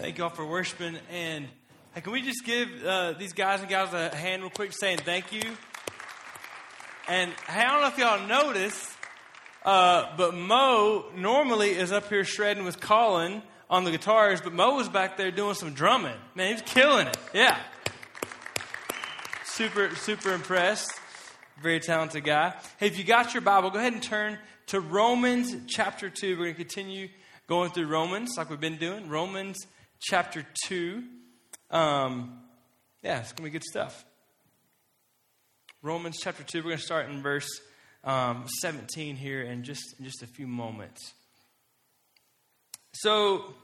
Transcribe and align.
Thank 0.00 0.16
y'all 0.16 0.30
for 0.30 0.46
worshiping. 0.46 0.96
And 1.12 1.46
hey, 1.92 2.00
can 2.00 2.14
we 2.14 2.22
just 2.22 2.42
give 2.42 2.70
uh, 2.82 3.12
these 3.18 3.34
guys 3.34 3.60
and 3.60 3.68
gals 3.68 3.92
a 3.92 4.08
hand 4.16 4.40
real 4.40 4.50
quick 4.50 4.72
saying 4.72 4.96
thank 5.04 5.30
you? 5.30 5.42
And 7.06 7.30
hey, 7.46 7.60
I 7.60 7.68
don't 7.68 7.82
know 7.82 7.88
if 7.88 7.98
y'all 7.98 8.26
noticed, 8.26 8.90
uh, 9.62 10.16
but 10.16 10.34
Mo 10.34 11.04
normally 11.14 11.72
is 11.72 11.92
up 11.92 12.08
here 12.08 12.24
shredding 12.24 12.64
with 12.64 12.80
Colin 12.80 13.42
on 13.68 13.84
the 13.84 13.90
guitars, 13.90 14.40
but 14.40 14.54
Mo 14.54 14.74
was 14.74 14.88
back 14.88 15.18
there 15.18 15.30
doing 15.30 15.52
some 15.52 15.74
drumming. 15.74 16.16
Man, 16.34 16.52
he's 16.52 16.62
killing 16.62 17.06
it. 17.06 17.18
Yeah. 17.34 17.60
Super, 19.44 19.94
super 19.96 20.32
impressed. 20.32 20.98
Very 21.62 21.78
talented 21.78 22.24
guy. 22.24 22.54
Hey, 22.78 22.86
if 22.86 22.96
you 22.96 23.04
got 23.04 23.34
your 23.34 23.42
Bible, 23.42 23.68
go 23.68 23.78
ahead 23.78 23.92
and 23.92 24.02
turn 24.02 24.38
to 24.68 24.80
Romans 24.80 25.54
chapter 25.66 26.08
2. 26.08 26.38
We're 26.38 26.44
going 26.44 26.54
to 26.54 26.54
continue 26.54 27.08
going 27.46 27.70
through 27.70 27.88
Romans 27.88 28.30
like 28.38 28.48
we've 28.48 28.58
been 28.58 28.78
doing. 28.78 29.10
Romans 29.10 29.58
chapter 30.00 30.44
2. 30.66 31.02
Um, 31.70 32.40
yeah, 33.02 33.20
it's 33.20 33.32
going 33.32 33.36
to 33.36 33.42
be 33.44 33.50
good 33.50 33.64
stuff. 33.64 34.04
Romans 35.82 36.18
chapter 36.20 36.42
2, 36.42 36.58
we're 36.58 36.62
going 36.64 36.76
to 36.78 36.82
start 36.82 37.08
in 37.10 37.22
verse 37.22 37.48
um, 38.04 38.44
17 38.60 39.16
here 39.16 39.42
in 39.42 39.62
just, 39.62 39.94
in 39.98 40.04
just 40.04 40.22
a 40.22 40.26
few 40.26 40.46
moments. 40.46 41.14
So, 42.92 43.54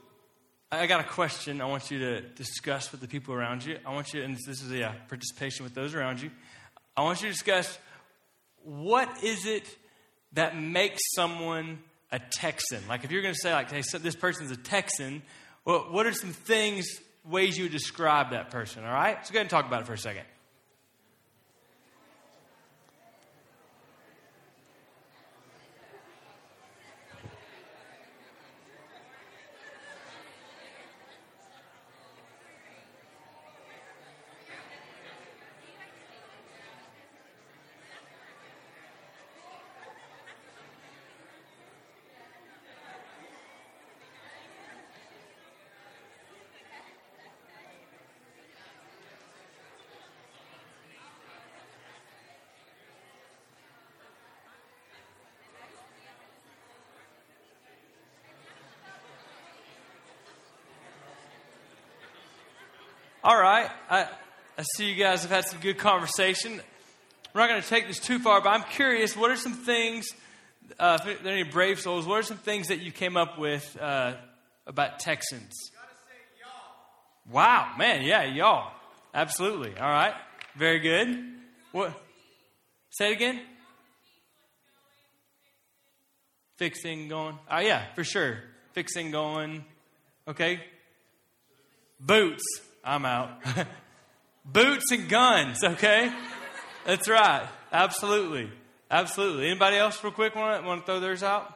I 0.71 0.85
got 0.87 0.99
a 0.99 1.03
question 1.03 1.61
I 1.61 1.65
want 1.65 1.91
you 1.91 1.99
to 1.99 2.21
discuss 2.21 2.91
with 2.91 3.01
the 3.01 3.07
people 3.07 3.33
around 3.33 3.63
you. 3.63 3.77
I 3.85 3.93
want 3.93 4.13
you, 4.13 4.21
and 4.21 4.35
this 4.35 4.61
is 4.61 4.71
a 4.71 4.77
yeah, 4.77 4.93
participation 5.07 5.63
with 5.63 5.73
those 5.73 5.95
around 5.95 6.21
you. 6.21 6.29
I 6.95 7.03
want 7.03 7.21
you 7.21 7.27
to 7.27 7.33
discuss 7.33 7.77
what 8.63 9.23
is 9.23 9.45
it 9.45 9.63
that 10.33 10.57
makes 10.57 10.99
someone 11.15 11.79
a 12.11 12.19
Texan? 12.19 12.81
Like, 12.89 13.05
if 13.05 13.11
you're 13.11 13.21
going 13.21 13.33
to 13.33 13.39
say, 13.39 13.53
like, 13.53 13.71
hey, 13.71 13.81
so 13.81 13.97
this 13.97 14.15
person's 14.15 14.51
a 14.51 14.57
Texan, 14.57 15.21
well, 15.67 15.87
what 15.91 16.05
are 16.05 16.13
some 16.13 16.31
things, 16.31 17.01
ways 17.25 17.57
you 17.57 17.65
would 17.65 17.73
describe 17.73 18.31
that 18.31 18.51
person, 18.51 18.85
all 18.85 18.93
right? 18.93 19.17
So 19.27 19.33
go 19.33 19.39
ahead 19.39 19.41
and 19.41 19.49
talk 19.49 19.65
about 19.67 19.81
it 19.81 19.85
for 19.85 19.91
a 19.91 19.97
second. 19.97 20.23
All 63.27 63.37
right. 63.37 63.69
I, 63.89 64.07
I 64.57 64.63
see 64.77 64.89
you 64.89 64.95
guys 64.95 65.23
have 65.23 65.31
had 65.31 65.43
some 65.43 65.59
good 65.59 65.77
conversation. 65.77 66.61
We're 67.33 67.41
not 67.41 67.49
going 67.49 67.61
to 67.61 67.67
take 67.67 67.85
this 67.85 67.99
too 67.99 68.19
far, 68.19 68.39
but 68.39 68.51
I'm 68.51 68.63
curious 68.63 69.17
what 69.17 69.31
are 69.31 69.35
some 69.35 69.51
things, 69.51 70.07
uh, 70.79 70.97
if 71.05 71.23
there 71.23 71.33
are 71.33 71.35
any 71.35 71.43
brave 71.43 71.77
souls, 71.77 72.07
what 72.07 72.19
are 72.19 72.23
some 72.23 72.37
things 72.37 72.69
that 72.69 72.79
you 72.79 72.89
came 72.89 73.17
up 73.17 73.37
with 73.37 73.77
uh, 73.81 74.13
about 74.65 74.99
Texans? 74.99 75.51
Wow, 77.29 77.73
man, 77.77 78.05
yeah, 78.05 78.23
y'all. 78.23 78.71
Absolutely. 79.13 79.77
All 79.77 79.89
right. 79.89 80.13
Very 80.55 80.79
good. 80.79 81.21
What? 81.73 82.01
Say 82.91 83.09
it 83.09 83.15
again. 83.15 83.41
Fixing, 86.55 87.09
going. 87.09 87.37
Oh, 87.51 87.59
yeah, 87.59 87.93
for 87.93 88.05
sure. 88.05 88.37
Fixing, 88.71 89.11
going. 89.11 89.65
Okay. 90.29 90.61
Boots. 91.99 92.61
I'm 92.87 93.05
out. 93.05 93.31
Boots 94.45 94.91
and 94.91 95.09
guns, 95.09 95.61
okay? 95.61 96.11
That's 96.85 97.09
right. 97.09 97.45
Absolutely. 97.71 98.49
Absolutely. 98.89 99.49
Anybody 99.49 99.75
else, 99.75 100.01
real 100.01 100.13
quick, 100.13 100.35
want 100.35 100.61
to, 100.61 100.65
want 100.65 100.81
to 100.81 100.85
throw 100.85 101.01
theirs 101.01 101.21
out? 101.21 101.53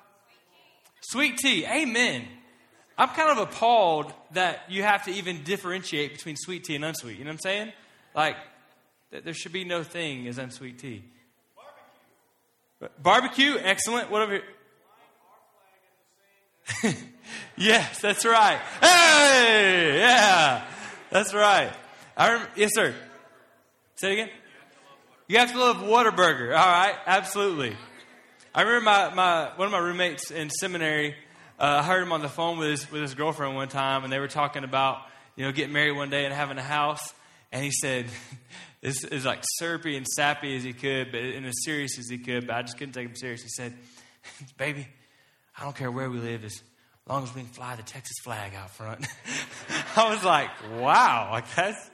Sweet 1.00 1.38
tea. 1.38 1.66
Amen. 1.66 2.28
I'm 2.97 3.08
kind 3.09 3.31
of 3.31 3.38
appalled 3.38 4.14
that 4.34 4.64
you 4.70 4.84
have 4.84 5.06
to 5.06 5.12
even 5.12 5.44
differentiate 5.44 6.12
between 6.12 6.36
sweet 6.36 6.66
tea 6.66 6.75
and 6.75 6.84
unsweet. 6.84 7.18
You 7.18 7.24
know 7.24 7.30
what 7.30 7.36
I'm 7.36 7.40
saying? 7.40 7.74
Like, 8.14 8.36
there 9.09 9.34
should 9.34 9.53
be 9.53 9.64
no 9.64 9.84
thing 9.84 10.28
as 10.28 10.38
unsweet 10.38 10.80
tea. 10.80 11.03
Barbecue. 12.78 13.02
Barbecue, 13.02 13.58
excellent. 13.58 14.12
Whatever. 14.12 14.41
yes, 17.58 18.02
that's 18.02 18.25
right. 18.25 18.59
Hey, 18.81 19.97
yeah. 19.97 20.66
That's 21.12 21.34
right. 21.34 21.74
I 22.16 22.34
rem- 22.34 22.48
yes, 22.56 22.72
sir. 22.74 22.96
Say 23.96 24.12
it 24.12 24.14
again. 24.14 24.30
You 25.28 25.40
have 25.40 25.52
to 25.52 25.60
love 25.60 25.78
Whataburger. 25.78 26.58
All 26.58 26.66
right, 26.66 26.96
absolutely. 27.06 27.76
I 28.56 28.62
remember 28.62 28.86
my, 28.86 29.14
my 29.14 29.52
one 29.58 29.66
of 29.66 29.74
my 29.74 29.80
roommates 29.80 30.32
in 30.32 30.50
seminary. 30.50 31.16
Uh, 31.60 31.82
I 31.82 31.84
heard 31.84 32.02
him 32.02 32.14
on 32.14 32.22
the 32.22 32.30
phone 32.30 32.58
with 32.58 32.70
his 32.70 32.92
with 32.92 33.02
his 33.02 33.14
girlfriend 33.14 33.56
one 33.56 33.68
time, 33.68 34.06
and 34.06 34.12
they 34.12 34.20
were 34.20 34.30
talking 34.30 34.64
about 34.64 35.02
you 35.36 35.44
know 35.44 35.52
getting 35.52 35.74
married 35.74 35.98
one 35.98 36.10
day 36.10 36.24
and 36.24 36.34
having 36.34 36.58
a 36.58 36.64
house. 36.64 37.14
And 37.52 37.62
he 37.62 37.72
said, 37.72 38.06
"This 38.82 39.04
is 39.04 39.26
like 39.26 39.44
syrupy 39.60 39.98
and 39.98 40.08
sappy 40.08 40.56
as 40.56 40.64
he 40.64 40.72
could, 40.72 41.12
but 41.12 41.20
and 41.20 41.46
as 41.46 41.56
serious 41.66 42.00
as 42.00 42.08
he 42.10 42.20
could." 42.20 42.48
But 42.48 42.56
I 42.56 42.62
just 42.62 42.78
couldn't 42.78 42.94
take 42.94 43.10
him 43.10 43.16
serious. 43.18 43.42
He 43.42 43.50
said, 43.50 43.74
"Baby, 44.58 44.88
I 45.58 45.64
don't 45.66 45.76
care 45.76 45.92
where 45.92 46.10
we 46.10 46.20
live. 46.20 46.46
As 46.46 46.62
long 47.12 47.24
as 47.24 47.36
we 47.36 47.42
can 47.42 47.50
fly 47.50 47.76
the 47.76 47.84
Texas 47.84 48.18
flag 48.24 48.54
out 48.56 48.72
front. 48.72 49.06
I 49.98 50.10
was 50.10 50.24
like, 50.24 50.50
wow, 50.80 51.30
like 51.32 51.56
that's. 51.56 51.90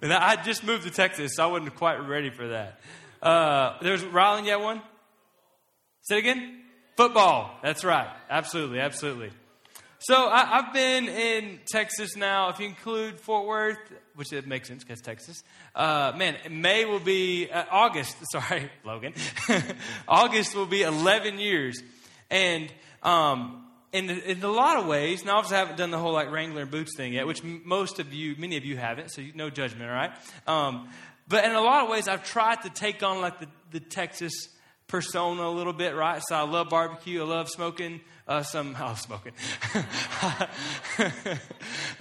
And 0.00 0.12
I 0.12 0.42
just 0.42 0.64
moved 0.64 0.84
to 0.84 0.90
Texas, 0.90 1.32
so 1.34 1.44
I 1.44 1.46
wasn't 1.46 1.74
quite 1.74 1.96
ready 1.96 2.30
for 2.30 2.48
that. 2.48 2.80
Uh, 3.20 3.76
there's 3.82 4.02
Rylan, 4.02 4.46
you 4.46 4.58
one? 4.58 4.80
Say 6.02 6.16
it 6.16 6.18
again. 6.20 6.60
Football. 6.96 7.58
That's 7.62 7.84
right. 7.84 8.08
Absolutely, 8.30 8.80
absolutely. 8.80 9.30
So 9.98 10.28
I, 10.28 10.62
have 10.62 10.72
been 10.72 11.08
in 11.08 11.58
Texas 11.70 12.16
now. 12.16 12.48
If 12.50 12.60
you 12.60 12.66
include 12.66 13.20
Fort 13.20 13.46
Worth, 13.46 13.78
which 14.14 14.32
it 14.32 14.46
makes 14.46 14.68
sense 14.68 14.84
because 14.84 15.00
Texas. 15.00 15.42
Uh, 15.74 16.12
man, 16.16 16.36
May 16.50 16.84
will 16.84 17.00
be 17.00 17.50
uh, 17.50 17.64
August. 17.70 18.16
Sorry, 18.32 18.70
Logan. 18.84 19.12
August 20.08 20.54
will 20.54 20.66
be 20.66 20.82
11 20.82 21.38
years, 21.38 21.82
and 22.30 22.72
um, 23.02 23.67
in, 23.92 24.10
in 24.10 24.42
a 24.42 24.48
lot 24.48 24.78
of 24.78 24.86
ways, 24.86 25.24
now 25.24 25.36
obviously 25.36 25.56
I 25.56 25.60
haven't 25.60 25.76
done 25.76 25.90
the 25.90 25.98
whole 25.98 26.12
like 26.12 26.30
Wrangler 26.30 26.62
and 26.62 26.70
boots 26.70 26.96
thing 26.96 27.14
yet, 27.14 27.26
which 27.26 27.42
most 27.42 27.98
of 27.98 28.12
you, 28.12 28.36
many 28.38 28.56
of 28.56 28.64
you 28.64 28.76
haven't, 28.76 29.10
so 29.10 29.22
you, 29.22 29.32
no 29.34 29.50
judgment, 29.50 29.90
all 29.90 29.96
right? 29.96 30.12
Um, 30.46 30.88
but 31.26 31.44
in 31.44 31.52
a 31.52 31.60
lot 31.60 31.84
of 31.84 31.90
ways, 31.90 32.08
I've 32.08 32.24
tried 32.24 32.62
to 32.62 32.70
take 32.70 33.02
on 33.02 33.20
like 33.20 33.40
the, 33.40 33.48
the 33.70 33.80
Texas 33.80 34.48
persona 34.88 35.42
a 35.42 35.50
little 35.50 35.72
bit, 35.72 35.94
right? 35.94 36.22
So 36.26 36.34
I 36.34 36.42
love 36.42 36.70
barbecue, 36.70 37.22
I 37.22 37.26
love 37.26 37.48
smoking 37.48 38.00
uh, 38.26 38.42
some, 38.42 38.74
oh, 38.80 38.94
smoking. 38.94 39.32
I 39.74 40.48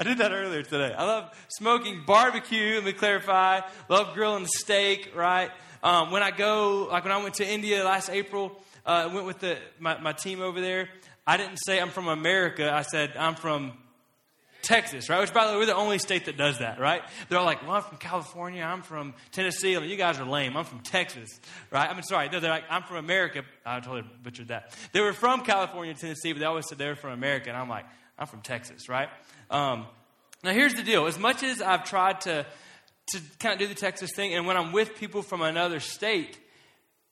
did 0.04 0.18
that 0.20 0.32
earlier 0.32 0.64
today. 0.64 0.94
I 0.98 1.04
love 1.04 1.32
smoking 1.50 2.04
barbecue, 2.06 2.76
let 2.76 2.84
me 2.84 2.94
clarify. 2.94 3.62
Love 3.90 4.14
grilling 4.14 4.48
steak, 4.48 5.12
right? 5.16 5.52
Um, 5.84 6.12
when 6.12 6.24
I 6.24 6.32
go, 6.32 6.88
like 6.92 7.04
when 7.04 7.14
I 7.14 7.22
went 7.22 7.36
to 7.36 7.48
India 7.48 7.84
last 7.84 8.10
April, 8.10 8.60
uh, 8.86 9.08
I 9.10 9.14
went 9.14 9.26
with 9.26 9.40
the, 9.40 9.58
my, 9.80 10.00
my 10.00 10.14
team 10.14 10.42
over 10.42 10.62
there. 10.62 10.90
I 11.28 11.38
didn't 11.38 11.58
say 11.58 11.80
I'm 11.80 11.90
from 11.90 12.08
America. 12.08 12.72
I 12.72 12.82
said 12.84 13.16
I'm 13.18 13.36
from 13.36 13.74
Texas, 14.62 15.10
right? 15.10 15.20
Which, 15.20 15.34
by 15.34 15.46
the 15.46 15.54
way, 15.54 15.60
we're 15.60 15.66
the 15.66 15.76
only 15.76 16.00
state 16.00 16.26
that 16.26 16.38
does 16.38 16.60
that, 16.60 16.80
right? 16.80 17.02
They're 17.28 17.38
all 17.38 17.46
like, 17.46 17.62
well, 17.64 17.76
I'm 17.76 17.84
from 17.84 17.98
California. 17.98 18.64
I'm 18.64 18.82
from 18.82 19.14
Tennessee. 19.32 19.76
I 19.76 19.80
mean, 19.80 19.90
you 19.90 19.98
guys 19.98 20.20
are 20.20 20.26
lame. 20.26 20.58
I'm 20.58 20.66
from 20.66 20.80
Texas, 20.80 21.40
right? 21.72 21.90
I 21.90 21.94
mean, 21.94 22.04
sorry. 22.04 22.30
No, 22.30 22.40
they're 22.40 22.50
like, 22.50 22.66
I'm 22.70 22.84
from 22.84 22.98
America. 22.98 23.44
I 23.66 23.80
totally 23.80 24.04
butchered 24.24 24.48
that. 24.48 24.76
They 24.94 25.02
were 25.02 25.14
from 25.14 25.42
California 25.42 25.94
Tennessee, 25.94 26.34
but 26.34 26.40
they 26.40 26.46
always 26.46 26.68
said 26.68 26.78
they 26.78 26.88
were 26.88 26.96
from 26.96 27.12
America. 27.12 27.50
And 27.50 27.58
I'm 27.58 27.70
like, 27.70 27.86
I'm 28.18 28.28
from 28.28 28.42
Texas, 28.42 28.90
right? 28.90 29.10
Um, 29.50 29.86
now, 30.44 30.52
here's 30.52 30.74
the 30.74 30.84
deal. 30.84 31.08
As 31.08 31.20
much 31.20 31.44
as 31.44 31.62
I've 31.62 31.84
tried 31.84 32.22
to, 32.22 32.46
to 33.12 33.22
kind 33.40 33.54
of 33.54 33.60
do 33.60 33.68
the 33.68 33.80
Texas 33.80 34.12
thing, 34.16 34.34
and 34.34 34.48
when 34.48 34.58
I'm 34.58 34.72
with 34.72 34.96
people 34.96 35.22
from 35.22 35.42
another 35.42 35.80
state, 35.80 36.40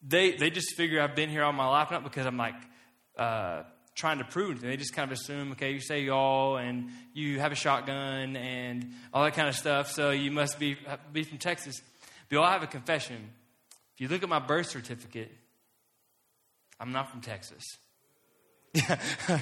they, 0.02 0.32
they 0.32 0.50
just 0.50 0.76
figure 0.76 1.02
I've 1.02 1.16
been 1.16 1.30
here 1.30 1.44
all 1.44 1.54
my 1.54 1.68
life, 1.68 1.92
not 1.92 2.04
because 2.04 2.26
I'm 2.26 2.38
like, 2.38 2.56
uh, 3.18 3.64
trying 3.96 4.18
to 4.20 4.26
prove 4.26 4.52
anything. 4.52 4.70
They 4.70 4.78
just 4.78 4.94
kind 4.94 5.10
of 5.10 5.18
assume, 5.18 5.54
okay, 5.54 5.72
you 5.72 5.80
say 5.80 6.02
y'all 6.02 6.58
and 6.58 6.90
you 7.14 7.40
have 7.40 7.52
a 7.52 7.56
shotgun 7.56 8.36
and 8.36 8.92
all 9.14 9.24
that 9.24 9.34
kind 9.34 9.48
of 9.48 9.56
stuff, 9.56 9.92
so 9.92 10.12
you 10.12 10.32
must 10.32 10.60
be, 10.60 10.78
be 11.12 11.24
from 11.24 11.38
Texas. 11.38 11.82
But 12.30 12.36
y'all 12.36 12.52
have 12.52 12.64
a 12.64 12.68
confession. 12.68 13.30
If 13.96 14.02
you 14.02 14.08
look 14.10 14.22
at 14.22 14.30
my 14.30 14.40
birth 14.40 14.68
certificate, 14.68 15.32
I'm 16.80 16.92
not 16.92 17.10
from 17.10 17.22
Texas. 17.22 17.64
Yeah, 18.76 19.00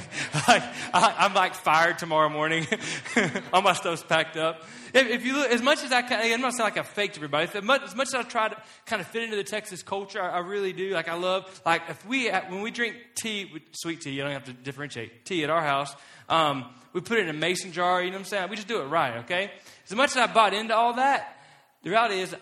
like, 0.47 0.63
I, 0.93 1.25
am 1.25 1.33
like 1.33 1.55
fired 1.55 1.97
tomorrow 1.97 2.29
morning. 2.29 2.67
All 3.53 3.63
my 3.63 3.73
stuff's 3.73 4.03
packed 4.03 4.37
up. 4.37 4.61
If, 4.93 5.07
if, 5.07 5.25
you 5.25 5.33
look, 5.33 5.49
as 5.49 5.59
much 5.59 5.83
as 5.83 5.91
I, 5.91 6.01
I'm 6.01 6.39
not 6.39 6.53
saying 6.53 6.65
like 6.65 6.77
I 6.77 6.83
faked 6.83 7.15
everybody. 7.15 7.49
As 7.51 7.63
much, 7.63 7.81
as 7.81 7.95
much 7.95 8.09
as 8.09 8.13
I 8.13 8.21
try 8.21 8.49
to 8.49 8.57
kind 8.85 9.01
of 9.01 9.07
fit 9.07 9.23
into 9.23 9.35
the 9.35 9.43
Texas 9.43 9.81
culture, 9.81 10.21
I, 10.21 10.33
I, 10.35 10.39
really 10.39 10.71
do. 10.71 10.91
Like 10.91 11.07
I 11.07 11.15
love, 11.15 11.61
like 11.65 11.81
if 11.89 12.05
we 12.05 12.29
when 12.29 12.61
we 12.61 12.69
drink 12.69 12.95
tea, 13.15 13.51
sweet 13.71 14.01
tea, 14.01 14.11
you 14.11 14.21
don't 14.21 14.33
have 14.33 14.43
to 14.43 14.53
differentiate 14.53 15.25
tea 15.25 15.43
at 15.43 15.49
our 15.49 15.63
house. 15.63 15.95
Um, 16.29 16.65
we 16.93 17.01
put 17.01 17.17
it 17.17 17.23
in 17.23 17.29
a 17.29 17.33
mason 17.33 17.71
jar. 17.71 18.03
You 18.03 18.11
know 18.11 18.17
what 18.17 18.19
I'm 18.19 18.25
saying? 18.25 18.49
We 18.51 18.55
just 18.55 18.67
do 18.67 18.81
it 18.81 18.85
right. 18.85 19.17
Okay. 19.23 19.49
As 19.89 19.95
much 19.95 20.11
as 20.11 20.17
I 20.17 20.31
bought 20.31 20.53
into 20.53 20.75
all 20.75 20.93
that, 20.93 21.37
the 21.81 21.89
reality 21.89 22.19
is 22.19 22.35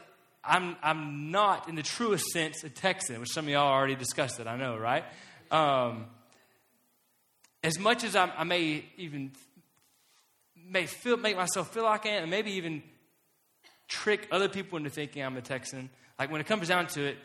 I'm 0.43 0.75
I'm 0.83 1.31
not 1.31 1.69
in 1.69 1.75
the 1.75 1.83
truest 1.83 2.25
sense 2.33 2.65
a 2.65 2.69
Texan, 2.69 3.21
which 3.21 3.31
some 3.31 3.45
of 3.45 3.49
y'all 3.49 3.71
already 3.71 3.95
discussed 3.95 4.41
it. 4.41 4.47
I 4.47 4.57
know, 4.57 4.77
right? 4.77 5.05
Um, 5.51 6.07
as 7.63 7.77
much 7.79 8.03
as 8.03 8.15
I, 8.15 8.31
I 8.37 8.43
may 8.43 8.85
even 8.97 9.31
may 10.71 10.85
feel, 10.85 11.17
make 11.17 11.35
myself 11.35 11.73
feel 11.73 11.83
like 11.83 12.05
I 12.05 12.09
am, 12.09 12.23
and 12.23 12.31
maybe 12.31 12.53
even 12.53 12.81
trick 13.87 14.27
other 14.31 14.47
people 14.47 14.77
into 14.77 14.89
thinking 14.89 15.23
I'm 15.23 15.35
a 15.37 15.41
Texan. 15.41 15.89
Like 16.17 16.31
when 16.31 16.41
it 16.41 16.47
comes 16.47 16.67
down 16.67 16.87
to 16.87 17.05
it, 17.07 17.17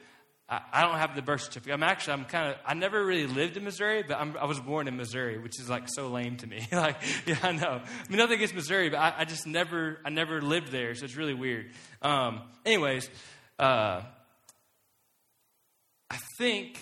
I, 0.49 0.61
I 0.73 0.83
don't 0.83 0.97
have 0.97 1.15
the 1.15 1.23
birth 1.23 1.43
certificate. 1.43 1.73
I'm 1.73 1.83
actually, 1.83 2.15
I'm 2.15 2.25
kind 2.25 2.51
of, 2.51 2.57
I 2.67 2.75
never 2.75 3.05
really 3.05 3.27
lived 3.27 3.57
in 3.57 3.65
Missouri, 3.65 4.03
but 4.07 4.19
I'm, 4.19 4.37
i 4.37 4.45
was 4.47 4.61
born 4.61 4.89
in 4.89 4.97
Missouri, 4.97 5.39
which 5.39 5.61
is 5.61 5.69
like 5.71 5.85
so 5.87 6.09
lame 6.09 6.37
to 6.39 6.47
me. 6.47 6.67
like, 6.73 6.97
yeah, 7.25 7.39
I 7.43 7.53
know. 7.53 7.81
I 7.83 8.09
mean, 8.09 8.19
nothing 8.19 8.37
against 8.37 8.55
Missouri, 8.55 8.91
but 8.91 8.99
I, 8.99 9.15
I 9.19 9.25
just 9.25 9.47
never, 9.47 9.99
I 10.05 10.11
never 10.11 10.43
lived 10.43 10.73
there, 10.73 10.95
so 10.95 11.05
it's 11.05 11.17
really 11.17 11.35
weird. 11.35 11.71
Um, 12.03 12.43
anyways, 12.65 13.09
uh, 13.59 14.03
I 16.11 16.19
think 16.39 16.79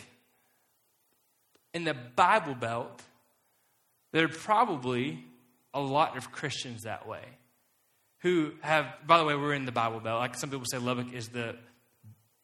in 1.73 1.85
the 1.85 1.95
Bible 1.95 2.55
Belt, 2.55 3.03
there 4.15 4.27
are 4.27 4.29
probably 4.29 5.25
a 5.75 5.81
lot 5.81 6.17
of 6.17 6.31
Christians 6.31 6.85
that 6.85 7.09
way 7.09 7.25
who 8.19 8.53
have, 8.61 8.87
by 9.05 9.19
the 9.19 9.25
way, 9.25 9.35
we're 9.35 9.55
in 9.55 9.67
the 9.67 9.73
Bible 9.73 9.99
Belt. 9.99 10.21
Like 10.21 10.37
some 10.37 10.51
people 10.51 10.67
say, 10.67 10.79
Lubbock 10.79 11.13
is 11.13 11.31
the 11.31 11.57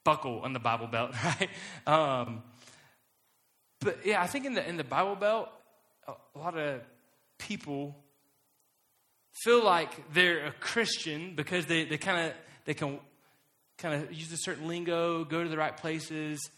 buckle 0.03 0.41
on 0.41 0.51
the 0.51 0.59
Bible 0.59 0.87
Belt, 0.87 1.13
right? 1.23 1.49
Um, 1.87 2.43
but 3.79 4.05
yeah, 4.05 4.21
I 4.21 4.27
think 4.27 4.45
in 4.45 4.53
the 4.53 4.67
in 4.67 4.75
the 4.75 4.83
Bible 4.83 5.15
Belt, 5.15 5.47
a, 6.09 6.37
lot 6.37 6.57
of 6.57 6.81
people 7.39 7.95
feel 9.41 9.63
like 9.63 10.11
they're 10.13 10.47
a 10.47 10.51
Christian 10.51 11.35
because 11.35 11.67
they, 11.67 11.85
they 11.85 11.97
kind 11.97 12.27
of 12.27 12.33
they 12.65 12.73
can 12.73 12.99
kind 13.77 14.03
of 14.03 14.11
use 14.11 14.29
a 14.33 14.37
certain 14.37 14.67
lingo, 14.67 15.23
go 15.23 15.41
to 15.41 15.49
the 15.49 15.57
right 15.57 15.77
places, 15.77 16.51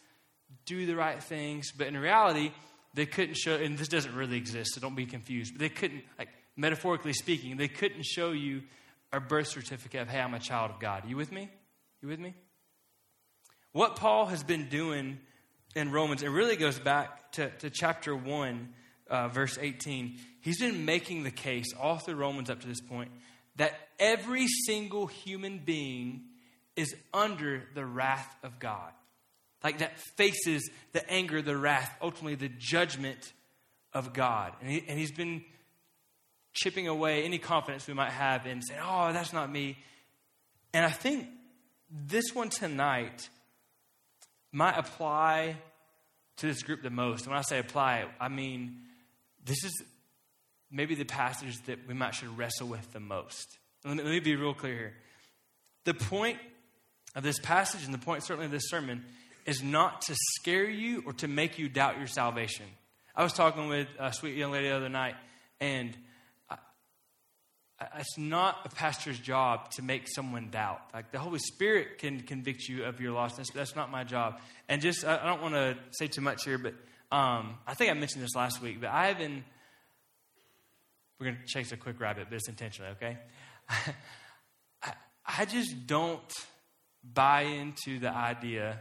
do 0.65 0.87
the 0.87 0.95
right 0.95 1.21
things, 1.21 1.71
but 1.71 1.85
in 1.85 1.95
reality, 1.97 2.51
they 2.93 3.05
couldn't 3.05 3.35
show, 3.35 3.55
and 3.55 3.77
this 3.77 3.87
doesn't 3.87 4.15
really 4.15 4.37
exist, 4.37 4.75
so 4.75 4.81
don't 4.81 4.95
be 4.95 5.05
confused, 5.05 5.53
but 5.53 5.59
they 5.59 5.69
couldn't, 5.69 6.03
like, 6.19 6.29
metaphorically 6.55 7.13
speaking, 7.13 7.57
they 7.57 7.67
couldn't 7.67 8.03
show 8.03 8.31
you 8.31 8.61
a 9.11 9.19
birth 9.19 9.47
certificate 9.47 10.01
of, 10.01 10.09
hey, 10.09 10.19
I'm 10.19 10.33
a 10.33 10.39
child 10.39 10.71
of 10.71 10.79
God. 10.79 11.05
Are 11.05 11.07
You 11.07 11.17
with 11.17 11.31
me? 11.31 11.49
You 12.01 12.07
with 12.07 12.19
me? 12.19 12.33
What 13.71 13.95
Paul 13.95 14.27
has 14.27 14.43
been 14.43 14.69
doing 14.69 15.19
in 15.75 15.91
Romans, 15.91 16.21
it 16.21 16.29
really 16.29 16.55
goes 16.55 16.77
back 16.77 17.31
to, 17.33 17.49
to 17.49 17.69
chapter 17.71 18.15
1, 18.15 18.73
uh, 19.09 19.27
verse 19.29 19.57
18. 19.59 20.17
He's 20.41 20.59
been 20.59 20.85
making 20.85 21.23
the 21.23 21.31
case 21.31 21.73
all 21.79 21.97
through 21.97 22.15
Romans 22.15 22.49
up 22.49 22.61
to 22.61 22.67
this 22.67 22.81
point 22.81 23.11
that 23.55 23.73
every 23.99 24.47
single 24.47 25.07
human 25.07 25.59
being 25.59 26.23
is 26.75 26.95
under 27.13 27.63
the 27.75 27.85
wrath 27.85 28.35
of 28.43 28.59
God 28.59 28.91
like 29.63 29.79
that 29.79 29.97
faces 30.17 30.69
the 30.91 31.09
anger, 31.09 31.41
the 31.41 31.57
wrath, 31.57 31.95
ultimately 32.01 32.35
the 32.35 32.53
judgment 32.57 33.33
of 33.93 34.13
God. 34.13 34.53
And, 34.61 34.69
he, 34.69 34.83
and 34.87 34.99
he's 34.99 35.11
been 35.11 35.43
chipping 36.53 36.87
away 36.87 37.23
any 37.23 37.39
confidence 37.39 37.87
we 37.87 37.93
might 37.93 38.11
have 38.11 38.45
in 38.45 38.61
saying, 38.61 38.81
oh, 38.83 39.13
that's 39.13 39.33
not 39.33 39.51
me. 39.51 39.77
And 40.73 40.85
I 40.85 40.89
think 40.89 41.27
this 41.89 42.33
one 42.33 42.49
tonight 42.49 43.29
might 44.51 44.77
apply 44.77 45.57
to 46.37 46.47
this 46.47 46.63
group 46.63 46.81
the 46.81 46.89
most. 46.89 47.21
And 47.21 47.29
when 47.29 47.39
I 47.39 47.43
say 47.43 47.59
apply, 47.59 48.05
I 48.19 48.27
mean 48.27 48.77
this 49.45 49.63
is 49.63 49.83
maybe 50.71 50.95
the 50.95 51.05
passage 51.05 51.61
that 51.65 51.87
we 51.87 51.93
might 51.93 52.15
should 52.15 52.35
wrestle 52.37 52.67
with 52.67 52.91
the 52.93 52.99
most. 52.99 53.57
Let 53.85 53.97
me, 53.97 54.03
let 54.03 54.11
me 54.11 54.19
be 54.19 54.35
real 54.35 54.53
clear 54.53 54.73
here. 54.73 54.93
The 55.85 55.93
point 55.93 56.37
of 57.15 57.23
this 57.23 57.39
passage 57.39 57.83
and 57.85 57.93
the 57.93 57.99
point 57.99 58.23
certainly 58.23 58.45
of 58.45 58.51
this 58.51 58.69
sermon 58.69 59.03
is 59.45 59.61
not 59.61 60.01
to 60.03 60.15
scare 60.39 60.69
you 60.69 61.03
or 61.05 61.13
to 61.13 61.27
make 61.27 61.57
you 61.57 61.69
doubt 61.69 61.97
your 61.97 62.07
salvation. 62.07 62.65
I 63.15 63.23
was 63.23 63.33
talking 63.33 63.67
with 63.67 63.87
a 63.99 64.11
sweet 64.13 64.35
young 64.35 64.51
lady 64.51 64.69
the 64.69 64.75
other 64.75 64.89
night, 64.89 65.15
and 65.59 65.95
I, 66.49 66.57
it's 67.99 68.17
not 68.17 68.59
a 68.65 68.69
pastor's 68.69 69.19
job 69.19 69.71
to 69.71 69.81
make 69.81 70.07
someone 70.07 70.49
doubt. 70.49 70.81
Like 70.93 71.11
the 71.11 71.19
Holy 71.19 71.39
Spirit 71.39 71.99
can 71.99 72.21
convict 72.21 72.67
you 72.67 72.85
of 72.85 72.99
your 72.99 73.13
lostness, 73.13 73.47
but 73.47 73.55
that's 73.55 73.75
not 73.75 73.91
my 73.91 74.03
job. 74.03 74.39
And 74.67 74.81
just, 74.81 75.05
I, 75.05 75.19
I 75.21 75.25
don't 75.27 75.41
want 75.41 75.53
to 75.55 75.77
say 75.91 76.07
too 76.07 76.21
much 76.21 76.43
here, 76.43 76.57
but 76.57 76.73
um, 77.11 77.57
I 77.67 77.75
think 77.75 77.91
I 77.91 77.93
mentioned 77.93 78.23
this 78.23 78.35
last 78.35 78.61
week, 78.61 78.81
but 78.81 78.89
I 78.89 79.07
have 79.07 79.19
been, 79.19 79.43
we're 81.19 81.27
going 81.27 81.37
to 81.37 81.45
chase 81.45 81.71
a 81.71 81.77
quick 81.77 81.99
rabbit, 81.99 82.27
but 82.29 82.35
it's 82.35 82.49
intentionally, 82.49 82.91
okay? 82.93 83.17
I, 84.81 84.93
I 85.25 85.45
just 85.45 85.85
don't 85.85 86.33
buy 87.03 87.41
into 87.41 87.99
the 87.99 88.09
idea 88.09 88.79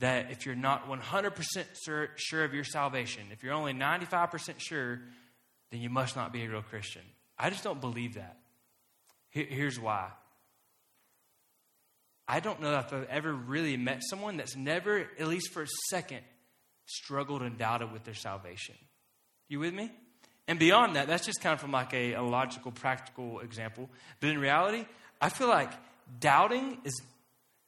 that 0.00 0.30
if 0.30 0.46
you're 0.46 0.54
not 0.54 0.88
100% 0.88 2.14
sure 2.16 2.44
of 2.44 2.54
your 2.54 2.64
salvation, 2.64 3.24
if 3.32 3.42
you're 3.42 3.52
only 3.52 3.72
95% 3.72 4.54
sure, 4.58 5.00
then 5.70 5.80
you 5.80 5.90
must 5.90 6.16
not 6.16 6.32
be 6.32 6.42
a 6.44 6.48
real 6.48 6.62
Christian. 6.62 7.02
I 7.38 7.50
just 7.50 7.62
don't 7.62 7.80
believe 7.80 8.14
that. 8.14 8.38
Here's 9.30 9.78
why. 9.78 10.08
I 12.26 12.40
don't 12.40 12.60
know 12.60 12.78
if 12.78 12.92
I've 12.92 13.08
ever 13.08 13.32
really 13.32 13.76
met 13.76 14.02
someone 14.08 14.36
that's 14.36 14.56
never, 14.56 15.06
at 15.18 15.28
least 15.28 15.52
for 15.52 15.62
a 15.62 15.68
second, 15.88 16.20
struggled 16.86 17.42
and 17.42 17.56
doubted 17.58 17.92
with 17.92 18.04
their 18.04 18.14
salvation. 18.14 18.74
You 19.48 19.60
with 19.60 19.74
me? 19.74 19.90
And 20.48 20.58
beyond 20.58 20.96
that, 20.96 21.06
that's 21.06 21.26
just 21.26 21.40
kind 21.40 21.54
of 21.54 21.60
from 21.60 21.72
like 21.72 21.92
a, 21.92 22.14
a 22.14 22.22
logical, 22.22 22.72
practical 22.72 23.40
example. 23.40 23.88
But 24.20 24.30
in 24.30 24.38
reality, 24.38 24.84
I 25.20 25.28
feel 25.28 25.48
like 25.48 25.72
doubting 26.18 26.78
is 26.84 27.00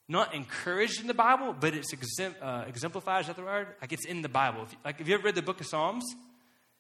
not 0.08 0.34
encouraged 0.34 1.00
in 1.00 1.06
the 1.06 1.14
Bible, 1.14 1.54
but 1.58 1.74
it's 1.74 1.94
exempl- 1.94 2.34
uh, 2.42 2.64
exemplified. 2.66 3.22
Is 3.22 3.26
that 3.28 3.36
the 3.36 3.42
word? 3.42 3.68
Like 3.80 3.92
it's 3.92 4.04
in 4.04 4.22
the 4.22 4.28
Bible. 4.28 4.62
If, 4.62 4.74
like, 4.84 4.98
have 4.98 5.08
you 5.08 5.14
ever 5.14 5.24
read 5.24 5.34
the 5.34 5.42
book 5.42 5.60
of 5.60 5.66
Psalms? 5.66 6.04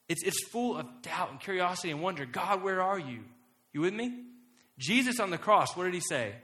It's, 0.08 0.22
it's 0.22 0.44
full 0.48 0.76
of 0.76 0.86
doubt 1.02 1.30
and 1.30 1.40
curiosity 1.40 1.90
and 1.90 2.02
wonder. 2.02 2.26
God, 2.26 2.62
where 2.62 2.82
are 2.82 2.98
you? 2.98 3.20
You 3.72 3.80
with 3.80 3.94
me? 3.94 4.12
Jesus 4.78 5.20
on 5.20 5.30
the 5.30 5.38
cross, 5.38 5.76
what 5.76 5.84
did 5.84 5.94
he 5.94 6.00
say? 6.00 6.34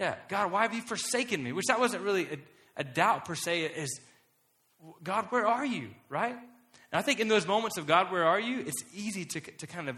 Yeah, 0.00 0.16
God, 0.28 0.50
why 0.50 0.62
have 0.62 0.74
you 0.74 0.82
forsaken 0.82 1.42
me? 1.42 1.52
Which 1.52 1.66
that 1.66 1.78
wasn't 1.78 2.02
really 2.02 2.24
a, 2.24 2.38
a 2.78 2.84
doubt 2.84 3.24
per 3.24 3.34
se, 3.34 3.62
is 3.62 4.00
God, 5.02 5.26
where 5.30 5.46
are 5.46 5.64
you? 5.64 5.90
Right? 6.08 6.32
And 6.34 6.98
I 6.98 7.02
think 7.02 7.20
in 7.20 7.28
those 7.28 7.46
moments 7.46 7.78
of 7.78 7.86
God, 7.86 8.10
where 8.10 8.24
are 8.24 8.40
you? 8.40 8.60
It's 8.60 8.84
easy 8.92 9.24
to, 9.26 9.40
to 9.40 9.66
kind 9.66 9.88
of 9.88 9.96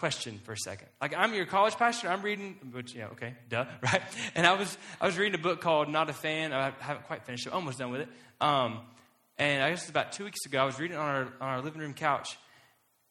question 0.00 0.40
for 0.44 0.52
a 0.52 0.56
second. 0.56 0.88
Like 1.00 1.14
I'm 1.14 1.34
your 1.34 1.44
college 1.44 1.76
pastor, 1.76 2.08
I'm 2.08 2.22
reading, 2.22 2.56
which 2.72 2.94
yeah, 2.94 3.08
okay, 3.08 3.34
duh, 3.50 3.66
right? 3.82 4.00
And 4.34 4.46
I 4.46 4.54
was 4.54 4.76
I 4.98 5.06
was 5.06 5.18
reading 5.18 5.38
a 5.38 5.42
book 5.42 5.60
called 5.60 5.88
Not 5.90 6.08
a 6.08 6.14
Fan. 6.14 6.52
I 6.54 6.72
haven't 6.80 7.06
quite 7.06 7.24
finished 7.26 7.46
it, 7.46 7.52
almost 7.52 7.78
done 7.78 7.90
with 7.90 8.00
it. 8.00 8.08
Um, 8.40 8.80
and 9.36 9.62
I 9.62 9.70
guess 9.70 9.88
about 9.90 10.12
two 10.12 10.24
weeks 10.24 10.44
ago, 10.46 10.58
I 10.58 10.64
was 10.64 10.80
reading 10.80 10.96
on 10.96 11.06
our 11.06 11.22
on 11.22 11.48
our 11.48 11.60
living 11.60 11.82
room 11.82 11.92
couch, 11.92 12.38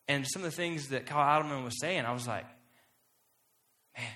and 0.08 0.28
some 0.28 0.44
of 0.44 0.50
the 0.50 0.56
things 0.56 0.90
that 0.90 1.06
Kyle 1.06 1.42
Idleman 1.42 1.64
was 1.64 1.80
saying, 1.80 2.06
I 2.06 2.12
was 2.12 2.28
like, 2.28 2.46
man, 3.96 4.08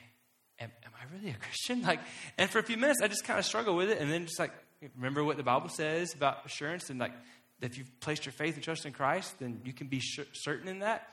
am, 0.60 0.72
am 0.84 0.92
I 1.00 1.16
really 1.16 1.30
a 1.30 1.34
Christian? 1.40 1.84
Like, 1.84 2.00
and 2.40 2.50
for 2.50 2.58
a 2.58 2.64
few 2.64 2.78
minutes, 2.78 3.02
I 3.04 3.08
just 3.08 3.24
kind 3.24 3.38
of 3.38 3.46
struggled 3.46 3.78
with 3.78 3.92
it, 3.92 4.00
and 4.00 4.12
then 4.12 4.26
just 4.26 4.40
like 4.40 4.52
remember 4.96 5.24
what 5.24 5.38
the 5.38 5.44
Bible 5.44 5.70
says 5.70 6.16
about 6.16 6.44
assurance, 6.44 6.90
and 6.90 7.00
like 7.00 7.14
if 7.62 7.78
you've 7.78 8.00
placed 8.00 8.26
your 8.26 8.34
faith 8.34 8.56
and 8.56 8.64
trust 8.64 8.88
in 8.88 8.94
Christ, 8.94 9.38
then 9.40 9.62
you 9.64 9.74
can 9.74 9.88
be 9.88 10.02
certain 10.02 10.68
in 10.68 10.80
that. 10.80 11.08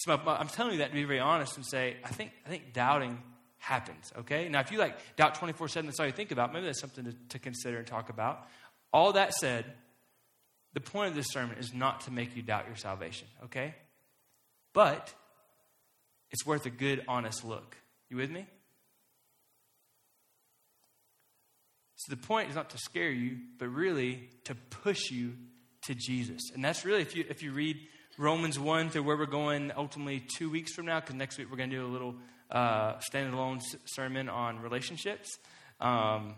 So 0.00 0.18
I'm 0.26 0.48
telling 0.48 0.72
you 0.72 0.78
that 0.78 0.88
to 0.88 0.94
be 0.94 1.04
very 1.04 1.20
honest 1.20 1.56
and 1.56 1.66
say, 1.66 1.96
I 2.02 2.08
think, 2.08 2.32
I 2.46 2.48
think 2.48 2.72
doubting 2.72 3.18
happens, 3.58 4.10
okay? 4.20 4.48
Now, 4.48 4.60
if 4.60 4.72
you 4.72 4.78
like 4.78 4.96
doubt 5.16 5.34
24 5.34 5.68
7, 5.68 5.86
that's 5.86 6.00
all 6.00 6.06
you 6.06 6.12
think 6.12 6.30
about, 6.30 6.54
maybe 6.54 6.64
that's 6.64 6.80
something 6.80 7.04
to, 7.04 7.14
to 7.28 7.38
consider 7.38 7.76
and 7.76 7.86
talk 7.86 8.08
about. 8.08 8.48
All 8.94 9.12
that 9.12 9.34
said, 9.34 9.66
the 10.72 10.80
point 10.80 11.10
of 11.10 11.14
this 11.14 11.26
sermon 11.28 11.58
is 11.58 11.74
not 11.74 12.02
to 12.02 12.10
make 12.10 12.34
you 12.34 12.40
doubt 12.40 12.66
your 12.66 12.76
salvation, 12.76 13.28
okay? 13.44 13.74
But 14.72 15.12
it's 16.30 16.46
worth 16.46 16.64
a 16.64 16.70
good, 16.70 17.04
honest 17.06 17.44
look. 17.44 17.76
You 18.08 18.16
with 18.16 18.30
me? 18.30 18.46
So 21.96 22.14
the 22.14 22.22
point 22.22 22.48
is 22.48 22.54
not 22.54 22.70
to 22.70 22.78
scare 22.78 23.10
you, 23.10 23.36
but 23.58 23.68
really 23.68 24.30
to 24.44 24.54
push 24.54 25.10
you 25.10 25.34
to 25.82 25.94
Jesus. 25.94 26.40
And 26.54 26.64
that's 26.64 26.86
really, 26.86 27.02
if 27.02 27.14
you, 27.14 27.26
if 27.28 27.42
you 27.42 27.52
read 27.52 27.76
Romans 28.20 28.58
1 28.58 28.90
through 28.90 29.02
where 29.04 29.16
we're 29.16 29.24
going 29.24 29.72
ultimately 29.74 30.22
two 30.36 30.50
weeks 30.50 30.74
from 30.74 30.84
now, 30.84 31.00
because 31.00 31.14
next 31.14 31.38
week 31.38 31.50
we're 31.50 31.56
going 31.56 31.70
to 31.70 31.76
do 31.76 31.86
a 31.86 31.88
little 31.88 32.14
uh, 32.50 32.96
standalone 32.98 33.62
sermon 33.86 34.28
on 34.28 34.60
relationships. 34.60 35.38
Um, 35.80 36.34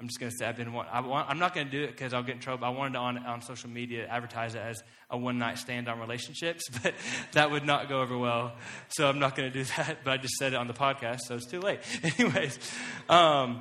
I'm 0.00 0.06
just 0.06 0.18
going 0.18 0.32
to 0.32 0.36
say 0.38 0.46
I've 0.46 0.56
been. 0.56 0.68
I 0.68 1.00
want, 1.00 1.28
I'm 1.28 1.38
not 1.38 1.54
going 1.54 1.66
to 1.66 1.70
do 1.70 1.84
it 1.84 1.88
because 1.88 2.14
I'll 2.14 2.22
get 2.22 2.36
in 2.36 2.40
trouble. 2.40 2.64
I 2.64 2.70
wanted 2.70 2.94
to 2.94 3.00
on 3.00 3.18
on 3.18 3.42
social 3.42 3.68
media 3.68 4.06
advertise 4.06 4.54
it 4.54 4.62
as 4.62 4.82
a 5.10 5.18
one 5.18 5.38
night 5.38 5.58
stand 5.58 5.86
on 5.86 6.00
relationships, 6.00 6.62
but 6.82 6.94
that 7.32 7.50
would 7.50 7.66
not 7.66 7.90
go 7.90 8.00
over 8.00 8.16
well. 8.16 8.54
So 8.88 9.06
I'm 9.06 9.18
not 9.18 9.36
going 9.36 9.52
to 9.52 9.58
do 9.58 9.64
that. 9.76 9.98
But 10.04 10.12
I 10.12 10.16
just 10.16 10.36
said 10.36 10.54
it 10.54 10.56
on 10.56 10.66
the 10.66 10.72
podcast, 10.72 11.20
so 11.26 11.34
it's 11.34 11.46
too 11.46 11.60
late. 11.60 11.80
Anyways, 12.18 12.58
um, 13.10 13.60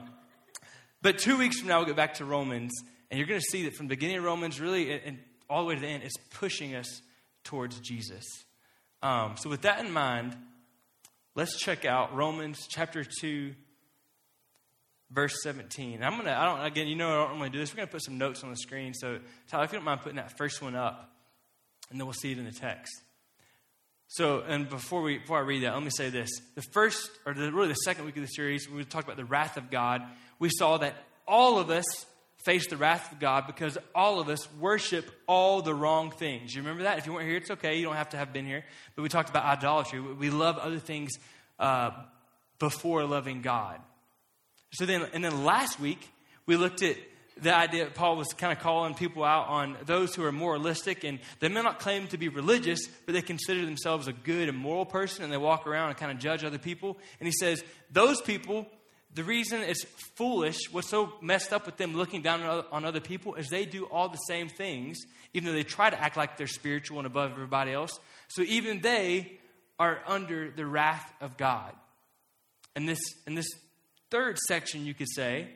but 1.02 1.18
two 1.18 1.38
weeks 1.38 1.60
from 1.60 1.68
now 1.68 1.80
we'll 1.80 1.88
get 1.88 1.98
back 1.98 2.14
to 2.16 2.26
Romans, 2.26 2.72
and 3.12 3.18
you're 3.18 3.28
going 3.28 3.42
to 3.42 3.46
see 3.52 3.66
that 3.66 3.76
from 3.76 3.88
the 3.88 3.96
beginning 3.96 4.20
of 4.20 4.24
Romans, 4.24 4.62
really, 4.62 4.90
and 4.90 5.20
all 5.50 5.64
the 5.64 5.68
way 5.68 5.76
to 5.76 5.82
the 5.82 5.88
end, 5.88 6.04
it's 6.04 6.16
pushing 6.30 6.76
us 6.76 7.02
towards 7.44 7.80
Jesus. 7.80 8.26
Um, 9.02 9.36
so 9.38 9.50
with 9.50 9.62
that 9.62 9.84
in 9.84 9.92
mind, 9.92 10.36
let's 11.36 11.58
check 11.60 11.86
out 11.86 12.16
Romans 12.16 12.68
chapter 12.70 13.04
two 13.04 13.54
verse 15.12 15.36
17. 15.44 16.04
I'm 16.04 16.18
gonna, 16.18 16.32
I 16.32 16.46
don't, 16.46 16.66
again, 16.66 16.88
you 16.88 16.96
know, 16.96 17.10
I 17.10 17.16
don't 17.16 17.30
normally 17.30 17.50
do 17.50 17.60
this. 17.60 17.74
We're 17.74 17.78
gonna 17.78 17.88
put 17.88 18.04
some 18.04 18.18
notes 18.18 18.44
on 18.44 18.50
the 18.50 18.56
screen. 18.56 18.94
So, 18.94 19.20
Tyler, 19.50 19.66
if 19.66 19.72
you 19.72 19.78
don't 19.78 19.86
mind 19.86 20.02
putting 20.02 20.16
that 20.18 20.38
first 20.38 20.62
one 20.62 20.76
up, 20.76 21.10
and 21.90 22.00
then 22.00 22.08
we'll 22.08 22.14
see 22.14 22.32
it 22.32 22.38
in 22.38 22.46
the 22.46 22.52
text. 22.52 22.94
So, 24.08 24.42
and 24.42 24.70
before 24.70 25.02
we, 25.02 25.18
before 25.18 25.38
I 25.38 25.42
read 25.42 25.64
that, 25.64 25.74
let 25.74 25.84
me 25.84 25.90
say 25.90 26.10
this: 26.10 26.30
the 26.56 26.64
first, 26.74 27.10
or 27.26 27.34
the, 27.34 27.52
really 27.52 27.70
the 27.70 27.76
second 27.76 28.06
week 28.06 28.16
of 28.18 28.24
the 28.24 28.28
series, 28.28 28.70
we 28.70 28.84
talked 28.86 29.06
about 29.06 29.18
the 29.18 29.26
wrath 29.26 29.58
of 29.58 29.70
God. 29.70 30.02
We 30.40 30.50
saw 30.50 30.78
that 30.78 30.96
all 31.28 31.60
of 31.60 31.70
us 31.70 31.86
face 32.44 32.68
the 32.68 32.78
wrath 32.78 33.12
of 33.12 33.20
God 33.20 33.46
because 33.48 33.78
all 33.94 34.20
of 34.20 34.30
us 34.30 34.48
worship 34.60 35.10
all 35.28 35.62
the 35.62 35.74
wrong 35.74 36.12
things. 36.12 36.56
You 36.56 36.62
remember 36.62 36.84
that? 36.84 36.98
If 36.98 37.06
you 37.06 37.14
weren't 37.14 37.28
here, 37.28 37.38
it's 37.38 37.52
okay. 37.52 37.78
You 37.78 37.86
don't 37.86 37.96
have 37.96 38.10
to 38.10 38.18
have 38.18 38.34
been 38.34 38.46
here. 38.46 38.64
But 38.96 39.04
we 39.04 39.10
talked 39.10 39.30
about 39.30 39.46
idolatry. 39.46 40.00
We 40.00 40.30
love 40.30 40.58
other 40.58 40.80
things 40.80 41.12
uh, 41.60 41.92
before 42.60 43.06
loving 43.06 43.42
God. 43.42 43.80
So 44.74 44.86
then, 44.86 45.08
and 45.14 45.24
then 45.24 45.44
last 45.44 45.80
week, 45.80 46.10
we 46.46 46.56
looked 46.56 46.82
at 46.82 46.96
the 47.42 47.56
idea 47.56 47.86
that 47.86 47.96
Paul 47.96 48.18
was 48.18 48.28
kind 48.34 48.54
of 48.54 48.60
calling 48.60 48.94
people 48.94 49.24
out 49.24 49.48
on 49.48 49.78
those 49.86 50.14
who 50.14 50.24
are 50.24 50.32
moralistic 50.32 51.04
and 51.04 51.20
they 51.40 51.50
may 51.50 51.62
not 51.62 51.80
claim 51.80 52.08
to 52.08 52.18
be 52.18 52.30
religious, 52.30 52.88
but 53.06 53.14
they 53.14 53.22
consider 53.22 53.66
themselves 53.66 54.08
a 54.08 54.14
good 54.14 54.48
and 54.48 54.58
moral 54.58 54.86
person 54.86 55.24
and 55.24 55.34
they 55.34 55.38
walk 55.38 55.66
around 55.66 55.90
and 55.90 55.98
kind 55.98 56.12
of 56.12 56.20
judge 56.20 56.44
other 56.44 56.60
people. 56.60 56.98
And 57.20 57.28
he 57.28 57.34
says, 57.34 57.64
those 57.92 58.22
people, 58.22 58.68
the 59.14 59.24
reason 59.24 59.62
it's 59.62 59.84
foolish, 60.16 60.58
what's 60.72 60.90
so 60.90 61.14
messed 61.22 61.52
up 61.52 61.66
with 61.66 61.78
them 61.78 61.96
looking 61.96 62.22
down 62.22 62.42
on 62.72 62.86
other 62.86 63.02
people 63.02 63.36
is 63.36 63.50
they 63.50 63.66
do 63.66 63.86
all 63.86 64.08
the 64.08 64.18
same 64.18 64.48
things, 64.48 64.98
even 65.34 65.48
though 65.48 65.54
they 65.54 65.64
try 65.64 65.90
to 65.90 66.02
act 66.02 66.16
like 66.16 66.38
they're 66.38 66.48
spiritual 66.48 66.98
and 66.98 67.08
above 67.08 67.32
everybody 67.32 67.72
else. 67.72 68.00
So 68.30 68.42
even 68.44 68.82
they 68.82 69.40
are 69.78 70.00
under 70.08 70.52
the 70.52 70.66
wrath 70.66 71.12
of 71.20 71.36
God. 71.36 71.74
And 72.76 72.88
this, 72.88 73.02
and 73.28 73.38
this 73.38 73.50
third 74.10 74.38
section, 74.48 74.86
you 74.86 74.94
could 74.94 75.10
say, 75.10 75.50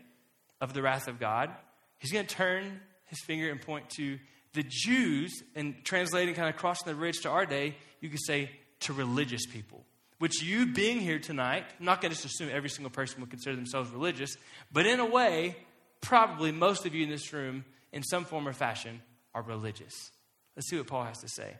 of 0.59 0.73
the 0.73 0.81
wrath 0.81 1.07
of 1.07 1.19
God, 1.19 1.51
he's 1.99 2.11
going 2.11 2.25
to 2.25 2.35
turn 2.35 2.81
his 3.05 3.19
finger 3.25 3.49
and 3.49 3.61
point 3.61 3.89
to 3.91 4.19
the 4.53 4.63
Jews, 4.67 5.43
and 5.53 5.75
translating 5.83 6.33
kind 6.33 6.49
of 6.49 6.55
crossing 6.55 6.87
the 6.87 6.97
bridge 6.97 7.19
to 7.21 7.29
our 7.29 7.45
day, 7.45 7.75
you 7.99 8.09
could 8.09 8.23
say 8.25 8.49
to 8.79 8.93
religious 8.93 9.45
people. 9.45 9.85
Which 10.17 10.41
you 10.41 10.67
being 10.67 10.99
here 10.99 11.19
tonight, 11.19 11.65
I'm 11.79 11.85
not 11.85 12.01
going 12.01 12.13
to 12.13 12.15
just 12.15 12.25
assume 12.25 12.49
every 12.51 12.69
single 12.69 12.89
person 12.89 13.19
would 13.21 13.29
consider 13.29 13.55
themselves 13.55 13.91
religious, 13.91 14.35
but 14.71 14.85
in 14.85 14.99
a 14.99 15.05
way, 15.05 15.57
probably 16.01 16.51
most 16.51 16.85
of 16.85 16.95
you 16.95 17.03
in 17.03 17.09
this 17.09 17.33
room, 17.33 17.65
in 17.91 18.01
some 18.03 18.23
form 18.23 18.47
or 18.47 18.53
fashion, 18.53 19.01
are 19.33 19.41
religious. 19.41 20.11
Let's 20.55 20.69
see 20.69 20.77
what 20.77 20.87
Paul 20.87 21.03
has 21.03 21.17
to 21.19 21.27
say 21.27 21.55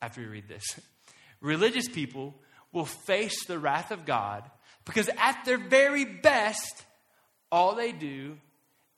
after 0.00 0.20
we 0.20 0.28
read 0.28 0.48
this. 0.48 0.64
Religious 1.40 1.88
people 1.88 2.34
will 2.72 2.84
face 2.84 3.44
the 3.46 3.58
wrath 3.58 3.90
of 3.90 4.04
God 4.04 4.44
because 4.84 5.10
at 5.18 5.44
their 5.44 5.58
very 5.58 6.04
best, 6.04 6.84
all 7.50 7.74
they 7.74 7.92
do 7.92 8.38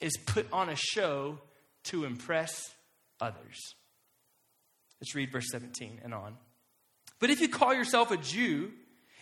is 0.00 0.12
put 0.26 0.46
on 0.52 0.68
a 0.68 0.76
show 0.76 1.38
to 1.84 2.04
impress 2.04 2.74
others. 3.20 3.74
Let's 5.00 5.14
read 5.14 5.32
verse 5.32 5.50
17 5.50 6.00
and 6.02 6.14
on. 6.14 6.36
But 7.20 7.30
if 7.30 7.40
you 7.40 7.48
call 7.48 7.74
yourself 7.74 8.10
a 8.10 8.16
Jew 8.16 8.72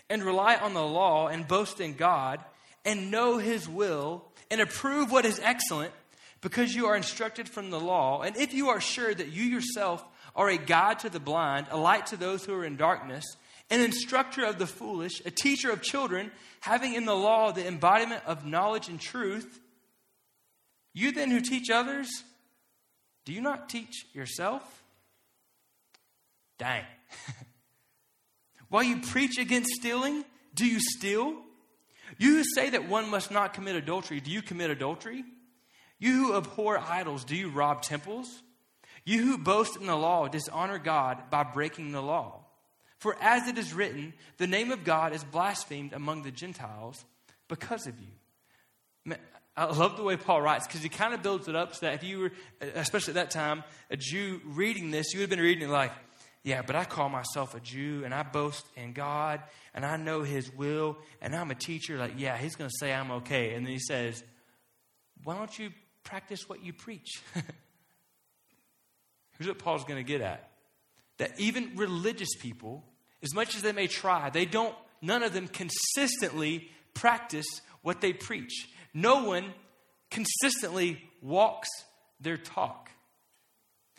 and 0.09 0.23
rely 0.23 0.57
on 0.57 0.73
the 0.73 0.87
law 0.87 1.27
and 1.27 1.47
boast 1.47 1.81
in 1.81 1.95
God 1.95 2.41
and 2.85 3.11
know 3.11 3.39
his 3.39 3.69
will 3.69 4.25
and 4.51 4.61
approve 4.61 5.11
what 5.11 5.27
is 5.27 5.41
excellent 5.43 5.93
because 6.41 6.75
you 6.75 6.87
are 6.87 6.97
instructed 6.97 7.49
from 7.49 7.71
the 7.71 7.81
law, 7.81 8.23
and 8.23 8.37
if 8.37 8.55
you 8.55 8.69
are 8.69 8.81
sure 8.81 9.13
that 9.13 9.33
you 9.33 9.43
yourself 9.43 10.05
are 10.37 10.49
a 10.49 10.57
guide 10.57 11.01
to 11.01 11.11
the 11.11 11.19
blind, 11.19 11.67
a 11.71 11.77
light 11.77 12.07
to 12.07 12.17
those 12.17 12.45
who 12.45 12.55
are 12.55 12.65
in 12.65 12.77
darkness, 12.77 13.25
an 13.71 13.81
instructor 13.81 14.45
of 14.45 14.59
the 14.59 14.67
foolish, 14.67 15.21
a 15.27 15.33
teacher 15.33 15.71
of 15.71 15.83
children, 15.83 16.31
having 16.61 16.95
in 16.95 17.05
the 17.05 17.17
law 17.17 17.51
the 17.51 17.67
embodiment 17.67 18.23
of 18.25 18.47
knowledge 18.47 18.89
and 18.89 19.01
truth. 19.01 19.61
You 20.95 21.11
then 21.11 21.31
who 21.31 21.41
teach 21.41 21.71
others, 21.71 22.09
do 23.25 23.33
you 23.33 23.41
not 23.41 23.69
teach 23.69 24.07
yourself? 24.15 24.63
Dang. 26.59 26.85
While 28.69 28.83
you 28.83 29.01
preach 29.01 29.39
against 29.39 29.71
stealing, 29.71 30.25
do 30.55 30.67
you 30.67 30.81
steal? 30.81 31.35
You 32.19 32.37
who 32.37 32.45
say 32.55 32.71
that 32.71 32.89
one 32.89 33.11
must 33.11 33.31
not 33.31 33.55
commit 33.55 33.77
adultery, 33.77 34.21
do 34.21 34.31
you 34.31 34.43
commit 34.43 34.71
adultery? 34.71 35.25
You 35.99 36.13
who 36.13 36.37
abhor 36.37 36.79
idols, 36.79 37.25
do 37.25 37.37
you 37.37 37.51
rob 37.51 37.83
temples? 37.83 38.43
You 39.05 39.23
who 39.23 39.39
boast 39.39 39.77
in 39.77 39.87
the 39.87 39.97
law, 39.97 40.29
dishonor 40.29 40.79
God 40.79 41.31
by 41.31 41.43
breaking 41.45 41.93
the 41.93 42.03
law. 42.03 42.45
For 42.99 43.17
as 43.21 43.49
it 43.49 43.59
is 43.59 43.73
written, 43.73 44.13
the 44.39 44.47
name 44.47 44.71
of 44.71 44.85
God 44.85 45.13
is 45.13 45.25
blasphemed 45.25 45.93
among 45.93 46.23
the 46.23 46.31
Gentiles 46.31 47.05
because 47.49 47.87
of 47.87 47.95
you. 47.99 49.17
I 49.57 49.65
love 49.65 49.97
the 49.97 50.05
way 50.05 50.17
Paul 50.17 50.43
writes 50.43 50.67
because 50.67 50.83
he 50.83 50.89
kind 50.89 51.15
of 51.15 51.23
builds 51.23 51.49
it 51.49 51.57
up 51.57 51.75
so 51.75 51.87
that 51.87 51.95
if 51.95 52.05
you 52.05 52.19
were, 52.19 52.33
especially 52.61 53.13
at 53.13 53.15
that 53.17 53.31
time, 53.31 53.65
a 53.91 53.97
Jew 53.97 54.41
reading 54.45 54.91
this, 54.91 55.13
you 55.13 55.19
would 55.19 55.25
have 55.25 55.31
been 55.31 55.41
reading 55.41 55.69
it 55.69 55.73
like, 55.73 55.93
yeah, 56.45 56.63
but 56.63 56.77
I 56.77 56.85
call 56.85 57.09
myself 57.09 57.55
a 57.55 57.61
Jew 57.61 58.03
and 58.05 58.15
I 58.15 58.23
boast 58.23 58.65
in 58.77 58.93
God 58.93 59.43
and 59.75 59.85
I 59.85 59.97
know 59.97 60.23
His 60.23 60.51
will 60.53 60.97
and 61.21 61.35
I'm 61.35 61.51
a 61.51 61.55
teacher. 61.55 61.99
Like, 61.99 62.15
yeah, 62.17 62.37
He's 62.37 62.57
going 62.57 62.71
to 62.71 62.77
say 62.79 62.93
I'm 62.93 63.11
okay. 63.11 63.55
And 63.55 63.67
then 63.67 63.73
He 63.73 63.81
says, 63.81 64.23
why 65.25 65.37
don't 65.37 65.59
you 65.59 65.71
practice 66.05 66.49
what 66.49 66.65
you 66.65 66.73
preach? 66.73 67.21
Here's 69.39 69.49
what 69.49 69.59
Paul's 69.59 69.85
going 69.85 70.05
to 70.05 70.09
get 70.09 70.21
at 70.21 70.51
that 71.19 71.33
even 71.39 71.73
religious 71.75 72.29
people, 72.41 72.85
as 73.23 73.35
much 73.35 73.57
as 73.57 73.63
they 73.63 73.73
may 73.73 73.89
try, 73.89 74.31
they 74.31 74.45
don't, 74.45 74.75
none 75.03 75.23
of 75.23 75.33
them 75.33 75.49
consistently 75.49 76.71
practice 76.95 77.47
what 77.83 78.01
they 78.01 78.13
preach. 78.13 78.69
No 78.95 79.25
one 79.25 79.53
consistently 80.11 81.03
walks 81.21 81.69
their 82.21 82.37
talk. 82.37 82.91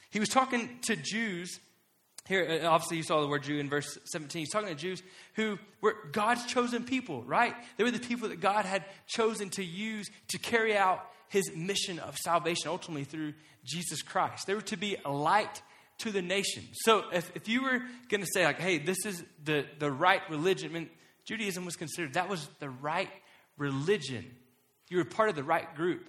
He 0.09 0.19
was 0.19 0.29
talking 0.29 0.79
to 0.83 0.95
Jews. 0.95 1.59
Here, 2.29 2.61
uh, 2.63 2.67
obviously, 2.67 2.97
you 2.97 3.03
saw 3.03 3.21
the 3.21 3.27
word 3.27 3.41
Jew 3.41 3.57
in 3.57 3.69
verse 3.69 3.97
17. 4.05 4.41
He's 4.41 4.51
talking 4.51 4.69
to 4.69 4.75
Jews 4.75 5.01
who 5.33 5.57
were 5.81 5.95
God's 6.11 6.45
chosen 6.45 6.83
people, 6.83 7.23
right? 7.23 7.55
They 7.75 7.83
were 7.83 7.89
the 7.89 7.99
people 7.99 8.29
that 8.29 8.39
God 8.39 8.65
had 8.65 8.85
chosen 9.07 9.49
to 9.51 9.65
use 9.65 10.07
to 10.27 10.37
carry 10.37 10.77
out 10.77 11.03
his 11.29 11.51
mission 11.55 11.97
of 11.97 12.15
salvation 12.17 12.67
ultimately 12.67 13.03
through 13.03 13.33
Jesus 13.65 14.03
Christ. 14.03 14.45
They 14.45 14.53
were 14.53 14.61
to 14.61 14.77
be 14.77 14.95
a 15.03 15.11
light 15.11 15.63
to 15.99 16.11
the 16.11 16.21
nation. 16.21 16.63
So 16.73 17.05
if, 17.11 17.31
if 17.33 17.49
you 17.49 17.63
were 17.63 17.81
going 18.09 18.21
to 18.21 18.29
say, 18.31 18.45
like, 18.45 18.59
hey, 18.59 18.77
this 18.77 19.07
is 19.07 19.23
the, 19.43 19.65
the 19.79 19.91
right 19.91 20.21
religion, 20.29 20.69
I 20.69 20.73
mean, 20.73 20.89
Judaism 21.25 21.65
was 21.65 21.75
considered 21.75 22.13
that 22.13 22.29
was 22.29 22.47
the 22.59 22.69
right 22.69 23.09
religion. 23.57 24.23
You 24.87 24.97
were 24.97 25.03
part 25.03 25.29
of 25.29 25.35
the 25.35 25.43
right 25.43 25.75
group. 25.75 26.07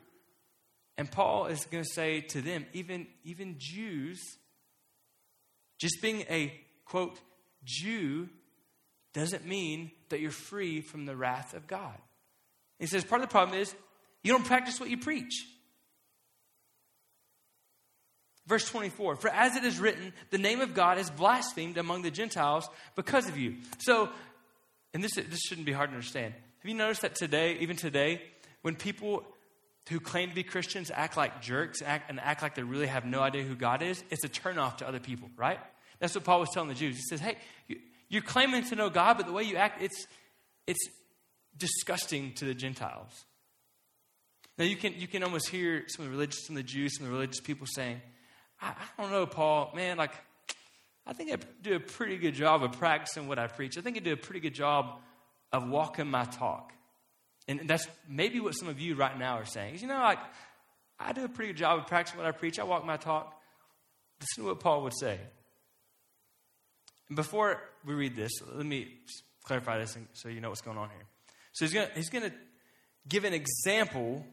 And 0.99 1.11
Paul 1.11 1.47
is 1.47 1.65
going 1.65 1.83
to 1.83 1.91
say 1.91 2.21
to 2.21 2.43
them, 2.43 2.67
even, 2.75 3.07
even 3.25 3.55
Jews, 3.59 4.21
just 5.81 6.01
being 6.01 6.21
a 6.31 6.53
quote, 6.85 7.19
Jew 7.65 8.29
doesn't 9.13 9.47
mean 9.47 9.91
that 10.11 10.21
you're 10.21 10.31
free 10.31 10.81
from 10.81 11.07
the 11.07 11.17
wrath 11.17 11.55
of 11.55 11.67
God. 11.67 11.97
He 12.79 12.87
says 12.87 13.03
part 13.03 13.23
of 13.23 13.29
the 13.29 13.33
problem 13.33 13.59
is 13.59 13.75
you 14.23 14.33
don't 14.33 14.45
practice 14.45 14.79
what 14.79 14.91
you 14.91 14.99
preach. 14.99 15.47
Verse 18.47 18.69
24, 18.69 19.17
for 19.17 19.31
as 19.31 19.57
it 19.57 19.65
is 19.65 19.79
written, 19.79 20.13
the 20.31 20.39
name 20.39 20.61
of 20.61 20.75
God 20.75 20.99
is 20.99 21.09
blasphemed 21.11 21.79
among 21.79 22.03
the 22.03 22.11
Gentiles 22.11 22.69
because 22.97 23.29
of 23.29 23.39
you. 23.39 23.57
So, 23.79 24.09
and 24.93 25.05
this, 25.05 25.15
this 25.15 25.41
shouldn't 25.41 25.67
be 25.67 25.73
hard 25.73 25.91
to 25.91 25.95
understand. 25.95 26.35
Have 26.35 26.69
you 26.69 26.75
noticed 26.75 27.03
that 27.03 27.15
today, 27.15 27.59
even 27.61 27.77
today, 27.77 28.23
when 28.63 28.75
people 28.75 29.25
who 29.90 30.00
claim 30.00 30.28
to 30.28 30.35
be 30.35 30.42
Christians 30.42 30.90
act 30.94 31.16
like 31.16 31.42
jerks 31.42 31.82
act, 31.82 32.09
and 32.09 32.20
act 32.20 32.42
like 32.42 32.54
they 32.54 32.62
really 32.62 32.87
have 32.87 33.04
no 33.04 33.20
idea 33.20 33.42
who 33.42 33.54
God 33.54 33.82
is, 33.82 34.02
it's 34.11 34.25
a 34.25 34.28
turnoff 34.28 34.78
to 34.78 34.88
other 34.88 35.00
people, 35.00 35.28
right? 35.37 35.59
That's 35.99 36.14
what 36.14 36.25
Paul 36.25 36.40
was 36.40 36.49
telling 36.54 36.68
the 36.68 36.75
Jews. 36.75 36.97
He 36.97 37.02
says, 37.02 37.20
hey, 37.20 37.37
you're 38.09 38.23
claiming 38.23 38.64
to 38.64 38.76
know 38.76 38.88
God, 38.88 39.16
but 39.16 39.26
the 39.26 39.32
way 39.32 39.42
you 39.42 39.56
act, 39.56 39.82
it's, 39.82 40.06
it's 40.66 40.88
disgusting 41.56 42.32
to 42.35 42.44
the 42.44 42.54
Gentiles. 42.54 43.25
Now, 44.56 44.64
you 44.64 44.76
can, 44.76 44.94
you 44.94 45.09
can 45.09 45.23
almost 45.23 45.49
hear 45.49 45.85
some 45.88 46.04
of 46.04 46.11
the 46.11 46.16
religious, 46.16 46.47
some 46.47 46.56
of 46.56 46.62
the 46.62 46.68
Jews, 46.68 46.97
some 46.97 47.06
of 47.06 47.11
the 47.11 47.16
religious 47.16 47.40
people 47.40 47.66
saying, 47.66 48.00
I, 48.62 48.68
I 48.68 49.02
don't 49.02 49.11
know, 49.11 49.26
Paul, 49.26 49.73
man, 49.75 49.97
like, 49.97 50.12
I 51.06 51.12
think 51.12 51.32
I 51.32 51.37
do 51.62 51.75
a 51.75 51.80
pretty 51.80 52.16
good 52.16 52.35
job 52.35 52.62
of 52.62 52.73
practicing 52.73 53.26
what 53.26 53.38
I 53.38 53.49
preach. 53.49 53.76
I 53.76 53.80
think 53.80 53.97
I 53.97 54.00
do 54.00 54.12
a 54.12 54.16
pretty 54.16 54.40
good 54.40 54.54
job 54.54 55.00
of 55.52 55.68
walking 55.68 56.09
my 56.09 56.25
talk. 56.25 56.73
And 57.50 57.69
that's 57.69 57.88
maybe 58.09 58.38
what 58.38 58.52
some 58.52 58.69
of 58.69 58.78
you 58.78 58.95
right 58.95 59.19
now 59.19 59.35
are 59.35 59.45
saying. 59.45 59.75
Is, 59.75 59.83
you 59.83 59.88
know, 59.88 59.99
like, 59.99 60.21
I 61.00 61.12
do 61.12 61.25
a 61.25 61.28
pretty 61.28 61.52
good 61.52 61.59
job 61.59 61.80
of 61.80 61.88
practicing 61.88 62.21
what 62.21 62.28
I 62.28 62.30
preach. 62.30 62.61
I 62.61 62.62
walk 62.62 62.87
my 62.87 62.97
talk. 62.97 63.35
Listen 64.21 64.45
to 64.45 64.50
what 64.50 64.61
Paul 64.61 64.85
would 64.85 64.97
say. 64.97 65.19
And 67.09 67.16
before 67.16 67.61
we 67.85 67.95
read 67.95 68.14
this, 68.14 68.30
let 68.54 68.64
me 68.64 68.87
clarify 69.42 69.78
this 69.78 69.99
so 70.12 70.28
you 70.28 70.40
know 70.40 70.49
what's 70.50 70.61
going 70.61 70.78
on 70.78 70.90
here. 70.90 71.07
So 71.52 71.64
he's 71.64 71.75
going 71.75 71.88
he's 71.97 72.09
to 72.11 72.33
give 73.09 73.25
an 73.25 73.35
example 73.35 74.25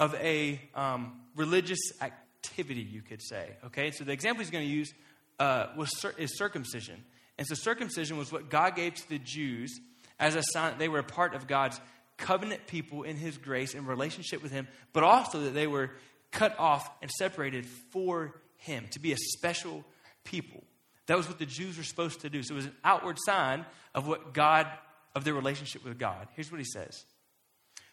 of 0.00 0.16
a 0.16 0.60
um, 0.74 1.20
religious 1.36 1.78
activity, 2.00 2.80
you 2.80 3.02
could 3.02 3.22
say. 3.22 3.50
Okay, 3.66 3.92
so 3.92 4.02
the 4.02 4.10
example 4.10 4.42
he's 4.42 4.50
going 4.50 4.66
to 4.66 4.74
use 4.74 4.92
uh, 5.38 5.66
was 5.76 5.90
is 6.18 6.36
circumcision, 6.36 7.04
and 7.38 7.46
so 7.46 7.54
circumcision 7.54 8.16
was 8.16 8.32
what 8.32 8.50
God 8.50 8.74
gave 8.74 8.94
to 8.94 9.08
the 9.08 9.20
Jews 9.20 9.78
as 10.18 10.34
a 10.34 10.42
sign 10.42 10.72
that 10.72 10.78
they 10.80 10.88
were 10.88 10.98
a 10.98 11.04
part 11.04 11.34
of 11.34 11.46
God's 11.46 11.80
covenant 12.20 12.66
people 12.68 13.02
in 13.02 13.16
His 13.16 13.36
grace 13.36 13.74
and 13.74 13.88
relationship 13.88 14.42
with 14.42 14.52
Him, 14.52 14.68
but 14.92 15.02
also 15.02 15.40
that 15.40 15.54
they 15.54 15.66
were 15.66 15.90
cut 16.30 16.56
off 16.58 16.88
and 17.02 17.10
separated 17.10 17.66
for 17.66 18.34
Him 18.58 18.86
to 18.92 19.00
be 19.00 19.12
a 19.12 19.16
special 19.16 19.84
people. 20.24 20.62
That 21.06 21.16
was 21.16 21.26
what 21.26 21.40
the 21.40 21.46
Jews 21.46 21.76
were 21.76 21.82
supposed 21.82 22.20
to 22.20 22.30
do. 22.30 22.42
So 22.42 22.54
it 22.54 22.56
was 22.56 22.66
an 22.66 22.76
outward 22.84 23.16
sign 23.24 23.66
of 23.94 24.06
what 24.06 24.32
God, 24.32 24.68
of 25.16 25.24
their 25.24 25.34
relationship 25.34 25.84
with 25.84 25.98
God. 25.98 26.28
Here's 26.36 26.52
what 26.52 26.60
He 26.60 26.66
says 26.66 27.04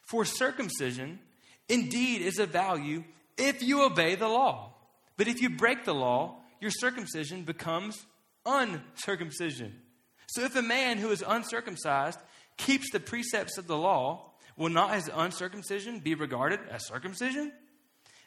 For 0.03 0.23
circumcision 0.25 1.19
indeed 1.67 2.21
is 2.21 2.37
of 2.37 2.49
value 2.49 3.03
if 3.37 3.63
you 3.63 3.83
obey 3.83 4.15
the 4.15 4.27
law. 4.27 4.73
But 5.17 5.27
if 5.27 5.41
you 5.41 5.49
break 5.49 5.83
the 5.83 5.95
law, 5.95 6.35
your 6.61 6.71
circumcision 6.71 7.43
becomes 7.43 8.05
uncircumcision. 8.45 9.73
So 10.27 10.43
if 10.43 10.55
a 10.55 10.61
man 10.61 10.97
who 10.97 11.09
is 11.09 11.23
uncircumcised 11.25 12.19
keeps 12.57 12.91
the 12.91 12.99
precepts 12.99 13.57
of 13.57 13.67
the 13.67 13.77
law, 13.77 14.31
will 14.57 14.69
not 14.69 14.95
his 14.95 15.09
uncircumcision 15.13 15.99
be 15.99 16.15
regarded 16.15 16.59
as 16.69 16.85
circumcision? 16.87 17.51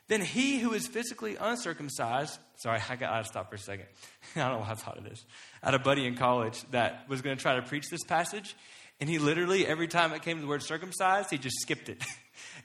Then 0.09 0.21
he 0.21 0.59
who 0.59 0.73
is 0.73 0.89
physically 0.89 1.37
uncircumcised, 1.37 2.39
sorry, 2.57 2.81
I 2.89 2.97
got 2.97 3.17
to 3.17 3.25
stop 3.25 3.49
for 3.49 3.55
a 3.55 3.59
second. 3.59 3.87
I 4.37 4.49
don't 4.49 4.61
know 4.61 4.67
I 4.69 4.75
thought 4.75 4.99
of 4.99 5.05
this. 5.05 5.25
I 5.63 5.67
had 5.67 5.75
a 5.75 5.79
buddy 5.79 6.07
in 6.07 6.17
college 6.17 6.61
that 6.73 7.09
was 7.09 7.23
going 7.23 7.37
to 7.37 7.43
try 7.43 7.55
to 7.57 7.63
preach 7.63 7.89
this 7.91 8.03
passage, 8.03 8.57
and 9.01 9.09
he 9.09 9.19
literally, 9.19 9.67
every 9.67 9.87
time 9.87 10.13
it 10.13 10.23
came 10.23 10.37
to 10.37 10.43
the 10.43 10.49
word 10.49 10.63
circumcised, 10.63 11.31
he 11.31 11.39
just 11.39 11.57
skipped 11.61 11.89
it. 11.89 12.03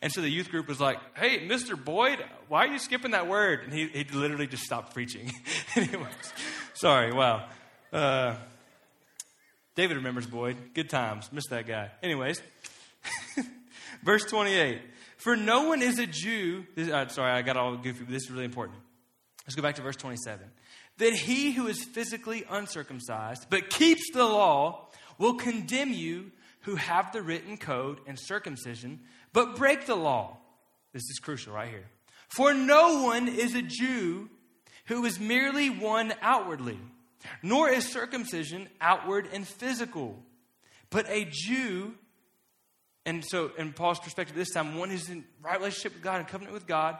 And 0.01 0.11
so 0.11 0.21
the 0.21 0.29
youth 0.29 0.51
group 0.51 0.67
was 0.67 0.79
like, 0.79 0.99
hey, 1.15 1.47
Mr. 1.47 1.81
Boyd, 1.81 2.23
why 2.47 2.65
are 2.65 2.71
you 2.71 2.79
skipping 2.79 3.11
that 3.11 3.27
word? 3.27 3.63
And 3.63 3.73
he, 3.73 3.87
he 3.87 4.03
literally 4.05 4.47
just 4.47 4.63
stopped 4.63 4.93
preaching. 4.93 5.31
Anyways, 5.75 6.33
sorry, 6.73 7.11
wow. 7.11 7.47
Uh, 7.91 8.35
David 9.75 9.97
remembers 9.97 10.25
Boyd. 10.25 10.55
Good 10.73 10.89
times. 10.89 11.31
Missed 11.33 11.49
that 11.49 11.67
guy. 11.67 11.91
Anyways, 12.01 12.41
verse 14.03 14.23
28. 14.23 14.81
For 15.17 15.35
no 15.35 15.67
one 15.67 15.81
is 15.81 15.99
a 15.99 16.07
Jew. 16.07 16.65
This, 16.75 16.89
uh, 16.89 17.07
sorry, 17.09 17.31
I 17.31 17.41
got 17.41 17.57
all 17.57 17.75
goofy, 17.75 18.05
but 18.05 18.13
this 18.13 18.23
is 18.23 18.31
really 18.31 18.45
important. 18.45 18.79
Let's 19.45 19.55
go 19.55 19.61
back 19.61 19.75
to 19.75 19.81
verse 19.81 19.97
27. 19.97 20.45
That 20.99 21.13
he 21.13 21.51
who 21.51 21.67
is 21.67 21.83
physically 21.83 22.45
uncircumcised, 22.49 23.47
but 23.49 23.69
keeps 23.69 24.03
the 24.13 24.23
law, 24.23 24.87
will 25.17 25.35
condemn 25.35 25.91
you 25.91 26.31
who 26.61 26.75
have 26.75 27.11
the 27.11 27.21
written 27.21 27.57
code 27.57 27.99
and 28.07 28.17
circumcision, 28.17 29.01
but 29.33 29.57
break 29.57 29.85
the 29.85 29.95
law. 29.95 30.37
This 30.93 31.03
is 31.03 31.19
crucial 31.21 31.53
right 31.53 31.69
here. 31.69 31.85
For 32.29 32.53
no 32.53 33.03
one 33.03 33.27
is 33.27 33.55
a 33.55 33.61
Jew 33.61 34.29
who 34.85 35.03
is 35.05 35.19
merely 35.19 35.69
one 35.69 36.13
outwardly 36.21 36.79
nor 37.41 37.69
is 37.69 37.85
circumcision 37.85 38.67
outward 38.81 39.27
and 39.31 39.47
physical, 39.47 40.21
but 40.89 41.05
a 41.09 41.27
Jew. 41.29 41.95
And 43.05 43.23
so, 43.25 43.51
in 43.57 43.73
Paul's 43.73 43.99
perspective, 43.99 44.35
this 44.35 44.51
time, 44.51 44.77
one 44.77 44.89
who's 44.89 45.09
in 45.09 45.25
right 45.41 45.57
relationship 45.57 45.93
with 45.93 46.03
God 46.03 46.19
and 46.19 46.27
covenant 46.27 46.53
with 46.53 46.65
God 46.65 46.97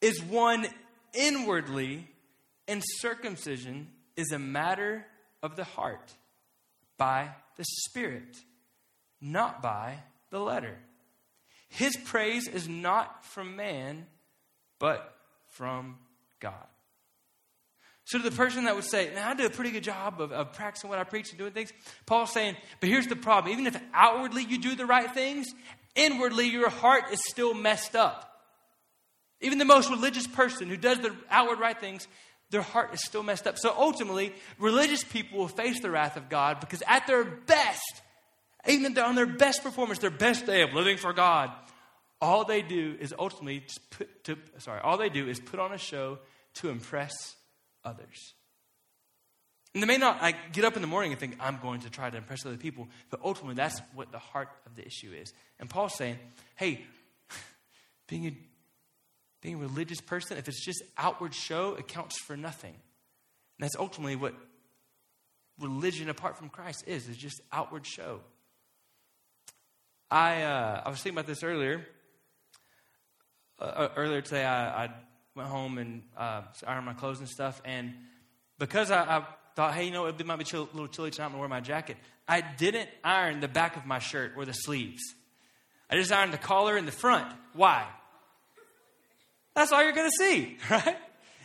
is 0.00 0.22
one 0.22 0.66
inwardly, 1.12 2.08
and 2.68 2.82
circumcision 2.84 3.88
is 4.16 4.32
a 4.32 4.38
matter 4.38 5.06
of 5.42 5.56
the 5.56 5.64
heart 5.64 6.14
by 6.96 7.30
the 7.56 7.64
Spirit, 7.64 8.36
not 9.20 9.62
by 9.62 9.98
the 10.30 10.38
letter. 10.38 10.78
His 11.68 11.96
praise 11.96 12.48
is 12.48 12.68
not 12.68 13.24
from 13.24 13.56
man, 13.56 14.06
but 14.78 15.14
from 15.48 15.98
God. 16.40 16.66
So, 18.06 18.18
to 18.18 18.30
the 18.30 18.34
person 18.34 18.64
that 18.64 18.76
would 18.76 18.84
say, 18.84 19.10
Man, 19.12 19.26
I 19.26 19.34
do 19.34 19.46
a 19.46 19.50
pretty 19.50 19.72
good 19.72 19.82
job 19.82 20.20
of, 20.20 20.30
of 20.30 20.52
practicing 20.52 20.88
what 20.88 21.00
I 21.00 21.04
preach 21.04 21.30
and 21.30 21.38
doing 21.38 21.50
things, 21.50 21.72
Paul's 22.06 22.32
saying, 22.32 22.56
but 22.78 22.88
here's 22.88 23.08
the 23.08 23.16
problem. 23.16 23.52
Even 23.52 23.66
if 23.66 23.76
outwardly 23.92 24.44
you 24.44 24.58
do 24.58 24.76
the 24.76 24.86
right 24.86 25.12
things, 25.12 25.48
inwardly 25.96 26.46
your 26.46 26.70
heart 26.70 27.12
is 27.12 27.20
still 27.26 27.52
messed 27.52 27.96
up. 27.96 28.44
Even 29.40 29.58
the 29.58 29.64
most 29.64 29.90
religious 29.90 30.24
person 30.24 30.68
who 30.68 30.76
does 30.76 30.98
the 31.00 31.16
outward 31.28 31.58
right 31.58 31.78
things, 31.78 32.06
their 32.50 32.62
heart 32.62 32.94
is 32.94 33.04
still 33.04 33.24
messed 33.24 33.48
up. 33.48 33.58
So 33.58 33.74
ultimately, 33.76 34.32
religious 34.60 35.02
people 35.02 35.40
will 35.40 35.48
face 35.48 35.80
the 35.80 35.90
wrath 35.90 36.16
of 36.16 36.28
God 36.28 36.60
because 36.60 36.84
at 36.86 37.08
their 37.08 37.24
best, 37.24 38.02
even 38.68 38.96
on 38.98 39.16
their 39.16 39.26
best 39.26 39.64
performance, 39.64 39.98
their 39.98 40.10
best 40.10 40.46
day 40.46 40.62
of 40.62 40.72
living 40.74 40.96
for 40.96 41.12
God, 41.12 41.50
all 42.20 42.44
they 42.44 42.62
do 42.62 42.96
is 43.00 43.12
ultimately 43.18 43.64
put 43.90 44.24
to, 44.24 44.38
sorry, 44.58 44.80
all 44.80 44.96
they 44.96 45.08
do 45.08 45.28
is 45.28 45.40
put 45.40 45.58
on 45.58 45.72
a 45.72 45.78
show 45.78 46.18
to 46.54 46.68
impress 46.68 47.34
others. 47.86 48.34
And 49.74 49.82
they 49.82 49.86
may 49.86 49.98
not 49.98 50.22
I 50.22 50.32
get 50.52 50.64
up 50.64 50.76
in 50.76 50.82
the 50.82 50.88
morning 50.88 51.12
and 51.12 51.20
think, 51.20 51.36
I'm 51.38 51.58
going 51.58 51.80
to 51.80 51.90
try 51.90 52.08
to 52.08 52.16
impress 52.16 52.46
other 52.46 52.56
people, 52.56 52.88
but 53.10 53.20
ultimately 53.22 53.56
that's 53.56 53.80
what 53.94 54.10
the 54.10 54.18
heart 54.18 54.48
of 54.64 54.74
the 54.74 54.86
issue 54.86 55.12
is. 55.12 55.32
And 55.60 55.68
Paul's 55.68 55.94
saying, 55.94 56.18
hey, 56.54 56.84
being 58.08 58.26
a, 58.26 58.36
being 59.42 59.56
a 59.56 59.58
religious 59.58 60.00
person, 60.00 60.38
if 60.38 60.48
it's 60.48 60.64
just 60.64 60.82
outward 60.96 61.34
show, 61.34 61.74
it 61.74 61.88
counts 61.88 62.18
for 62.22 62.36
nothing. 62.36 62.72
And 62.72 63.64
that's 63.64 63.76
ultimately 63.76 64.16
what 64.16 64.34
religion 65.60 66.08
apart 66.08 66.38
from 66.38 66.48
Christ 66.48 66.84
is, 66.86 67.06
is 67.08 67.16
just 67.16 67.40
outward 67.52 67.86
show. 67.86 68.20
I, 70.10 70.42
uh, 70.42 70.82
I 70.86 70.88
was 70.88 71.02
thinking 71.02 71.18
about 71.18 71.26
this 71.26 71.42
earlier. 71.42 71.86
Uh, 73.58 73.88
earlier 73.96 74.20
today, 74.20 74.44
I, 74.44 74.84
I 74.84 74.90
went 75.36 75.48
home 75.48 75.78
and 75.78 76.02
uh, 76.16 76.42
ironed 76.66 76.86
my 76.86 76.94
clothes 76.94 77.20
and 77.20 77.28
stuff. 77.28 77.60
And 77.64 77.94
because 78.58 78.90
I, 78.90 79.18
I 79.18 79.24
thought, 79.54 79.74
hey, 79.74 79.84
you 79.84 79.90
know, 79.90 80.06
it 80.06 80.24
might 80.26 80.38
be 80.38 80.44
chill, 80.44 80.62
a 80.62 80.72
little 80.72 80.88
chilly 80.88 81.10
tonight, 81.10 81.26
I'm 81.26 81.32
to 81.32 81.38
wear 81.38 81.48
my 81.48 81.60
jacket, 81.60 81.98
I 82.26 82.40
didn't 82.40 82.88
iron 83.04 83.40
the 83.40 83.48
back 83.48 83.76
of 83.76 83.86
my 83.86 83.98
shirt 83.98 84.32
or 84.36 84.44
the 84.44 84.52
sleeves. 84.52 85.02
I 85.88 85.96
just 85.96 86.10
ironed 86.10 86.32
the 86.32 86.38
collar 86.38 86.76
and 86.76 86.88
the 86.88 86.92
front. 86.92 87.32
Why? 87.52 87.86
That's 89.54 89.72
all 89.72 89.82
you're 89.82 89.92
to 89.92 90.10
see, 90.18 90.56
right? 90.70 90.96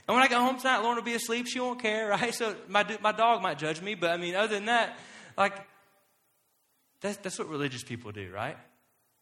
And 0.08 0.16
when 0.16 0.24
I 0.24 0.28
get 0.28 0.40
home 0.40 0.58
tonight, 0.58 0.80
Lauren 0.80 0.96
will 0.96 1.04
be 1.04 1.14
asleep. 1.14 1.48
She 1.48 1.60
won't 1.60 1.82
care, 1.82 2.08
right? 2.10 2.34
So 2.34 2.56
my, 2.68 2.86
my 3.02 3.12
dog 3.12 3.42
might 3.42 3.60
judge 3.60 3.82
me, 3.82 3.96
but 3.96 4.12
I 4.12 4.18
mean, 4.18 4.36
other 4.36 4.56
than 4.56 4.66
that, 4.66 4.98
like, 5.38 5.54
that's, 7.02 7.18
that's 7.18 7.40
what 7.40 7.50
religious 7.50 7.84
people 7.84 8.12
do, 8.12 8.32
right? 8.34 8.58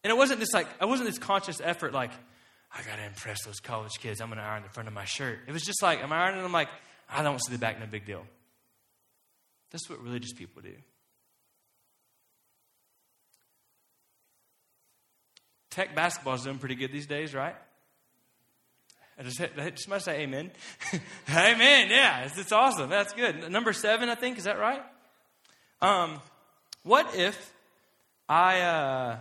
And 0.03 0.12
it 0.12 0.15
wasn't 0.15 0.39
this 0.39 0.53
like, 0.53 0.67
it 0.82 0.88
wasn't 0.88 1.10
this 1.10 1.19
conscious 1.19 1.60
effort 1.63 1.93
like, 1.93 2.12
I 2.71 2.84
got 2.84 2.97
to 2.97 3.05
impress 3.05 3.43
those 3.45 3.60
college 3.60 3.93
kids. 3.99 4.21
I'm 4.21 4.29
going 4.29 4.38
to 4.38 4.43
iron 4.43 4.63
the 4.63 4.69
front 4.69 4.88
of 4.88 4.93
my 4.93 5.05
shirt. 5.05 5.39
It 5.47 5.51
was 5.51 5.63
just 5.63 5.82
like, 5.82 5.99
am 5.99 6.13
I'm 6.13 6.19
ironing. 6.19 6.45
I'm 6.45 6.51
like, 6.51 6.69
I 7.10 7.23
don't 7.23 7.39
see 7.43 7.51
the 7.51 7.60
back, 7.60 7.79
no 7.79 7.88
big 7.88 8.05
deal. 8.05 8.25
That's 9.71 9.89
what 9.89 10.01
religious 10.01 10.34
people 10.34 10.62
do. 10.62 10.73
Tech 15.69 15.95
basketball 15.95 16.36
is 16.36 16.43
doing 16.43 16.58
pretty 16.58 16.75
good 16.75 16.91
these 16.91 17.05
days, 17.05 17.34
right? 17.34 17.55
I 19.17 19.23
just 19.23 19.38
hit, 19.38 19.51
somebody 19.79 20.01
say 20.01 20.21
amen. 20.21 20.51
amen. 21.29 21.89
Yeah, 21.89 22.21
it's, 22.21 22.38
it's, 22.38 22.51
awesome. 22.51 22.89
That's 22.89 23.13
good. 23.13 23.51
Number 23.51 23.73
seven, 23.73 24.10
I 24.10 24.15
think, 24.15 24.38
is 24.38 24.45
that 24.45 24.58
right? 24.58 24.82
Um, 25.82 26.21
what 26.84 27.13
if 27.15 27.53
I 28.27 28.62
uh, 28.62 29.17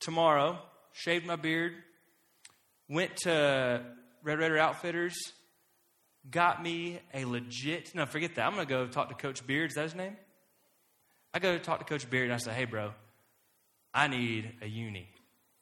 tomorrow 0.00 0.58
shaved 0.92 1.26
my 1.26 1.36
beard, 1.36 1.72
went 2.92 3.16
to 3.16 3.82
Red 4.22 4.38
Raider 4.38 4.58
Outfitters, 4.58 5.16
got 6.30 6.62
me 6.62 7.00
a 7.14 7.24
legit. 7.24 7.94
No, 7.94 8.04
forget 8.04 8.34
that. 8.34 8.46
I'm 8.46 8.54
going 8.54 8.66
to 8.66 8.70
go 8.70 8.86
talk 8.86 9.08
to 9.08 9.14
Coach 9.14 9.44
Beard. 9.46 9.70
Is 9.70 9.76
that 9.76 9.84
his 9.84 9.94
name? 9.94 10.16
I 11.32 11.38
go 11.38 11.56
talk 11.56 11.78
to 11.78 11.86
Coach 11.86 12.08
Beard 12.08 12.24
and 12.24 12.34
I 12.34 12.36
say, 12.36 12.52
hey, 12.52 12.66
bro, 12.66 12.92
I 13.94 14.08
need 14.08 14.52
a 14.60 14.66
uni. 14.66 15.08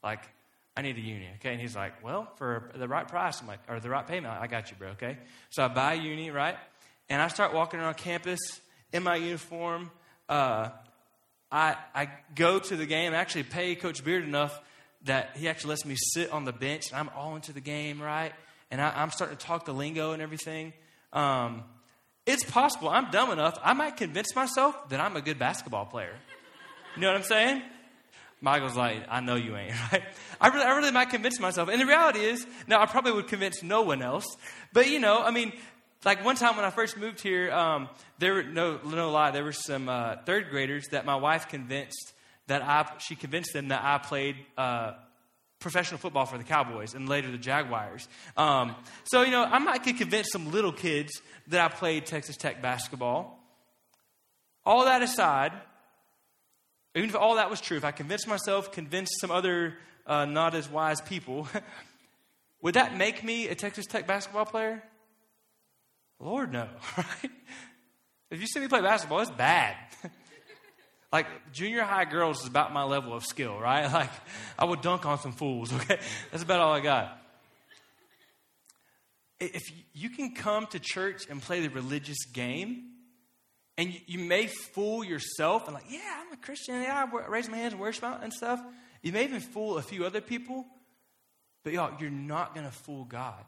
Like, 0.02 0.24
I 0.76 0.82
need 0.82 0.96
a 0.96 1.00
uni, 1.00 1.28
okay? 1.36 1.52
And 1.52 1.60
he's 1.60 1.76
like, 1.76 2.02
well, 2.02 2.28
for 2.36 2.72
the 2.74 2.88
right 2.88 3.06
price, 3.06 3.40
I'm 3.40 3.46
like, 3.46 3.60
or 3.68 3.78
the 3.78 3.90
right 3.90 4.06
payment, 4.06 4.34
I 4.34 4.48
got 4.48 4.70
you, 4.70 4.76
bro, 4.76 4.88
okay? 4.90 5.18
So 5.50 5.62
I 5.64 5.68
buy 5.68 5.94
a 5.94 5.96
uni, 5.96 6.30
right? 6.30 6.56
And 7.08 7.22
I 7.22 7.28
start 7.28 7.54
walking 7.54 7.78
around 7.78 7.96
campus 7.96 8.40
in 8.92 9.04
my 9.04 9.14
uniform. 9.14 9.92
Uh, 10.28 10.70
I, 11.52 11.76
I 11.94 12.08
go 12.34 12.58
to 12.58 12.76
the 12.76 12.86
game, 12.86 13.12
I 13.12 13.18
actually 13.18 13.44
pay 13.44 13.76
Coach 13.76 14.02
Beard 14.02 14.24
enough 14.24 14.60
that 15.04 15.36
he 15.36 15.48
actually 15.48 15.70
lets 15.70 15.84
me 15.84 15.96
sit 15.96 16.30
on 16.30 16.44
the 16.44 16.52
bench 16.52 16.90
and 16.90 16.98
I'm 16.98 17.10
all 17.16 17.36
into 17.36 17.52
the 17.52 17.60
game, 17.60 18.00
right? 18.00 18.32
And 18.70 18.80
I, 18.80 19.02
am 19.02 19.10
starting 19.10 19.36
to 19.36 19.44
talk 19.44 19.64
the 19.64 19.72
lingo 19.72 20.12
and 20.12 20.22
everything. 20.22 20.72
Um, 21.12 21.64
it's 22.26 22.44
possible 22.44 22.88
I'm 22.88 23.10
dumb 23.10 23.30
enough. 23.30 23.58
I 23.62 23.72
might 23.72 23.96
convince 23.96 24.34
myself 24.36 24.88
that 24.90 25.00
I'm 25.00 25.16
a 25.16 25.22
good 25.22 25.38
basketball 25.38 25.86
player. 25.86 26.14
You 26.94 27.02
know 27.02 27.08
what 27.08 27.16
I'm 27.16 27.22
saying? 27.22 27.62
Michael's 28.40 28.76
like, 28.76 29.04
I 29.08 29.20
know 29.20 29.36
you 29.36 29.56
ain't, 29.56 29.74
right? 29.92 30.02
I 30.40 30.48
really, 30.48 30.64
I 30.64 30.76
really 30.76 30.92
might 30.92 31.10
convince 31.10 31.38
myself. 31.40 31.68
And 31.68 31.80
the 31.80 31.86
reality 31.86 32.20
is, 32.20 32.46
now 32.66 32.80
I 32.80 32.86
probably 32.86 33.12
would 33.12 33.28
convince 33.28 33.62
no 33.62 33.82
one 33.82 34.02
else. 34.02 34.24
But, 34.72 34.88
you 34.88 34.98
know, 34.98 35.22
I 35.22 35.30
mean, 35.30 35.52
like 36.04 36.24
one 36.24 36.36
time 36.36 36.56
when 36.56 36.64
I 36.64 36.70
first 36.70 36.96
moved 36.96 37.20
here, 37.20 37.52
um, 37.52 37.88
there 38.18 38.34
were, 38.34 38.42
no, 38.42 38.80
no 38.84 39.10
lie, 39.10 39.30
there 39.30 39.44
were 39.44 39.52
some 39.52 39.88
uh, 39.88 40.16
third 40.24 40.48
graders 40.48 40.88
that 40.88 41.04
my 41.04 41.16
wife 41.16 41.48
convinced 41.48 42.14
that 42.50 42.62
I, 42.62 42.84
she 42.98 43.14
convinced 43.14 43.52
them 43.52 43.68
that 43.68 43.80
I 43.84 43.98
played 43.98 44.34
uh, 44.58 44.94
professional 45.60 45.98
football 45.98 46.26
for 46.26 46.36
the 46.36 46.42
Cowboys 46.42 46.94
and 46.94 47.08
later 47.08 47.30
the 47.30 47.38
Jaguars. 47.38 48.08
Um, 48.36 48.74
so, 49.04 49.22
you 49.22 49.30
know, 49.30 49.44
I 49.44 49.60
might 49.60 49.84
could 49.84 49.96
convince 49.96 50.30
some 50.32 50.50
little 50.50 50.72
kids 50.72 51.12
that 51.46 51.60
I 51.60 51.72
played 51.72 52.06
Texas 52.06 52.36
Tech 52.36 52.60
basketball. 52.60 53.38
All 54.66 54.86
that 54.86 55.00
aside, 55.00 55.52
even 56.96 57.08
if 57.08 57.14
all 57.14 57.36
that 57.36 57.50
was 57.50 57.60
true, 57.60 57.76
if 57.76 57.84
I 57.84 57.92
convinced 57.92 58.26
myself, 58.26 58.72
convinced 58.72 59.20
some 59.20 59.30
other 59.30 59.76
uh, 60.04 60.24
not 60.24 60.56
as 60.56 60.68
wise 60.68 61.00
people, 61.00 61.46
would 62.62 62.74
that 62.74 62.96
make 62.96 63.22
me 63.22 63.46
a 63.46 63.54
Texas 63.54 63.86
Tech 63.86 64.08
basketball 64.08 64.44
player? 64.44 64.82
Lord, 66.18 66.52
no, 66.52 66.66
right? 66.96 67.30
If 68.28 68.40
you 68.40 68.48
see 68.48 68.58
me 68.58 68.66
play 68.66 68.80
basketball, 68.80 69.20
it's 69.20 69.30
bad. 69.30 69.76
like 71.12 71.26
junior 71.52 71.82
high 71.82 72.04
girls 72.04 72.42
is 72.42 72.46
about 72.46 72.72
my 72.72 72.84
level 72.84 73.12
of 73.12 73.24
skill, 73.24 73.58
right? 73.58 73.90
Like 73.92 74.10
I 74.58 74.64
would 74.64 74.80
dunk 74.80 75.06
on 75.06 75.18
some 75.18 75.32
fools, 75.32 75.72
okay? 75.74 75.98
That's 76.30 76.42
about 76.42 76.60
all 76.60 76.72
I 76.72 76.80
got. 76.80 77.16
If 79.38 79.62
you 79.94 80.10
can 80.10 80.34
come 80.34 80.66
to 80.68 80.78
church 80.78 81.22
and 81.30 81.40
play 81.40 81.60
the 81.60 81.70
religious 81.70 82.24
game, 82.26 82.90
and 83.78 83.98
you, 84.06 84.18
may 84.18 84.46
fool 84.46 85.02
yourself 85.02 85.64
and 85.66 85.74
like, 85.74 85.86
yeah, 85.88 86.00
I'm 86.18 86.30
a 86.34 86.36
Christian, 86.36 86.82
yeah, 86.82 87.06
I 87.10 87.28
raise 87.28 87.48
my 87.48 87.56
hands 87.56 87.72
and 87.72 87.80
worship 87.80 88.04
and 88.04 88.30
stuff. 88.30 88.60
You 89.00 89.12
may 89.12 89.24
even 89.24 89.40
fool 89.40 89.78
a 89.78 89.82
few 89.82 90.04
other 90.04 90.20
people, 90.20 90.66
but 91.64 91.72
y'all, 91.72 91.94
you're 91.98 92.10
not 92.10 92.54
going 92.54 92.66
to 92.66 92.72
fool 92.72 93.04
God. 93.04 93.42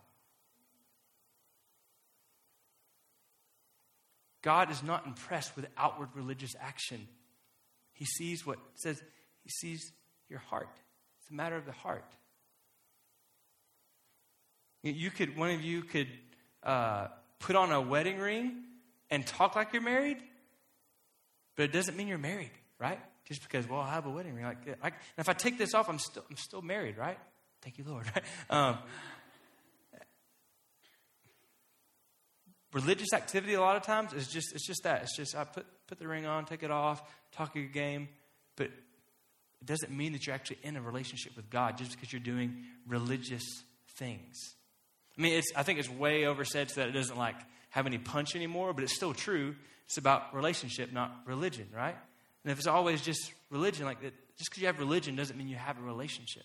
God 4.40 4.70
is 4.70 4.82
not 4.82 5.06
impressed 5.06 5.54
with 5.54 5.66
outward 5.76 6.08
religious 6.14 6.54
action. 6.58 7.06
He 8.02 8.06
sees 8.06 8.44
what 8.44 8.58
says, 8.74 9.00
He 9.44 9.50
sees 9.50 9.92
your 10.28 10.40
heart. 10.40 10.76
It's 11.20 11.30
a 11.30 11.34
matter 11.34 11.54
of 11.54 11.66
the 11.66 11.70
heart. 11.72 12.16
You 14.82 15.08
could, 15.12 15.36
one 15.36 15.50
of 15.50 15.62
you 15.62 15.82
could 15.82 16.08
uh, 16.64 17.06
put 17.38 17.54
on 17.54 17.70
a 17.70 17.80
wedding 17.80 18.18
ring 18.18 18.64
and 19.08 19.24
talk 19.24 19.54
like 19.54 19.72
you're 19.72 19.82
married, 19.82 20.16
but 21.54 21.62
it 21.62 21.72
doesn't 21.72 21.96
mean 21.96 22.08
you're 22.08 22.18
married, 22.18 22.50
right? 22.80 22.98
Just 23.24 23.40
because, 23.40 23.68
well, 23.68 23.78
I 23.78 23.90
have 23.90 24.06
a 24.06 24.10
wedding 24.10 24.34
ring. 24.34 24.46
Like, 24.46 24.78
I, 24.82 24.90
if 25.16 25.28
I 25.28 25.32
take 25.32 25.56
this 25.56 25.72
off, 25.72 25.88
I'm 25.88 26.00
still, 26.00 26.24
I'm 26.28 26.36
still 26.36 26.60
married, 26.60 26.98
right? 26.98 27.18
Thank 27.60 27.78
you, 27.78 27.84
Lord. 27.86 28.10
um, 28.50 28.78
religious 32.72 33.12
activity 33.12 33.54
a 33.54 33.60
lot 33.60 33.76
of 33.76 33.82
times 33.84 34.12
is 34.12 34.26
just 34.26 34.52
it's 34.54 34.66
just 34.66 34.82
that 34.82 35.02
it's 35.02 35.14
just 35.14 35.36
i 35.36 35.44
put 35.44 35.66
put 35.92 35.98
the 35.98 36.08
ring 36.08 36.24
on 36.26 36.44
take 36.46 36.62
it 36.62 36.70
off 36.70 37.02
talk 37.32 37.54
your 37.54 37.66
game 37.66 38.08
but 38.56 38.66
it 38.66 39.66
doesn't 39.66 39.92
mean 39.94 40.12
that 40.12 40.26
you're 40.26 40.34
actually 40.34 40.58
in 40.62 40.76
a 40.76 40.80
relationship 40.80 41.36
with 41.36 41.50
god 41.50 41.76
just 41.76 41.92
because 41.92 42.12
you're 42.12 42.20
doing 42.20 42.64
religious 42.88 43.44
things 43.96 44.54
i 45.18 45.22
mean 45.22 45.42
i 45.54 45.62
think 45.62 45.78
it's 45.78 45.90
way 45.90 46.24
oversaid 46.24 46.70
so 46.70 46.80
that 46.80 46.88
it 46.88 46.92
doesn't 46.92 47.18
like 47.18 47.36
have 47.72 47.86
any 47.86 47.98
punch 47.98 48.36
anymore, 48.36 48.74
but 48.74 48.84
it's 48.84 48.94
still 48.94 49.14
true. 49.14 49.56
It's 49.86 49.96
about 49.96 50.34
relationship, 50.34 50.92
not 50.92 51.10
religion, 51.26 51.68
right? 51.74 51.96
And 52.44 52.52
if 52.52 52.58
it's 52.58 52.66
always 52.66 53.00
just 53.00 53.32
religion, 53.50 53.86
like 53.86 54.02
that, 54.02 54.12
just 54.36 54.50
because 54.50 54.60
you 54.60 54.66
have 54.66 54.78
religion 54.78 55.16
doesn't 55.16 55.36
mean 55.36 55.48
you 55.48 55.56
have 55.56 55.78
a 55.78 55.82
relationship. 55.82 56.42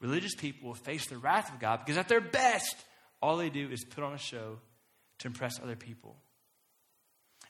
Religious 0.00 0.34
people 0.34 0.68
will 0.68 0.74
face 0.74 1.06
the 1.06 1.16
wrath 1.16 1.50
of 1.52 1.60
God 1.60 1.80
because 1.84 1.96
at 1.96 2.08
their 2.08 2.20
best, 2.20 2.76
all 3.22 3.38
they 3.38 3.48
do 3.48 3.70
is 3.70 3.82
put 3.84 4.04
on 4.04 4.12
a 4.12 4.18
show 4.18 4.58
to 5.20 5.28
impress 5.28 5.58
other 5.62 5.76
people. 5.76 6.16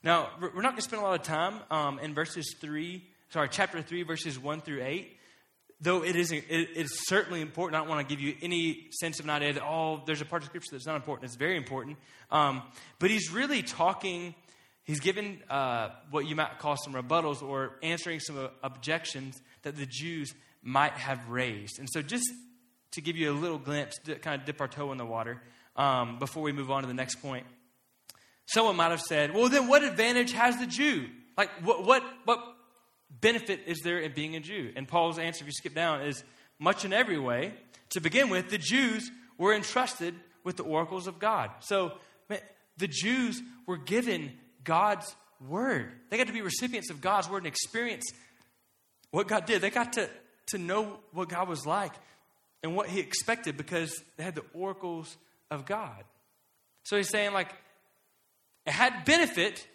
Now, 0.02 0.30
we're 0.40 0.62
not 0.62 0.72
going 0.72 0.76
to 0.76 0.82
spend 0.82 1.02
a 1.02 1.04
lot 1.04 1.20
of 1.20 1.26
time 1.26 1.60
um, 1.70 1.98
in 1.98 2.14
verses 2.14 2.54
3, 2.60 3.04
sorry, 3.30 3.48
chapter 3.50 3.82
3, 3.82 4.02
verses 4.04 4.38
1 4.38 4.60
through 4.62 4.82
8 4.82 5.16
though 5.80 6.04
it 6.04 6.14
is, 6.14 6.30
it 6.30 6.44
is 6.50 6.90
certainly 7.08 7.40
important, 7.40 7.76
I 7.76 7.78
don't 7.80 7.88
want 7.88 8.06
to 8.06 8.14
give 8.14 8.22
you 8.22 8.34
any 8.42 8.88
sense 8.90 9.18
of 9.18 9.24
an 9.26 9.30
idea 9.30 9.54
that, 9.54 9.62
oh, 9.64 10.02
there's 10.06 10.20
a 10.20 10.26
part 10.26 10.42
of 10.42 10.48
Scripture 10.48 10.70
that's 10.72 10.86
not 10.86 10.96
important. 10.96 11.24
It's 11.24 11.36
very 11.36 11.56
important. 11.56 11.96
Um, 12.30 12.62
but 12.98 13.10
he's 13.10 13.30
really 13.30 13.62
talking, 13.62 14.34
he's 14.84 15.00
given 15.00 15.42
uh, 15.48 15.90
what 16.10 16.26
you 16.26 16.36
might 16.36 16.58
call 16.58 16.76
some 16.76 16.92
rebuttals 16.92 17.42
or 17.42 17.76
answering 17.82 18.20
some 18.20 18.50
objections 18.62 19.40
that 19.62 19.76
the 19.76 19.86
Jews 19.86 20.34
might 20.62 20.92
have 20.92 21.28
raised. 21.30 21.78
And 21.78 21.88
so, 21.90 22.02
just 22.02 22.28
to 22.92 23.00
give 23.00 23.16
you 23.16 23.30
a 23.30 23.32
little 23.32 23.58
glimpse, 23.58 23.98
to 24.04 24.16
kind 24.16 24.38
of 24.38 24.46
dip 24.46 24.60
our 24.60 24.68
toe 24.68 24.92
in 24.92 24.98
the 24.98 25.06
water 25.06 25.40
um, 25.76 26.18
before 26.18 26.42
we 26.42 26.52
move 26.52 26.70
on 26.70 26.82
to 26.82 26.88
the 26.88 26.94
next 26.94 27.16
point, 27.16 27.46
someone 28.52 28.76
might 28.76 28.90
have 28.90 29.00
said, 29.00 29.34
well, 29.34 29.48
then 29.48 29.68
what 29.68 29.82
advantage 29.84 30.32
has 30.32 30.56
the 30.58 30.66
Jew? 30.66 31.08
Like, 31.36 31.50
what, 31.62 31.84
what, 31.84 32.02
what 32.24 32.40
benefit 33.20 33.60
is 33.66 33.80
there 33.80 33.98
in 33.98 34.12
being 34.12 34.36
a 34.36 34.40
Jew? 34.40 34.72
And 34.76 34.86
Paul's 34.86 35.18
answer, 35.18 35.42
if 35.42 35.46
you 35.46 35.52
skip 35.52 35.74
down, 35.74 36.02
is 36.02 36.22
much 36.58 36.84
in 36.84 36.92
every 36.92 37.18
way. 37.18 37.54
To 37.90 38.00
begin 38.00 38.28
with, 38.28 38.50
the 38.50 38.58
Jews 38.58 39.10
were 39.38 39.54
entrusted 39.54 40.14
with 40.44 40.56
the 40.56 40.64
oracles 40.64 41.06
of 41.06 41.18
God. 41.18 41.50
So 41.60 41.92
man, 42.28 42.40
the 42.76 42.88
Jews 42.88 43.40
were 43.66 43.76
given 43.76 44.32
God's 44.64 45.14
word. 45.48 45.92
They 46.10 46.18
got 46.18 46.26
to 46.26 46.32
be 46.32 46.42
recipients 46.42 46.90
of 46.90 47.00
God's 47.00 47.28
word 47.28 47.38
and 47.38 47.46
experience 47.46 48.04
what 49.10 49.28
God 49.28 49.46
did. 49.46 49.60
They 49.62 49.70
got 49.70 49.94
to, 49.94 50.08
to 50.48 50.58
know 50.58 50.98
what 51.12 51.28
God 51.28 51.48
was 51.48 51.66
like 51.66 51.92
and 52.62 52.76
what 52.76 52.88
He 52.88 53.00
expected 53.00 53.56
because 53.56 53.94
they 54.16 54.24
had 54.24 54.34
the 54.34 54.44
oracles 54.52 55.16
of 55.50 55.66
God. 55.66 56.04
So 56.84 56.96
he's 56.96 57.08
saying, 57.08 57.32
like, 57.32 57.52
it 58.66 58.72
had 58.72 59.04
benefit, 59.04 59.66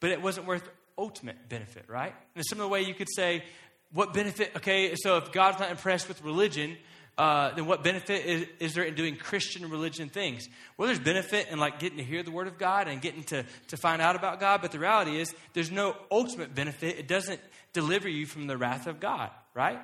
but 0.00 0.10
it 0.10 0.20
wasn't 0.22 0.46
worth 0.46 0.68
ultimate 0.96 1.48
benefit, 1.48 1.84
right? 1.88 2.14
In 2.34 2.40
a 2.40 2.44
similar 2.44 2.68
way, 2.68 2.82
you 2.82 2.94
could 2.94 3.08
say, 3.14 3.44
what 3.92 4.12
benefit, 4.12 4.52
okay, 4.56 4.94
so 4.96 5.16
if 5.16 5.32
God's 5.32 5.60
not 5.60 5.70
impressed 5.70 6.08
with 6.08 6.22
religion, 6.22 6.76
uh, 7.16 7.54
then 7.54 7.66
what 7.66 7.82
benefit 7.82 8.24
is, 8.26 8.46
is, 8.60 8.74
there 8.74 8.84
in 8.84 8.94
doing 8.94 9.16
Christian 9.16 9.68
religion 9.70 10.08
things? 10.08 10.48
Well, 10.76 10.86
there's 10.86 11.00
benefit 11.00 11.48
in 11.50 11.58
like 11.58 11.78
getting 11.78 11.98
to 11.98 12.04
hear 12.04 12.22
the 12.22 12.30
word 12.30 12.46
of 12.46 12.58
God 12.58 12.86
and 12.86 13.00
getting 13.00 13.24
to, 13.24 13.44
to 13.68 13.76
find 13.76 14.00
out 14.00 14.14
about 14.14 14.38
God, 14.38 14.62
but 14.62 14.72
the 14.72 14.78
reality 14.78 15.20
is 15.20 15.34
there's 15.52 15.70
no 15.70 15.96
ultimate 16.10 16.54
benefit. 16.54 16.98
It 16.98 17.08
doesn't 17.08 17.40
deliver 17.72 18.08
you 18.08 18.26
from 18.26 18.46
the 18.46 18.56
wrath 18.56 18.86
of 18.86 19.00
God, 19.00 19.30
right? 19.54 19.80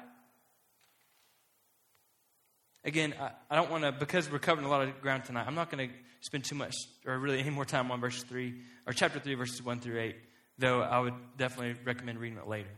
Again, 2.84 3.14
I, 3.20 3.30
I 3.50 3.56
don't 3.56 3.70
want 3.70 3.84
to, 3.84 3.92
because 3.92 4.30
we're 4.30 4.38
covering 4.38 4.66
a 4.66 4.70
lot 4.70 4.82
of 4.82 5.00
ground 5.00 5.24
tonight, 5.24 5.44
I'm 5.46 5.54
not 5.54 5.70
going 5.70 5.88
to 5.88 5.94
spend 6.20 6.44
too 6.44 6.54
much 6.54 6.74
or 7.06 7.18
really 7.18 7.40
any 7.40 7.50
more 7.50 7.64
time 7.64 7.90
on 7.90 8.00
verse 8.00 8.22
3 8.22 8.54
or 8.86 8.92
chapter 8.92 9.18
3, 9.18 9.34
verses 9.34 9.62
1 9.62 9.80
through 9.80 10.00
8 10.00 10.16
though 10.58 10.80
I 10.80 11.00
would 11.00 11.14
definitely 11.36 11.76
recommend 11.84 12.18
reading 12.18 12.38
it 12.38 12.46
later. 12.46 12.70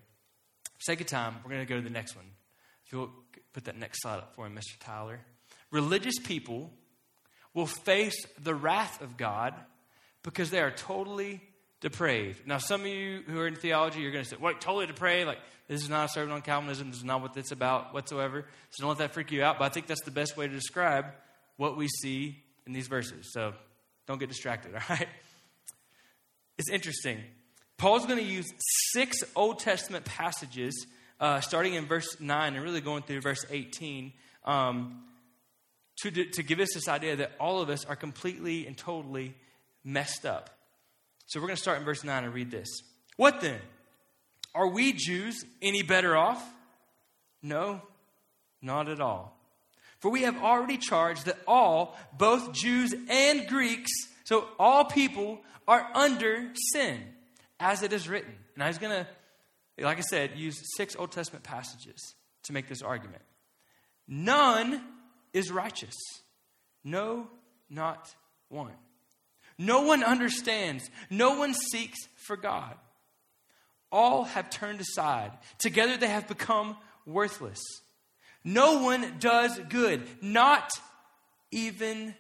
For 0.65 0.81
sake 0.81 1.01
of 1.01 1.07
time, 1.07 1.37
we're 1.45 1.51
going 1.51 1.67
to 1.67 1.69
go 1.69 1.77
to 1.77 1.83
the 1.83 1.91
next 1.91 2.17
one. 2.17 2.27
If 2.85 2.93
you'll 2.93 3.11
put 3.53 3.65
that 3.65 3.77
next 3.77 4.03
slide 4.03 4.19
up 4.19 4.35
for 4.35 4.49
me, 4.49 4.57
Mr. 4.57 4.79
Tyler. 4.81 5.21
Religious 5.71 6.19
people 6.19 6.73
will 7.55 7.67
face 7.67 8.25
the 8.43 8.55
wrath 8.55 9.01
of 9.01 9.17
God 9.17 9.55
because 10.23 10.51
they 10.51 10.61
are 10.61 10.71
totally 10.71 11.41
depraved. 11.81 12.47
Now, 12.47 12.59
some 12.59 12.83
of 12.83 12.87
you 12.87 13.23
who 13.27 13.39
are 13.41 13.47
in 13.47 13.57
theology, 13.57 14.01
you're 14.01 14.13
going 14.13 14.25
to 14.25 14.31
say, 14.31 14.37
"What? 14.37 14.61
Totally 14.61 14.87
depraved? 14.87 15.27
Like 15.27 15.41
this 15.69 15.83
is 15.83 15.89
not 15.89 16.07
a 16.07 16.09
sermon 16.09 16.33
on 16.33 16.43
Calvinism. 16.43 16.91
This 16.91 16.99
is 16.99 17.05
not 17.05 17.23
what 17.23 17.37
it's 17.37 17.53
about 17.53 17.93
whatsoever." 17.93 18.45
So 18.71 18.83
don't 18.83 18.91
let 18.91 18.99
that 18.99 19.15
freak 19.15 19.33
you 19.33 19.43
out. 19.43 19.59
But 19.59 19.67
I 19.67 19.69
think 19.69 19.87
that's 19.87 20.05
the 20.05 20.11
best 20.11 20.37
way 20.37 20.47
to 20.47 20.55
describe 20.55 21.07
what 21.57 21.77
we 21.77 21.89
see 21.89 22.43
in 22.67 22.73
these 22.73 22.89
verses. 22.89 23.33
So 23.33 23.55
don't 24.07 24.19
get 24.19 24.29
distracted. 24.29 24.75
All 24.75 24.81
right. 24.89 25.09
It's 26.59 26.71
interesting. 26.71 27.21
Paul's 27.79 28.07
going 28.07 28.19
to 28.19 28.25
use 28.25 28.47
six 28.93 29.19
Old 29.35 29.59
Testament 29.59 30.07
passages, 30.07 30.87
uh, 31.21 31.41
starting 31.41 31.75
in 31.75 31.85
verse 31.85 32.19
9 32.19 32.55
and 32.55 32.65
really 32.65 32.81
going 32.81 33.03
through 33.03 33.21
verse 33.21 33.45
18, 33.51 34.13
um, 34.47 35.03
to, 36.03 36.11
to 36.11 36.43
give 36.43 36.61
us 36.61 36.69
this 36.73 36.89
idea 36.89 37.17
that 37.17 37.33
all 37.39 37.61
of 37.61 37.69
us 37.69 37.85
are 37.85 37.97
completely 37.97 38.67
and 38.67 38.77
totally 38.79 39.35
messed 39.85 40.25
up. 40.25 40.56
So 41.27 41.41
we're 41.41 41.49
going 41.49 41.57
to 41.57 41.63
start 41.63 41.79
in 41.79 41.85
verse 41.85 42.05
9 42.05 42.25
and 42.25 42.33
read 42.33 42.51
this. 42.51 42.69
What 43.17 43.41
then? 43.41 43.61
Are 44.55 44.69
we 44.69 44.93
Jews 44.93 45.45
any 45.61 45.83
better 45.83 46.17
off? 46.17 46.43
No, 47.43 47.83
not 48.63 48.89
at 48.89 49.01
all. 49.01 49.37
For 49.99 50.11
we 50.11 50.23
have 50.23 50.43
already 50.43 50.79
charged 50.79 51.27
that 51.27 51.39
all, 51.47 51.97
both 52.17 52.53
Jews 52.53 52.95
and 53.09 53.47
Greeks, 53.49 53.91
so 54.25 54.47
all 54.59 54.85
people, 54.85 55.41
are 55.67 55.89
under 55.95 56.53
sin 56.73 57.01
as 57.59 57.83
it 57.83 57.93
is 57.93 58.09
written. 58.09 58.33
And 58.55 58.63
I 58.63 58.69
was 58.69 58.79
going 58.79 58.93
to, 58.93 59.85
like 59.85 59.99
I 59.99 60.03
said, 60.03 60.33
use 60.37 60.61
six 60.77 60.95
Old 60.97 61.13
Testament 61.13 61.45
passages 61.45 62.15
to 62.45 62.53
make 62.53 62.69
this 62.69 62.83
argument. 62.83 63.23
None 64.07 64.81
is 65.33 65.51
righteous. 65.51 65.95
No, 66.85 67.27
not 67.69 68.15
one. 68.49 68.73
No 69.59 69.83
one 69.83 70.05
understands. 70.05 70.91
No 71.11 71.39
one 71.39 71.55
seeks 71.55 71.99
for 72.17 72.37
God. 72.37 72.75
all 73.93 74.25
have 74.25 74.51
turned 74.51 74.81
aside. 74.81 75.33
Together 75.59 75.97
they 75.97 76.09
have 76.09 76.29
become 76.29 76.77
worthless. 77.07 77.61
No 78.45 78.83
one 78.83 79.17
does 79.19 79.59
good, 79.69 80.07
not 80.23 80.71
even 81.51 82.15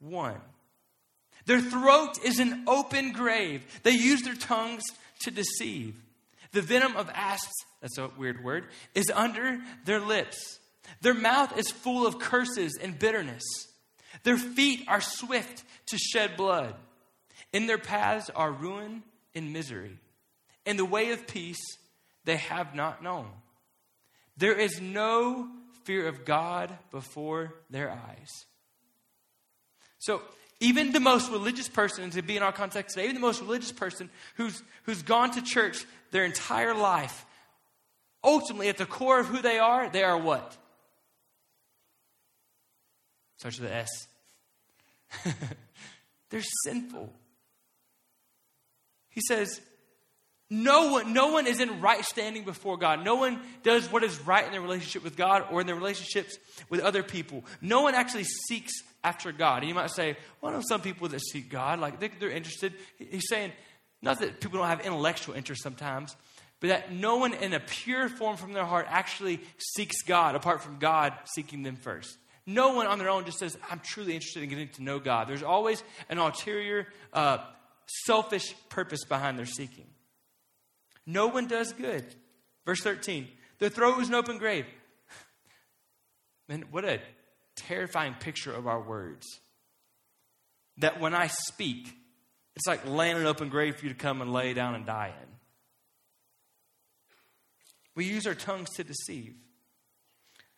one. 0.00 0.40
Their 1.44 1.60
throat 1.60 2.18
is 2.24 2.38
an 2.40 2.64
open 2.66 3.12
grave. 3.12 3.64
They 3.82 3.92
use 3.92 4.22
their 4.22 4.34
tongues 4.34 4.82
to 5.20 5.30
deceive. 5.30 5.94
The 6.52 6.62
venom 6.62 6.96
of 6.96 7.10
asps, 7.12 7.52
that's 7.80 7.98
a 7.98 8.10
weird 8.16 8.42
word, 8.42 8.64
is 8.94 9.10
under 9.14 9.60
their 9.84 10.00
lips. 10.00 10.58
Their 11.02 11.14
mouth 11.14 11.56
is 11.58 11.70
full 11.70 12.06
of 12.06 12.18
curses 12.18 12.78
and 12.82 12.98
bitterness. 12.98 13.44
Their 14.22 14.38
feet 14.38 14.84
are 14.88 15.00
swift 15.00 15.64
to 15.86 15.98
shed 15.98 16.36
blood. 16.36 16.74
In 17.52 17.66
their 17.66 17.78
paths 17.78 18.30
are 18.34 18.50
ruin 18.50 19.02
and 19.34 19.52
misery. 19.52 19.98
In 20.64 20.76
the 20.76 20.84
way 20.84 21.12
of 21.12 21.26
peace 21.26 21.60
they 22.24 22.36
have 22.36 22.74
not 22.74 23.02
known. 23.02 23.28
There 24.36 24.58
is 24.58 24.80
no 24.80 25.48
fear 25.84 26.08
of 26.08 26.24
God 26.24 26.76
before 26.90 27.54
their 27.70 27.90
eyes. 27.90 28.30
So, 29.98 30.20
even 30.58 30.92
the 30.92 31.00
most 31.00 31.30
religious 31.30 31.68
person, 31.68 32.10
to 32.10 32.22
be 32.22 32.36
in 32.36 32.42
our 32.42 32.52
context 32.52 32.94
today, 32.94 33.04
even 33.04 33.16
the 33.16 33.20
most 33.20 33.40
religious 33.40 33.72
person 33.72 34.10
who's, 34.36 34.62
who's 34.84 35.02
gone 35.02 35.30
to 35.32 35.42
church 35.42 35.84
their 36.10 36.24
entire 36.24 36.74
life, 36.74 37.26
ultimately, 38.24 38.68
at 38.68 38.78
the 38.78 38.86
core 38.86 39.20
of 39.20 39.26
who 39.26 39.42
they 39.42 39.58
are, 39.58 39.88
they 39.90 40.02
are 40.02 40.18
what? 40.18 40.56
Starts 43.38 43.60
with 43.60 43.70
S. 43.70 43.88
They're 46.30 46.42
sinful. 46.64 47.12
He 49.10 49.20
says, 49.26 49.60
no 50.48 50.92
one, 50.92 51.12
no 51.12 51.32
one 51.32 51.46
is 51.46 51.60
in 51.60 51.80
right 51.80 52.04
standing 52.04 52.44
before 52.44 52.76
God. 52.76 53.04
No 53.04 53.16
one 53.16 53.40
does 53.62 53.90
what 53.90 54.04
is 54.04 54.20
right 54.20 54.44
in 54.44 54.52
their 54.52 54.60
relationship 54.60 55.02
with 55.02 55.16
God 55.16 55.46
or 55.50 55.60
in 55.60 55.66
their 55.66 55.74
relationships 55.74 56.38
with 56.68 56.80
other 56.80 57.02
people. 57.02 57.44
No 57.60 57.82
one 57.82 57.94
actually 57.94 58.24
seeks 58.24 58.72
after 59.02 59.32
God. 59.32 59.62
And 59.62 59.68
you 59.68 59.74
might 59.74 59.90
say, 59.90 60.16
well, 60.40 60.52
I 60.52 60.56
know 60.56 60.62
some 60.66 60.80
people 60.80 61.08
that 61.08 61.20
seek 61.20 61.50
God, 61.50 61.80
like 61.80 61.98
they, 61.98 62.10
they're 62.20 62.30
interested. 62.30 62.74
He's 62.98 63.28
saying, 63.28 63.52
not 64.02 64.20
that 64.20 64.40
people 64.40 64.58
don't 64.58 64.68
have 64.68 64.86
intellectual 64.86 65.34
interest 65.34 65.62
sometimes, 65.62 66.14
but 66.60 66.68
that 66.68 66.92
no 66.92 67.16
one 67.16 67.34
in 67.34 67.52
a 67.52 67.60
pure 67.60 68.08
form 68.08 68.36
from 68.36 68.52
their 68.52 68.64
heart 68.64 68.86
actually 68.88 69.40
seeks 69.58 70.02
God 70.02 70.36
apart 70.36 70.62
from 70.62 70.78
God 70.78 71.12
seeking 71.34 71.64
them 71.64 71.76
first. 71.76 72.16
No 72.46 72.74
one 72.74 72.86
on 72.86 72.98
their 72.98 73.08
own 73.08 73.24
just 73.24 73.38
says, 73.38 73.58
I'm 73.70 73.80
truly 73.80 74.14
interested 74.14 74.44
in 74.44 74.48
getting 74.48 74.68
to 74.68 74.82
know 74.82 75.00
God. 75.00 75.26
There's 75.26 75.42
always 75.42 75.82
an 76.08 76.18
ulterior, 76.18 76.86
uh, 77.12 77.38
selfish 78.04 78.54
purpose 78.68 79.04
behind 79.04 79.36
their 79.36 79.46
seeking. 79.46 79.86
No 81.04 81.26
one 81.26 81.48
does 81.48 81.72
good. 81.72 82.04
Verse 82.64 82.80
13. 82.80 83.28
Their 83.58 83.68
throat 83.68 83.96
was 83.96 84.08
an 84.08 84.14
open 84.14 84.38
grave. 84.38 84.66
Man, 86.48 86.64
what 86.70 86.84
a 86.84 87.00
terrifying 87.56 88.14
picture 88.14 88.52
of 88.52 88.68
our 88.68 88.80
words. 88.80 89.26
That 90.78 91.00
when 91.00 91.14
I 91.14 91.26
speak, 91.26 91.88
it's 92.54 92.66
like 92.66 92.86
laying 92.86 93.16
an 93.16 93.26
open 93.26 93.48
grave 93.48 93.76
for 93.76 93.86
you 93.86 93.92
to 93.92 93.98
come 93.98 94.22
and 94.22 94.32
lay 94.32 94.54
down 94.54 94.74
and 94.74 94.86
die 94.86 95.12
in. 95.20 95.28
We 97.96 98.04
use 98.04 98.26
our 98.26 98.34
tongues 98.34 98.70
to 98.76 98.84
deceive. 98.84 99.34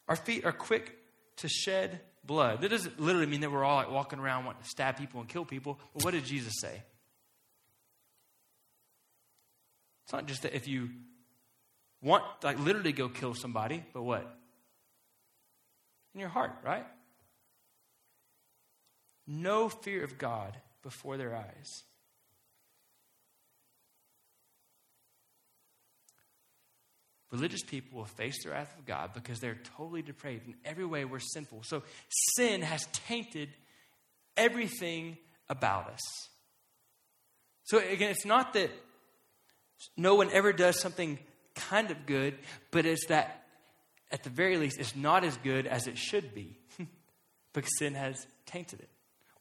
Our 0.08 0.16
feet 0.16 0.44
are 0.44 0.52
quick 0.52 0.97
to 1.38 1.48
shed 1.48 2.00
blood. 2.24 2.60
That 2.60 2.70
doesn't 2.70 3.00
literally 3.00 3.26
mean 3.26 3.40
that 3.40 3.50
we're 3.50 3.64
all 3.64 3.76
like 3.76 3.90
walking 3.90 4.18
around 4.18 4.44
wanting 4.44 4.62
to 4.62 4.68
stab 4.68 4.96
people 4.96 5.20
and 5.20 5.28
kill 5.28 5.44
people. 5.44 5.78
But 5.94 6.04
what 6.04 6.12
did 6.12 6.24
Jesus 6.24 6.54
say? 6.60 6.82
It's 10.04 10.12
not 10.12 10.26
just 10.26 10.42
that 10.42 10.54
if 10.54 10.66
you 10.66 10.90
want, 12.00 12.24
like, 12.42 12.58
literally 12.58 12.92
go 12.92 13.08
kill 13.08 13.34
somebody, 13.34 13.84
but 13.92 14.02
what? 14.02 14.22
In 16.14 16.20
your 16.20 16.30
heart, 16.30 16.52
right? 16.64 16.86
No 19.26 19.68
fear 19.68 20.04
of 20.04 20.16
God 20.16 20.56
before 20.82 21.18
their 21.18 21.36
eyes. 21.36 21.84
Religious 27.30 27.62
people 27.62 27.98
will 27.98 28.06
face 28.06 28.42
the 28.42 28.50
wrath 28.50 28.74
of 28.78 28.86
God 28.86 29.10
because 29.12 29.38
they're 29.38 29.58
totally 29.76 30.02
depraved. 30.02 30.46
In 30.46 30.54
every 30.64 30.86
way, 30.86 31.04
we're 31.04 31.18
sinful. 31.18 31.62
So 31.64 31.82
sin 32.36 32.62
has 32.62 32.86
tainted 32.92 33.50
everything 34.36 35.18
about 35.48 35.88
us. 35.90 36.00
So 37.64 37.78
again, 37.78 38.10
it's 38.10 38.24
not 38.24 38.54
that 38.54 38.70
no 39.96 40.14
one 40.14 40.30
ever 40.32 40.54
does 40.54 40.80
something 40.80 41.18
kind 41.54 41.90
of 41.90 42.06
good, 42.06 42.38
but 42.70 42.86
it's 42.86 43.06
that 43.08 43.44
at 44.10 44.22
the 44.22 44.30
very 44.30 44.56
least, 44.56 44.78
it's 44.78 44.96
not 44.96 45.22
as 45.22 45.36
good 45.38 45.66
as 45.66 45.86
it 45.86 45.98
should 45.98 46.34
be 46.34 46.58
because 47.52 47.70
sin 47.78 47.94
has 47.94 48.26
tainted 48.46 48.80
it. 48.80 48.88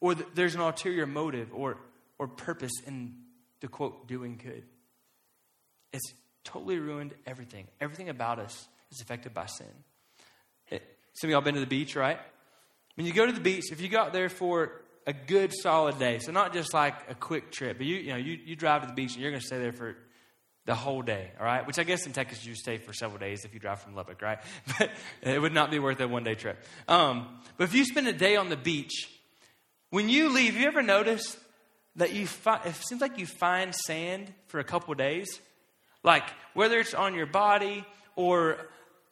Or 0.00 0.14
th- 0.14 0.28
there's 0.34 0.54
an 0.54 0.60
ulterior 0.60 1.06
motive 1.06 1.48
or, 1.54 1.78
or 2.18 2.28
purpose 2.28 2.72
in 2.86 3.14
the 3.60 3.68
quote, 3.68 4.06
doing 4.06 4.38
good. 4.42 4.64
It's 5.92 6.12
totally 6.48 6.78
ruined 6.78 7.14
everything. 7.26 7.66
Everything 7.80 8.08
about 8.08 8.38
us 8.38 8.68
is 8.90 9.00
affected 9.00 9.34
by 9.34 9.46
sin. 9.46 9.66
It, 10.70 10.82
some 11.12 11.28
of 11.28 11.32
y'all 11.32 11.40
been 11.42 11.54
to 11.54 11.60
the 11.60 11.66
beach, 11.66 11.94
right? 11.94 12.18
When 12.94 13.06
you 13.06 13.12
go 13.12 13.26
to 13.26 13.32
the 13.32 13.40
beach, 13.40 13.70
if 13.70 13.80
you 13.80 13.88
go 13.88 14.00
out 14.00 14.12
there 14.12 14.28
for 14.28 14.72
a 15.06 15.12
good 15.12 15.52
solid 15.52 15.98
day, 15.98 16.18
so 16.18 16.32
not 16.32 16.52
just 16.52 16.72
like 16.72 16.94
a 17.10 17.14
quick 17.14 17.52
trip, 17.52 17.76
but 17.76 17.86
you, 17.86 17.96
you 17.96 18.10
know, 18.10 18.16
you, 18.16 18.38
you 18.44 18.56
drive 18.56 18.82
to 18.82 18.88
the 18.88 18.94
beach 18.94 19.12
and 19.12 19.22
you're 19.22 19.30
going 19.30 19.40
to 19.40 19.46
stay 19.46 19.58
there 19.58 19.72
for 19.72 19.96
the 20.64 20.74
whole 20.74 21.02
day, 21.02 21.30
all 21.38 21.44
right? 21.44 21.66
Which 21.66 21.78
I 21.78 21.84
guess 21.84 22.06
in 22.06 22.12
Texas 22.12 22.44
you 22.44 22.54
stay 22.54 22.78
for 22.78 22.92
several 22.92 23.18
days 23.18 23.44
if 23.44 23.54
you 23.54 23.60
drive 23.60 23.80
from 23.80 23.94
Lubbock, 23.94 24.20
right? 24.22 24.38
But 24.78 24.90
it 25.22 25.40
would 25.40 25.54
not 25.54 25.70
be 25.70 25.78
worth 25.78 26.00
a 26.00 26.08
one 26.08 26.24
day 26.24 26.34
trip. 26.34 26.62
Um, 26.86 27.26
but 27.56 27.64
if 27.64 27.74
you 27.74 27.84
spend 27.84 28.08
a 28.08 28.12
day 28.12 28.36
on 28.36 28.48
the 28.48 28.56
beach, 28.56 29.08
when 29.90 30.08
you 30.08 30.30
leave, 30.30 30.56
you 30.56 30.66
ever 30.66 30.82
notice 30.82 31.38
that 31.96 32.12
you 32.12 32.26
find, 32.26 32.64
it 32.66 32.74
seems 32.74 33.00
like 33.00 33.18
you 33.18 33.26
find 33.26 33.74
sand 33.74 34.32
for 34.48 34.60
a 34.60 34.64
couple 34.64 34.94
days? 34.94 35.40
Like 36.08 36.24
whether 36.54 36.78
it's 36.78 36.94
on 36.94 37.14
your 37.14 37.26
body 37.26 37.84
or 38.16 38.56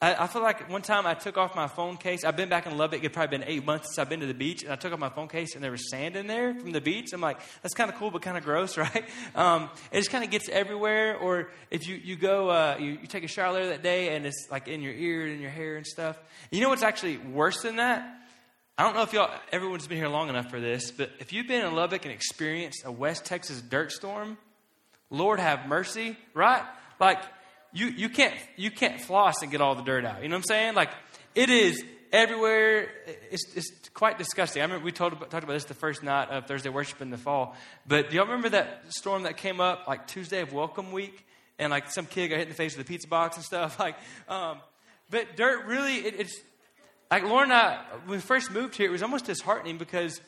I, 0.00 0.24
I, 0.24 0.26
feel 0.28 0.40
like 0.40 0.70
one 0.70 0.80
time 0.80 1.06
I 1.06 1.12
took 1.12 1.36
off 1.36 1.54
my 1.54 1.68
phone 1.68 1.98
case. 1.98 2.24
I've 2.24 2.38
been 2.38 2.48
back 2.48 2.66
in 2.66 2.78
Lubbock. 2.78 3.04
It's 3.04 3.12
probably 3.12 3.36
been 3.36 3.46
eight 3.46 3.66
months 3.66 3.88
since 3.88 3.98
I've 3.98 4.08
been 4.08 4.20
to 4.20 4.26
the 4.26 4.32
beach, 4.32 4.62
and 4.62 4.72
I 4.72 4.76
took 4.76 4.94
off 4.94 4.98
my 4.98 5.10
phone 5.10 5.28
case, 5.28 5.54
and 5.54 5.62
there 5.62 5.70
was 5.70 5.90
sand 5.90 6.16
in 6.16 6.26
there 6.26 6.54
from 6.54 6.72
the 6.72 6.80
beach. 6.80 7.12
I'm 7.12 7.20
like, 7.20 7.38
that's 7.60 7.74
kind 7.74 7.90
of 7.90 7.96
cool, 7.96 8.10
but 8.10 8.22
kind 8.22 8.38
of 8.38 8.44
gross, 8.44 8.78
right? 8.78 9.04
Um, 9.34 9.68
it 9.92 9.98
just 9.98 10.10
kind 10.10 10.24
of 10.24 10.30
gets 10.30 10.48
everywhere. 10.48 11.18
Or 11.18 11.50
if 11.70 11.86
you 11.86 11.96
you 11.96 12.16
go, 12.16 12.48
uh, 12.48 12.76
you, 12.80 12.92
you 12.92 13.06
take 13.06 13.24
a 13.24 13.28
shower 13.28 13.52
there 13.52 13.68
that 13.68 13.82
day, 13.82 14.16
and 14.16 14.24
it's 14.24 14.48
like 14.50 14.66
in 14.66 14.80
your 14.80 14.94
ear 14.94 15.24
and 15.24 15.34
in 15.34 15.40
your 15.42 15.50
hair 15.50 15.76
and 15.76 15.86
stuff. 15.86 16.18
You 16.50 16.62
know 16.62 16.70
what's 16.70 16.82
actually 16.82 17.18
worse 17.18 17.60
than 17.60 17.76
that? 17.76 18.10
I 18.78 18.84
don't 18.84 18.94
know 18.94 19.02
if 19.02 19.12
y'all, 19.12 19.30
everyone's 19.52 19.86
been 19.86 19.98
here 19.98 20.08
long 20.08 20.30
enough 20.30 20.48
for 20.48 20.60
this, 20.60 20.90
but 20.92 21.10
if 21.20 21.34
you've 21.34 21.46
been 21.46 21.66
in 21.66 21.74
Lubbock 21.74 22.06
and 22.06 22.12
experienced 22.12 22.84
a 22.86 22.90
West 22.90 23.26
Texas 23.26 23.60
dirt 23.60 23.92
storm, 23.92 24.38
Lord 25.10 25.38
have 25.38 25.66
mercy, 25.68 26.16
right? 26.34 26.62
Like 27.00 27.22
you, 27.72 27.88
you, 27.88 28.08
can't, 28.08 28.34
you 28.56 28.70
can't 28.70 29.00
floss 29.00 29.42
and 29.42 29.50
get 29.50 29.60
all 29.60 29.74
the 29.74 29.82
dirt 29.82 30.04
out. 30.04 30.22
You 30.22 30.28
know 30.28 30.36
what 30.36 30.40
I'm 30.40 30.44
saying? 30.44 30.74
Like, 30.74 30.90
it 31.34 31.50
is 31.50 31.84
everywhere. 32.10 32.88
It's, 33.30 33.54
it's 33.54 33.88
quite 33.90 34.16
disgusting. 34.18 34.62
I 34.62 34.64
remember 34.64 34.84
we 34.84 34.92
told, 34.92 35.12
talked 35.12 35.44
about 35.44 35.52
this 35.52 35.64
the 35.64 35.74
first 35.74 36.02
night 36.02 36.30
of 36.30 36.46
Thursday 36.46 36.70
worship 36.70 37.02
in 37.02 37.10
the 37.10 37.18
fall. 37.18 37.54
But 37.86 38.08
do 38.08 38.16
y'all 38.16 38.26
remember 38.26 38.48
that 38.50 38.84
storm 38.88 39.24
that 39.24 39.36
came 39.36 39.60
up 39.60 39.86
like 39.86 40.06
Tuesday 40.06 40.40
of 40.40 40.52
Welcome 40.52 40.92
Week? 40.92 41.26
And 41.58 41.70
like 41.70 41.90
some 41.90 42.06
kid 42.06 42.28
got 42.28 42.36
hit 42.36 42.44
in 42.44 42.48
the 42.48 42.54
face 42.54 42.76
with 42.76 42.86
a 42.86 42.88
pizza 42.88 43.08
box 43.08 43.36
and 43.36 43.44
stuff. 43.44 43.78
Like, 43.86 43.96
um, 44.28 44.58
but 45.10 45.36
dirt 45.36 45.66
really, 45.66 45.96
it, 45.96 46.18
it's 46.18 46.40
like 47.10 47.24
Lauren 47.24 47.50
and 47.50 47.52
I, 47.52 47.82
when 48.06 48.18
we 48.18 48.22
first 48.22 48.50
moved 48.50 48.74
here, 48.74 48.86
it 48.86 48.90
was 48.90 49.02
almost 49.02 49.26
disheartening 49.26 49.78
because 49.78 50.20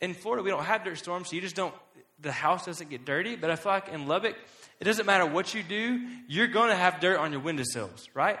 in 0.00 0.14
Florida 0.14 0.42
we 0.42 0.50
don't 0.50 0.64
have 0.64 0.84
dirt 0.84 0.98
storms, 0.98 1.30
so 1.30 1.36
you 1.36 1.42
just 1.42 1.56
don't, 1.56 1.74
the 2.20 2.32
house 2.32 2.64
doesn't 2.64 2.90
get 2.90 3.04
dirty. 3.04 3.36
But 3.36 3.50
I 3.50 3.56
feel 3.56 3.72
like 3.72 3.88
in 3.88 4.06
Lubbock, 4.06 4.36
it 4.82 4.84
doesn't 4.84 5.06
matter 5.06 5.24
what 5.24 5.54
you 5.54 5.62
do, 5.62 6.08
you're 6.26 6.48
going 6.48 6.70
to 6.70 6.74
have 6.74 6.98
dirt 6.98 7.16
on 7.16 7.30
your 7.30 7.40
windowsills, 7.40 8.08
right? 8.14 8.40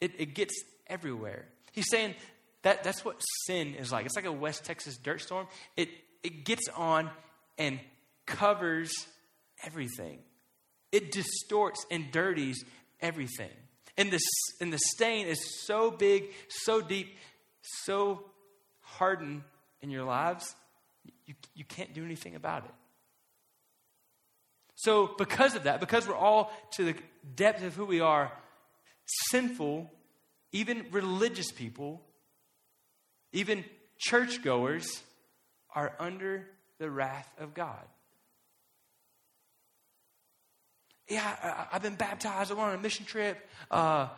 It, 0.00 0.12
it 0.16 0.26
gets 0.32 0.54
everywhere. 0.86 1.44
He's 1.72 1.90
saying 1.90 2.14
that 2.62 2.84
that's 2.84 3.04
what 3.04 3.20
sin 3.46 3.74
is 3.74 3.90
like. 3.90 4.06
It's 4.06 4.14
like 4.14 4.26
a 4.26 4.32
West 4.32 4.64
Texas 4.64 4.96
dirt 4.96 5.22
storm. 5.22 5.48
It, 5.76 5.88
it 6.22 6.44
gets 6.44 6.68
on 6.68 7.10
and 7.58 7.80
covers 8.26 8.92
everything, 9.64 10.20
it 10.92 11.10
distorts 11.10 11.84
and 11.90 12.12
dirties 12.12 12.64
everything. 13.00 13.50
And 13.96 14.12
the, 14.12 14.20
and 14.60 14.72
the 14.72 14.78
stain 14.94 15.26
is 15.26 15.66
so 15.66 15.90
big, 15.90 16.26
so 16.46 16.80
deep, 16.80 17.16
so 17.82 18.22
hardened 18.82 19.42
in 19.80 19.90
your 19.90 20.04
lives, 20.04 20.54
you, 21.24 21.34
you 21.56 21.64
can't 21.64 21.92
do 21.92 22.04
anything 22.04 22.36
about 22.36 22.66
it. 22.66 22.74
So, 24.76 25.14
because 25.18 25.54
of 25.54 25.64
that, 25.64 25.80
because 25.80 26.06
we're 26.06 26.14
all 26.14 26.52
to 26.72 26.84
the 26.84 26.94
depth 27.34 27.64
of 27.64 27.74
who 27.74 27.86
we 27.86 28.00
are, 28.00 28.30
sinful, 29.30 29.90
even 30.52 30.86
religious 30.90 31.50
people, 31.50 32.02
even 33.32 33.64
churchgoers, 33.98 35.02
are 35.74 35.94
under 35.98 36.46
the 36.78 36.90
wrath 36.90 37.28
of 37.38 37.54
God. 37.54 37.84
yeah, 41.08 41.66
I, 41.70 41.74
have 41.74 41.82
been 41.82 41.94
baptized. 41.94 42.50
I 42.50 42.54
went 42.54 42.68
on 42.70 42.74
a 42.74 42.82
mission 42.82 43.04
trip. 43.04 43.38
Uh, 43.70 44.08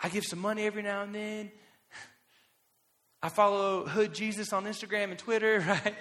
I 0.00 0.08
give 0.08 0.24
some 0.24 0.40
money 0.40 0.64
every 0.64 0.82
now 0.82 1.02
and 1.02 1.14
then. 1.14 1.52
I 3.22 3.28
follow 3.28 3.86
Hood 3.86 4.12
Jesus 4.12 4.52
on 4.52 4.64
Instagram 4.64 5.10
and 5.10 5.18
Twitter, 5.18 5.60
right? 5.66 5.94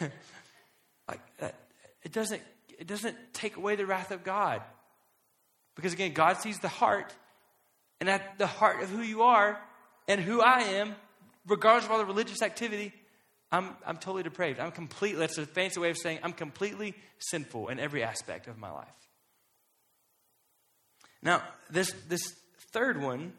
like 1.08 1.20
that, 1.38 1.54
it 2.02 2.12
doesn't 2.12 2.40
it 2.82 2.88
doesn't 2.88 3.16
take 3.32 3.56
away 3.56 3.76
the 3.76 3.86
wrath 3.86 4.10
of 4.10 4.24
God. 4.24 4.60
Because 5.76 5.92
again, 5.92 6.14
God 6.14 6.38
sees 6.38 6.58
the 6.58 6.66
heart, 6.66 7.14
and 8.00 8.10
at 8.10 8.38
the 8.38 8.46
heart 8.48 8.82
of 8.82 8.90
who 8.90 9.02
you 9.02 9.22
are 9.22 9.56
and 10.08 10.20
who 10.20 10.40
I 10.42 10.62
am, 10.62 10.96
regardless 11.46 11.84
of 11.84 11.92
all 11.92 11.98
the 11.98 12.04
religious 12.04 12.42
activity, 12.42 12.92
I'm, 13.52 13.76
I'm 13.86 13.98
totally 13.98 14.24
depraved. 14.24 14.58
I'm 14.58 14.72
completely, 14.72 15.20
that's 15.20 15.38
a 15.38 15.46
fancy 15.46 15.78
way 15.78 15.90
of 15.90 15.96
saying 15.96 16.18
I'm 16.24 16.32
completely 16.32 16.94
sinful 17.20 17.68
in 17.68 17.78
every 17.78 18.02
aspect 18.02 18.48
of 18.48 18.58
my 18.58 18.72
life. 18.72 18.88
Now, 21.22 21.40
this, 21.70 21.94
this 22.08 22.34
third 22.72 23.00
one, 23.00 23.32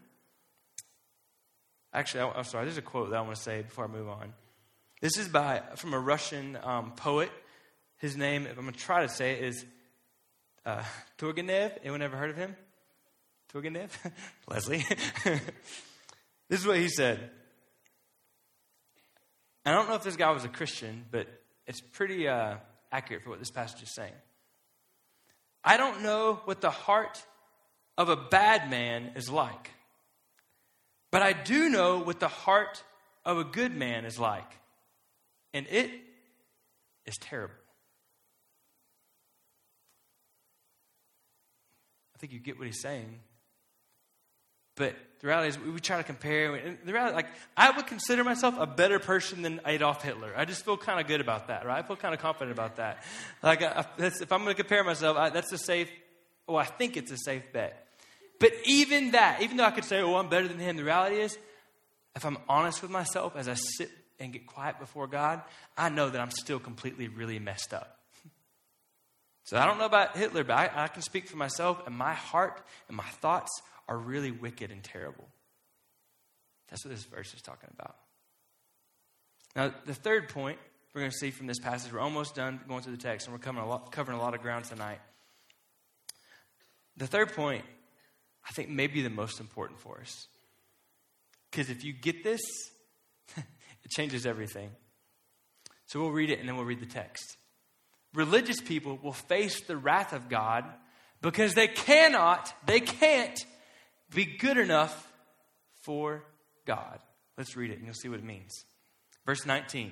actually, 1.93 2.21
I, 2.21 2.37
am 2.37 2.45
sorry, 2.45 2.63
there's 2.63 2.77
a 2.77 2.81
quote 2.81 3.09
that 3.09 3.17
I 3.17 3.21
want 3.21 3.35
to 3.35 3.41
say 3.41 3.61
before 3.63 3.83
I 3.83 3.87
move 3.89 4.07
on. 4.07 4.31
This 5.01 5.17
is 5.17 5.27
by, 5.27 5.63
from 5.75 5.93
a 5.93 5.99
Russian 5.99 6.57
um, 6.63 6.93
poet. 6.93 7.29
His 8.03 8.17
name, 8.17 8.47
if 8.47 8.57
I'm 8.57 8.65
going 8.65 8.73
to 8.73 8.79
try 8.81 9.03
to 9.03 9.07
say 9.07 9.31
it, 9.31 9.45
is 9.45 9.65
uh, 10.65 10.83
Turgenev. 11.17 11.71
Anyone 11.83 12.01
ever 12.01 12.17
heard 12.17 12.31
of 12.31 12.35
him? 12.35 12.53
Turgenev? 13.53 13.91
Leslie. 14.49 14.85
this 16.49 16.59
is 16.59 16.67
what 16.67 16.75
he 16.75 16.89
said. 16.89 17.29
I 19.65 19.71
don't 19.71 19.87
know 19.87 19.95
if 19.95 20.03
this 20.03 20.17
guy 20.17 20.31
was 20.31 20.43
a 20.43 20.49
Christian, 20.49 21.05
but 21.11 21.27
it's 21.65 21.79
pretty 21.79 22.27
uh, 22.27 22.55
accurate 22.91 23.23
for 23.23 23.29
what 23.29 23.39
this 23.39 23.51
passage 23.51 23.83
is 23.83 23.95
saying. 23.95 24.11
I 25.63 25.77
don't 25.77 26.03
know 26.03 26.41
what 26.43 26.59
the 26.59 26.71
heart 26.71 27.23
of 27.97 28.09
a 28.09 28.17
bad 28.17 28.69
man 28.69 29.13
is 29.15 29.29
like. 29.29 29.71
But 31.09 31.21
I 31.21 31.31
do 31.31 31.69
know 31.69 31.99
what 31.99 32.19
the 32.19 32.27
heart 32.27 32.83
of 33.23 33.37
a 33.37 33.45
good 33.45 33.73
man 33.73 34.03
is 34.03 34.19
like. 34.19 34.51
And 35.53 35.65
it 35.67 35.89
is 37.05 37.15
terrible. 37.21 37.62
I 42.15 42.19
think 42.19 42.33
you 42.33 42.39
get 42.39 42.57
what 42.57 42.67
he's 42.67 42.81
saying. 42.81 43.19
But 44.75 44.95
the 45.19 45.27
reality 45.27 45.49
is, 45.49 45.59
we 45.59 45.79
try 45.79 45.97
to 45.97 46.03
compare. 46.03 46.55
And 46.55 46.77
the 46.83 46.93
reality, 46.93 47.15
like, 47.15 47.27
I 47.55 47.71
would 47.71 47.85
consider 47.85 48.23
myself 48.23 48.55
a 48.57 48.65
better 48.65 48.97
person 48.97 49.43
than 49.43 49.61
Adolf 49.65 50.01
Hitler. 50.01 50.33
I 50.35 50.45
just 50.45 50.65
feel 50.65 50.77
kind 50.77 50.99
of 50.99 51.07
good 51.07 51.21
about 51.21 51.47
that, 51.47 51.65
right? 51.65 51.83
I 51.83 51.87
feel 51.87 51.95
kind 51.95 52.13
of 52.13 52.19
confident 52.19 52.51
about 52.51 52.77
that. 52.77 53.03
Like, 53.43 53.61
I, 53.61 53.85
if 53.99 54.31
I'm 54.31 54.43
going 54.43 54.55
to 54.55 54.61
compare 54.61 54.83
myself, 54.83 55.15
I, 55.15 55.29
that's 55.29 55.51
a 55.51 55.57
safe. 55.57 55.89
Well, 56.47 56.57
I 56.57 56.65
think 56.65 56.97
it's 56.97 57.11
a 57.11 57.17
safe 57.17 57.43
bet. 57.53 57.87
But 58.39 58.51
even 58.65 59.11
that, 59.11 59.41
even 59.41 59.57
though 59.57 59.63
I 59.63 59.71
could 59.71 59.85
say, 59.85 60.01
oh, 60.01 60.15
I'm 60.15 60.27
better 60.27 60.47
than 60.47 60.59
him, 60.59 60.75
the 60.75 60.83
reality 60.83 61.17
is, 61.17 61.37
if 62.15 62.25
I'm 62.25 62.37
honest 62.49 62.81
with 62.81 62.91
myself 62.91 63.35
as 63.35 63.47
I 63.47 63.53
sit 63.53 63.91
and 64.19 64.33
get 64.33 64.47
quiet 64.47 64.79
before 64.79 65.07
God, 65.07 65.41
I 65.77 65.89
know 65.89 66.09
that 66.09 66.19
I'm 66.19 66.31
still 66.31 66.59
completely, 66.59 67.07
really 67.07 67.39
messed 67.39 67.73
up. 67.73 67.99
So 69.43 69.57
I 69.57 69.65
don't 69.65 69.77
know 69.77 69.85
about 69.85 70.15
Hitler, 70.15 70.43
but 70.43 70.53
I, 70.53 70.83
I 70.85 70.87
can 70.87 71.01
speak 71.01 71.27
for 71.27 71.37
myself, 71.37 71.85
and 71.85 71.95
my 71.95 72.13
heart 72.13 72.61
and 72.87 72.95
my 72.95 73.03
thoughts 73.03 73.51
are 73.87 73.97
really 73.97 74.31
wicked 74.31 74.71
and 74.71 74.83
terrible. 74.83 75.27
That's 76.69 76.85
what 76.85 76.93
this 76.93 77.03
verse 77.03 77.33
is 77.33 77.41
talking 77.41 77.69
about. 77.77 77.95
Now, 79.55 79.73
the 79.85 79.93
third 79.93 80.29
point 80.29 80.57
we're 80.93 81.01
going 81.01 81.11
to 81.11 81.17
see 81.17 81.31
from 81.31 81.47
this 81.47 81.59
passage, 81.59 81.91
we're 81.91 81.99
almost 81.99 82.35
done 82.35 82.59
going 82.67 82.81
through 82.81 82.95
the 82.95 83.01
text, 83.01 83.27
and 83.27 83.33
we're 83.33 83.39
covering 83.39 83.65
a 83.65 83.69
lot, 83.69 83.91
covering 83.91 84.17
a 84.17 84.21
lot 84.21 84.33
of 84.33 84.41
ground 84.41 84.65
tonight. 84.65 84.99
The 86.97 87.07
third 87.07 87.33
point 87.33 87.65
I 88.47 88.51
think 88.51 88.69
may 88.69 88.87
be 88.87 89.01
the 89.01 89.09
most 89.09 89.39
important 89.39 89.79
for 89.79 89.99
us. 90.01 90.27
Because 91.49 91.69
if 91.69 91.83
you 91.83 91.93
get 91.93 92.23
this, 92.23 92.41
it 93.37 93.91
changes 93.91 94.25
everything. 94.25 94.71
So 95.85 95.99
we'll 95.99 96.11
read 96.11 96.29
it 96.29 96.39
and 96.39 96.47
then 96.47 96.55
we'll 96.55 96.65
read 96.65 96.79
the 96.79 96.85
text. 96.85 97.37
Religious 98.13 98.61
people 98.61 98.99
will 99.01 99.13
face 99.13 99.61
the 99.61 99.77
wrath 99.77 100.13
of 100.13 100.29
God 100.29 100.65
because 101.21 101.53
they 101.53 101.67
cannot, 101.67 102.53
they 102.65 102.79
can't 102.79 103.39
be 104.13 104.25
good 104.25 104.57
enough 104.57 105.11
for 105.81 106.23
God. 106.65 106.99
Let's 107.37 107.55
read 107.55 107.71
it 107.71 107.77
and 107.77 107.85
you'll 107.85 107.95
see 107.95 108.09
what 108.09 108.19
it 108.19 108.25
means. 108.25 108.65
Verse 109.25 109.45
19. 109.45 109.91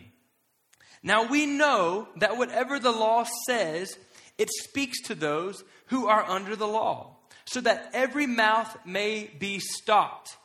Now 1.03 1.27
we 1.27 1.45
know 1.45 2.07
that 2.17 2.38
whatever 2.38 2.79
the 2.79 2.91
law 2.91 3.25
says, 3.47 3.97
it 4.38 4.49
speaks 4.49 5.01
to 5.03 5.15
those 5.15 5.63
who 5.88 6.07
are 6.07 6.23
under 6.23 6.55
the 6.55 6.67
law 6.67 7.17
so 7.45 7.62
that 7.62 7.89
every 7.93 8.27
mouth 8.27 8.77
may 8.86 9.31
be 9.39 9.60
stopped 9.60 10.38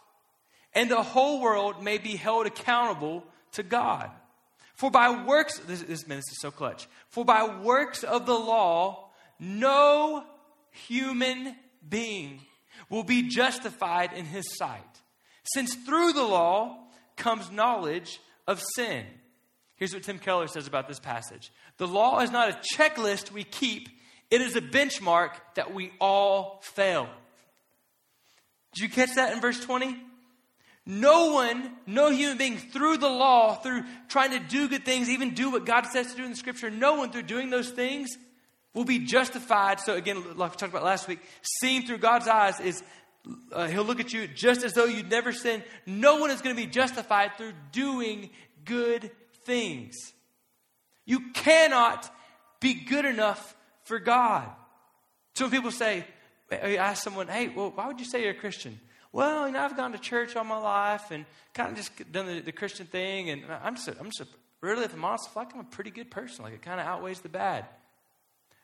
and 0.77 0.91
the 0.91 1.03
whole 1.03 1.41
world 1.41 1.83
may 1.83 1.99
be 1.99 2.17
held 2.17 2.47
accountable 2.47 3.25
to 3.53 3.63
God. 3.63 4.11
For 4.77 4.91
by 4.91 5.25
works, 5.25 5.59
this, 5.61 5.83
this, 5.83 6.07
man, 6.07 6.19
this 6.19 6.33
is 6.33 6.41
so 6.41 6.51
clutch. 6.51 6.87
For 7.09 7.25
by 7.25 7.45
works 7.45 8.05
of 8.05 8.27
the 8.27 8.39
law, 8.39 9.11
no 9.39 10.25
human 10.71 11.57
being 11.89 12.41
will 12.91 13.03
be 13.03 13.29
justified 13.29 14.13
in 14.13 14.27
his 14.27 14.45
sight, 14.57 14.83
since 15.55 15.75
through 15.75 16.13
the 16.13 16.23
law 16.23 16.79
comes 17.17 17.51
knowledge 17.51 18.21
of 18.47 18.63
sin. 18.75 19.05
Here's 19.77 19.93
what 19.93 20.03
Tim 20.03 20.19
Keller 20.19 20.47
says 20.47 20.67
about 20.67 20.89
this 20.89 21.01
passage 21.01 21.51
The 21.79 21.89
law 21.89 22.21
is 22.21 22.31
not 22.31 22.51
a 22.51 22.59
checklist 22.77 23.33
we 23.33 23.45
keep 23.45 23.89
it 24.31 24.41
is 24.41 24.57
a 24.57 24.61
benchmark 24.61 25.31
that 25.55 25.73
we 25.73 25.93
all 26.01 26.61
fail. 26.63 27.09
Did 28.75 28.83
you 28.83 28.89
catch 28.89 29.15
that 29.15 29.33
in 29.33 29.41
verse 29.41 29.61
20? 29.61 29.97
No 30.89 31.33
one, 31.33 31.73
no 31.85 32.11
human 32.11 32.39
being, 32.39 32.59
through 32.59 32.99
the 32.99 33.09
law, 33.09 33.57
through 33.57 33.83
trying 34.09 34.31
to 34.31 34.39
do 34.39 34.69
good 34.69 34.85
things, 34.85 35.09
even 35.09 35.35
do 35.35 35.51
what 35.51 35.67
God 35.67 35.87
says 35.87 36.13
to 36.13 36.17
do 36.17 36.25
in 36.25 36.31
the 36.31 36.37
scripture, 36.37 36.71
no 36.71 36.95
one 36.95 37.11
through 37.11 37.23
doing 37.23 37.51
those 37.51 37.71
things 37.71 38.17
will 38.73 38.85
be 38.85 39.01
justified. 39.01 39.81
So, 39.81 39.95
again, 39.95 40.23
like 40.37 40.53
we 40.53 40.57
talked 40.57 40.73
about 40.73 40.85
last 40.85 41.09
week, 41.09 41.19
seeing 41.61 41.87
through 41.87 41.99
God's 41.99 42.29
eyes 42.29 42.61
is 42.61 42.85
uh, 43.53 43.67
He'll 43.67 43.83
look 43.83 43.99
at 43.99 44.13
you 44.13 44.29
just 44.29 44.63
as 44.63 44.75
though 44.75 44.85
you'd 44.85 45.11
never 45.11 45.33
sinned. 45.33 45.65
No 45.87 46.19
one 46.19 46.31
is 46.31 46.41
going 46.41 46.55
to 46.55 46.63
be 46.63 46.69
justified 46.69 47.33
through 47.37 47.55
doing 47.73 48.31
good 48.65 49.11
things. 49.45 49.97
You 51.05 51.33
cannot 51.33 52.09
be 52.61 52.75
good 52.75 53.05
enough 53.05 53.57
for 53.83 53.99
God. 53.99 54.49
So 55.35 55.45
when 55.47 55.51
people 55.51 55.71
say, 55.73 56.05
ask 56.51 57.03
someone, 57.03 57.29
hey, 57.29 57.49
well, 57.49 57.73
why 57.75 57.89
would 57.89 57.99
you 57.99 58.07
say 58.07 58.23
you're 58.23 58.31
a 58.31 58.35
Christian? 58.35 58.79
Well, 59.17 59.47
you 59.47 59.55
know, 59.55 59.61
I've 59.61 59.79
gone 59.79 59.93
to 59.93 59.99
church 59.99 60.37
all 60.37 60.45
my 60.45 60.59
life 60.59 61.11
and 61.11 61.25
kind 61.55 61.71
of 61.71 61.77
just 61.77 62.13
done 62.13 62.27
the, 62.27 62.41
the 62.41 62.53
Christian 62.53 62.85
thing, 62.85 63.31
and 63.31 63.45
I'm 63.51 63.75
just, 63.75 63.89
a, 63.89 63.99
I'm 63.99 64.11
just 64.11 64.21
a, 64.21 64.27
really, 64.61 64.85
if 64.85 64.93
I'm 64.93 65.03
honest, 65.07 65.31
I 65.31 65.33
feel 65.33 65.43
like 65.45 65.55
I'm 65.55 65.61
a 65.61 65.65
pretty 65.65 65.91
good 65.91 66.11
person. 66.11 66.45
Like 66.45 66.53
it 66.53 66.61
kind 66.61 66.79
of 66.79 66.87
outweighs 66.87 67.21
the 67.21 67.31
bad. 67.31 67.65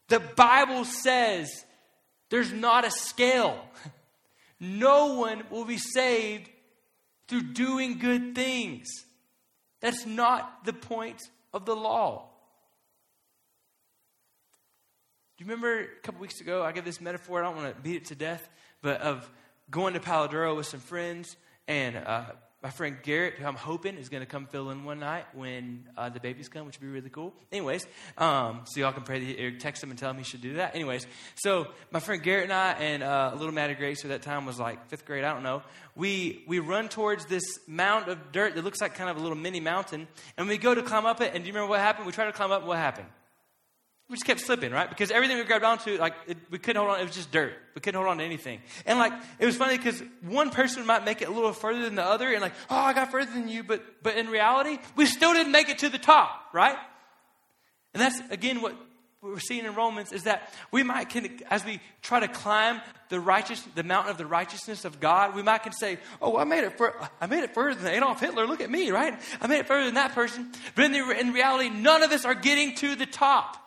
The 0.08 0.20
Bible 0.20 0.84
says 0.84 1.48
there's 2.28 2.52
not 2.52 2.84
a 2.84 2.90
scale. 2.90 3.58
No 4.64 5.14
one 5.14 5.42
will 5.50 5.64
be 5.64 5.76
saved 5.76 6.48
through 7.26 7.52
doing 7.52 7.98
good 7.98 8.32
things. 8.36 8.86
That's 9.80 10.06
not 10.06 10.64
the 10.64 10.72
point 10.72 11.20
of 11.52 11.66
the 11.66 11.74
law. 11.74 12.28
Do 15.36 15.44
you 15.44 15.50
remember 15.50 15.80
a 15.80 16.00
couple 16.04 16.20
weeks 16.20 16.40
ago, 16.40 16.62
I 16.62 16.70
gave 16.70 16.84
this 16.84 17.00
metaphor, 17.00 17.42
I 17.42 17.46
don't 17.46 17.56
want 17.56 17.74
to 17.74 17.82
beat 17.82 17.96
it 17.96 18.04
to 18.04 18.14
death, 18.14 18.48
but 18.82 19.00
of 19.00 19.28
going 19.70 19.94
to 19.94 20.00
Palo 20.00 20.28
Duro 20.28 20.54
with 20.54 20.66
some 20.66 20.80
friends, 20.80 21.36
and 21.66 21.96
uh, 21.96 22.24
my 22.62 22.70
friend 22.70 22.96
Garrett, 23.02 23.34
who 23.34 23.44
I'm 23.44 23.56
hoping 23.56 23.96
is 23.96 24.08
going 24.08 24.22
to 24.22 24.26
come 24.26 24.46
fill 24.46 24.70
in 24.70 24.84
one 24.84 25.00
night 25.00 25.24
when 25.34 25.88
uh, 25.96 26.10
the 26.10 26.20
babies 26.20 26.48
come, 26.48 26.64
which 26.64 26.78
would 26.78 26.86
be 26.86 26.92
really 26.92 27.10
cool. 27.10 27.34
Anyways, 27.50 27.84
um, 28.18 28.60
so 28.66 28.80
y'all 28.80 28.92
can 28.92 29.02
pray, 29.02 29.44
or 29.44 29.50
text 29.58 29.82
him 29.82 29.90
and 29.90 29.98
tell 29.98 30.10
him 30.10 30.16
he 30.16 30.22
should 30.22 30.42
do 30.42 30.54
that. 30.54 30.74
Anyways, 30.74 31.06
so 31.34 31.68
my 31.90 31.98
friend 31.98 32.22
Garrett 32.22 32.44
and 32.44 32.52
I, 32.52 32.72
and 32.72 33.02
uh, 33.02 33.32
little 33.36 33.52
Maddie 33.52 33.74
Grace, 33.74 34.00
who 34.00 34.08
that 34.08 34.22
time 34.22 34.46
was 34.46 34.60
like 34.60 34.86
fifth 34.88 35.04
grade, 35.06 35.24
I 35.24 35.32
don't 35.32 35.42
know, 35.42 35.62
we, 35.96 36.44
we 36.46 36.60
run 36.60 36.88
towards 36.88 37.26
this 37.26 37.42
mound 37.66 38.08
of 38.08 38.30
dirt 38.30 38.54
that 38.54 38.62
looks 38.62 38.80
like 38.80 38.94
kind 38.94 39.10
of 39.10 39.16
a 39.16 39.20
little 39.20 39.36
mini 39.36 39.58
mountain, 39.58 40.06
and 40.36 40.46
we 40.46 40.56
go 40.56 40.72
to 40.72 40.82
climb 40.82 41.04
up 41.04 41.20
it, 41.20 41.32
and 41.34 41.42
do 41.42 41.48
you 41.48 41.54
remember 41.54 41.70
what 41.70 41.80
happened? 41.80 42.06
We 42.06 42.12
tried 42.12 42.26
to 42.26 42.32
climb 42.32 42.52
up, 42.52 42.64
what 42.64 42.78
happened? 42.78 43.08
We 44.12 44.16
just 44.16 44.26
kept 44.26 44.40
slipping, 44.40 44.72
right? 44.72 44.90
Because 44.90 45.10
everything 45.10 45.38
we 45.38 45.44
grabbed 45.44 45.64
onto, 45.64 45.96
like, 45.96 46.12
it, 46.26 46.36
we 46.50 46.58
couldn't 46.58 46.78
hold 46.78 46.92
on. 46.92 47.00
It 47.00 47.04
was 47.04 47.14
just 47.14 47.32
dirt. 47.32 47.54
We 47.74 47.80
couldn't 47.80 47.98
hold 47.98 48.10
on 48.10 48.18
to 48.18 48.24
anything. 48.24 48.60
And, 48.84 48.98
like, 48.98 49.14
it 49.38 49.46
was 49.46 49.56
funny 49.56 49.78
because 49.78 50.02
one 50.20 50.50
person 50.50 50.84
might 50.84 51.02
make 51.02 51.22
it 51.22 51.28
a 51.28 51.32
little 51.32 51.54
further 51.54 51.80
than 51.80 51.94
the 51.94 52.04
other, 52.04 52.30
and, 52.30 52.42
like, 52.42 52.52
oh, 52.68 52.76
I 52.76 52.92
got 52.92 53.10
further 53.10 53.32
than 53.32 53.48
you, 53.48 53.62
but, 53.62 53.82
but 54.02 54.18
in 54.18 54.28
reality, 54.28 54.78
we 54.96 55.06
still 55.06 55.32
didn't 55.32 55.50
make 55.50 55.70
it 55.70 55.78
to 55.78 55.88
the 55.88 55.96
top, 55.96 56.50
right? 56.52 56.76
And 57.94 58.02
that's, 58.02 58.20
again, 58.30 58.60
what 58.60 58.76
we're 59.22 59.38
seeing 59.38 59.64
in 59.64 59.74
Romans 59.74 60.12
is 60.12 60.24
that 60.24 60.52
we 60.70 60.82
might, 60.82 61.08
can, 61.08 61.40
as 61.48 61.64
we 61.64 61.80
try 62.02 62.20
to 62.20 62.28
climb 62.28 62.82
the 63.08 63.18
righteous, 63.18 63.62
the 63.74 63.82
mountain 63.82 64.10
of 64.10 64.18
the 64.18 64.26
righteousness 64.26 64.84
of 64.84 65.00
God, 65.00 65.34
we 65.34 65.42
might 65.42 65.62
can 65.62 65.72
say, 65.72 65.98
"Oh, 66.20 66.36
I 66.38 66.44
made 66.44 66.64
it. 66.64 66.76
For, 66.76 66.94
I 67.20 67.26
made 67.26 67.44
it 67.44 67.54
further 67.54 67.80
than 67.80 67.94
Adolf 67.94 68.20
Hitler. 68.20 68.46
Look 68.46 68.60
at 68.60 68.70
me, 68.70 68.90
right? 68.90 69.18
I 69.40 69.46
made 69.46 69.60
it 69.60 69.66
further 69.68 69.84
than 69.84 69.94
that 69.94 70.12
person." 70.12 70.50
But 70.74 70.86
in, 70.86 70.92
the, 70.92 71.20
in 71.20 71.32
reality, 71.32 71.68
none 71.68 72.02
of 72.02 72.10
us 72.10 72.24
are 72.24 72.34
getting 72.34 72.74
to 72.76 72.96
the 72.96 73.06
top. 73.06 73.61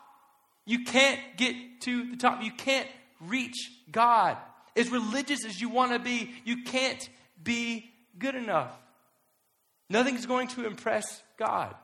You 0.65 0.83
can't 0.83 1.19
get 1.37 1.55
to 1.81 2.09
the 2.11 2.17
top. 2.17 2.43
You 2.43 2.51
can't 2.51 2.87
reach 3.21 3.71
God. 3.91 4.37
As 4.75 4.89
religious 4.89 5.45
as 5.45 5.61
you 5.61 5.69
want 5.69 5.93
to 5.93 5.99
be, 5.99 6.31
you 6.43 6.63
can't 6.63 7.09
be 7.41 7.91
good 8.17 8.35
enough. 8.35 8.71
Nothing's 9.89 10.25
going 10.25 10.47
to 10.49 10.65
impress 10.65 11.21
God. 11.37 11.75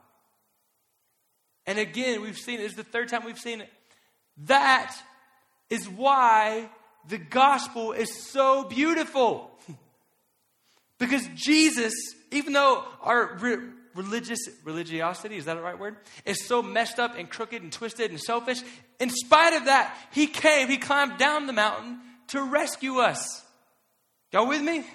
And 1.68 1.78
again, 1.78 2.22
we've 2.22 2.38
seen 2.38 2.60
it. 2.60 2.64
Is 2.64 2.74
the 2.74 2.84
third 2.84 3.10
time 3.10 3.24
we've 3.24 3.40
seen 3.40 3.62
it. 3.62 3.70
That 4.46 4.96
is 5.70 5.88
why 5.88 6.70
the 7.08 7.20
gospel 7.20 7.92
is 7.92 8.14
so 8.32 8.64
beautiful. 8.64 9.52
because 10.98 11.28
Jesus, 11.36 11.94
even 12.32 12.54
though 12.54 12.84
our 13.02 13.36
religious 13.96 14.40
religiosity, 14.64 15.38
is 15.38 15.46
that 15.46 15.56
the 15.56 15.62
right 15.62 15.78
word? 15.78 15.98
Is 16.26 16.46
so 16.46 16.62
messed 16.62 17.00
up 17.00 17.18
and 17.18 17.30
crooked 17.30 17.62
and 17.62 17.72
twisted 17.72 18.12
and 18.12 18.20
selfish, 18.20 18.62
in 19.00 19.10
spite 19.10 19.54
of 19.54 19.66
that, 19.66 19.96
he 20.12 20.28
came, 20.28 20.68
he 20.68 20.78
climbed 20.78 21.18
down 21.18 21.48
the 21.48 21.54
mountain 21.54 22.00
to 22.30 22.42
rescue 22.44 23.00
us. 23.00 23.44
Y'all 24.32 24.48
with 24.48 24.62
me? 24.62 24.86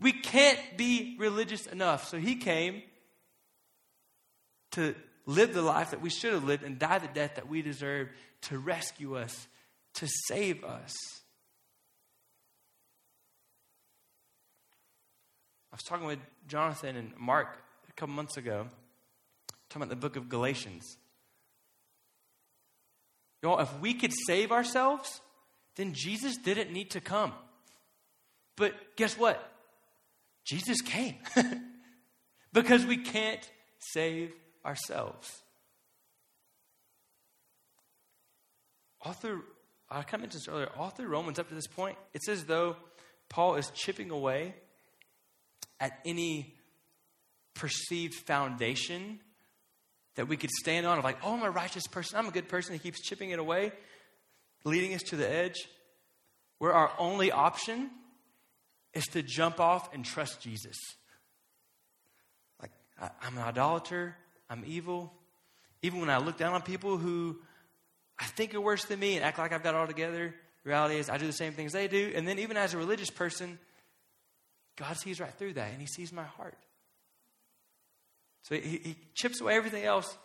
We 0.00 0.12
can't 0.12 0.58
be 0.76 1.16
religious 1.18 1.66
enough. 1.66 2.08
So 2.08 2.18
he 2.18 2.36
came 2.36 2.82
to 4.72 4.94
live 5.26 5.54
the 5.54 5.62
life 5.62 5.90
that 5.90 6.00
we 6.00 6.10
should 6.10 6.32
have 6.32 6.44
lived 6.44 6.62
and 6.62 6.78
die 6.78 6.98
the 6.98 7.08
death 7.08 7.36
that 7.36 7.48
we 7.48 7.62
deserve 7.62 8.08
to 8.42 8.58
rescue 8.58 9.16
us, 9.16 9.46
to 9.94 10.08
save 10.26 10.64
us. 10.64 10.94
I 15.72 15.76
was 15.76 15.82
talking 15.82 16.06
with 16.06 16.18
Jonathan 16.46 16.96
and 16.96 17.12
Mark 17.18 17.58
a 17.88 17.92
couple 17.92 18.14
months 18.14 18.36
ago, 18.36 18.68
talking 19.68 19.82
about 19.82 19.90
the 19.90 19.96
book 19.96 20.16
of 20.16 20.28
Galatians. 20.28 20.96
You 23.42 23.50
know, 23.50 23.58
if 23.60 23.78
we 23.80 23.94
could 23.94 24.12
save 24.26 24.50
ourselves, 24.50 25.20
then 25.76 25.92
Jesus 25.92 26.36
didn't 26.36 26.72
need 26.72 26.90
to 26.92 27.00
come. 27.00 27.32
But 28.56 28.74
guess 28.96 29.16
what? 29.16 29.52
Jesus 30.44 30.80
came. 30.80 31.16
because 32.52 32.84
we 32.84 32.96
can't 32.96 33.48
save 33.78 34.32
ourselves. 34.64 35.42
Author, 39.04 39.40
I 39.88 40.02
kind 40.02 40.14
of 40.14 40.20
mentioned 40.22 40.40
this 40.42 40.48
earlier, 40.48 40.68
through 40.96 41.06
Romans 41.06 41.38
up 41.38 41.48
to 41.48 41.54
this 41.54 41.68
point, 41.68 41.96
it's 42.14 42.28
as 42.28 42.46
though 42.46 42.76
Paul 43.28 43.54
is 43.54 43.70
chipping 43.70 44.10
away 44.10 44.54
at 45.80 45.98
any 46.04 46.54
perceived 47.54 48.14
foundation 48.14 49.20
that 50.16 50.26
we 50.26 50.36
could 50.36 50.50
stand 50.50 50.86
on 50.86 50.98
of 50.98 51.04
like, 51.04 51.18
oh, 51.22 51.34
I'm 51.34 51.42
a 51.42 51.50
righteous 51.50 51.86
person, 51.86 52.18
I'm 52.18 52.26
a 52.26 52.32
good 52.32 52.48
person. 52.48 52.72
He 52.72 52.78
keeps 52.78 53.00
chipping 53.00 53.30
it 53.30 53.38
away, 53.38 53.72
leading 54.64 54.94
us 54.94 55.02
to 55.04 55.16
the 55.16 55.30
edge 55.30 55.68
where 56.58 56.72
our 56.72 56.90
only 56.98 57.30
option 57.30 57.90
is 58.94 59.04
to 59.06 59.22
jump 59.22 59.60
off 59.60 59.94
and 59.94 60.04
trust 60.04 60.40
Jesus. 60.40 60.76
Like, 62.60 62.72
I, 63.00 63.10
I'm 63.22 63.36
an 63.36 63.44
idolater, 63.44 64.16
I'm 64.50 64.64
evil. 64.66 65.12
Even 65.82 66.00
when 66.00 66.10
I 66.10 66.18
look 66.18 66.36
down 66.36 66.54
on 66.54 66.62
people 66.62 66.96
who 66.96 67.38
I 68.18 68.24
think 68.24 68.54
are 68.54 68.60
worse 68.60 68.84
than 68.86 68.98
me 68.98 69.14
and 69.14 69.24
act 69.24 69.38
like 69.38 69.52
I've 69.52 69.62
got 69.62 69.74
it 69.74 69.78
all 69.78 69.86
together, 69.86 70.34
reality 70.64 70.96
is 70.96 71.08
I 71.08 71.18
do 71.18 71.26
the 71.26 71.32
same 71.32 71.52
things 71.52 71.72
they 71.72 71.86
do. 71.86 72.12
And 72.14 72.26
then 72.26 72.40
even 72.40 72.56
as 72.56 72.74
a 72.74 72.78
religious 72.78 73.10
person, 73.10 73.58
God 74.78 74.96
sees 74.96 75.20
right 75.20 75.34
through 75.34 75.54
that 75.54 75.72
and 75.72 75.80
He 75.80 75.86
sees 75.86 76.12
my 76.12 76.24
heart. 76.24 76.56
So 78.42 78.54
he, 78.54 78.80
he 78.82 78.96
chips 79.14 79.40
away 79.40 79.56
everything 79.56 79.84
else, 79.84 80.16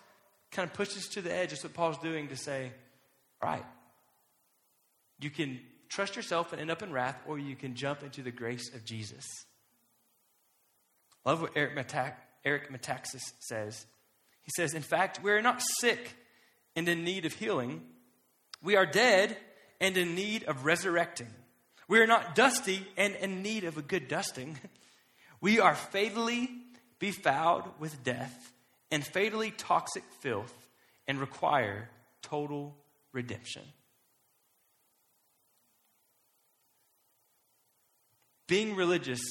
kind 0.51 0.70
of 0.70 0.74
pushes 0.74 1.08
to 1.10 1.22
the 1.22 1.34
edge. 1.34 1.49
That's 1.49 1.64
what 1.64 1.74
Paul's 1.74 1.97
doing 1.97 2.30
to 2.30 2.38
say, 2.38 2.72
all 3.41 3.49
right, 3.49 3.66
you 5.20 5.30
can 5.30 5.60
trust 5.89 6.16
yourself 6.16 6.54
and 6.54 6.62
end 6.62 6.72
up 6.72 6.82
in 6.82 6.91
wrath, 6.93 7.18
or 7.28 7.38
you 7.38 7.56
can 7.56 7.76
jump 7.76 8.01
into 8.01 8.22
the 8.22 8.32
grace 8.32 8.74
of 8.74 8.86
Jesus. 8.86 9.26
love 11.26 11.41
what 11.41 11.51
Eric, 11.56 11.93
Eric 12.45 12.72
Metaxas 12.72 13.22
says. 13.39 13.86
He 14.43 14.51
says, 14.56 14.74
In 14.74 14.82
fact, 14.82 15.22
we 15.22 15.32
are 15.32 15.41
not 15.41 15.62
sick 15.80 16.16
and 16.76 16.88
in 16.88 17.04
need 17.04 17.26
of 17.26 17.34
healing. 17.34 17.82
We 18.62 18.76
are 18.76 18.86
dead 18.86 19.36
and 19.82 19.97
in 19.97 20.16
need 20.16 20.43
of 20.45 20.66
resurrecting. 20.66 21.34
We 21.88 22.00
are 22.00 22.08
not 22.08 22.36
dusty 22.36 22.86
and 22.98 23.16
in 23.16 23.42
need 23.42 23.64
of 23.64 23.78
a 23.78 23.82
good 23.82 24.08
dusting. 24.08 24.58
We 25.42 25.60
are 25.60 25.76
fatally 25.76 26.50
befouled 27.00 27.66
with 27.78 28.02
death 28.02 28.54
and 28.90 29.06
fatally 29.06 29.52
toxic 29.52 30.06
filth 30.22 30.70
and 31.06 31.20
require 31.20 31.90
total 32.22 32.78
redemption. 33.12 33.64
Being 38.48 38.78
religious 38.78 39.22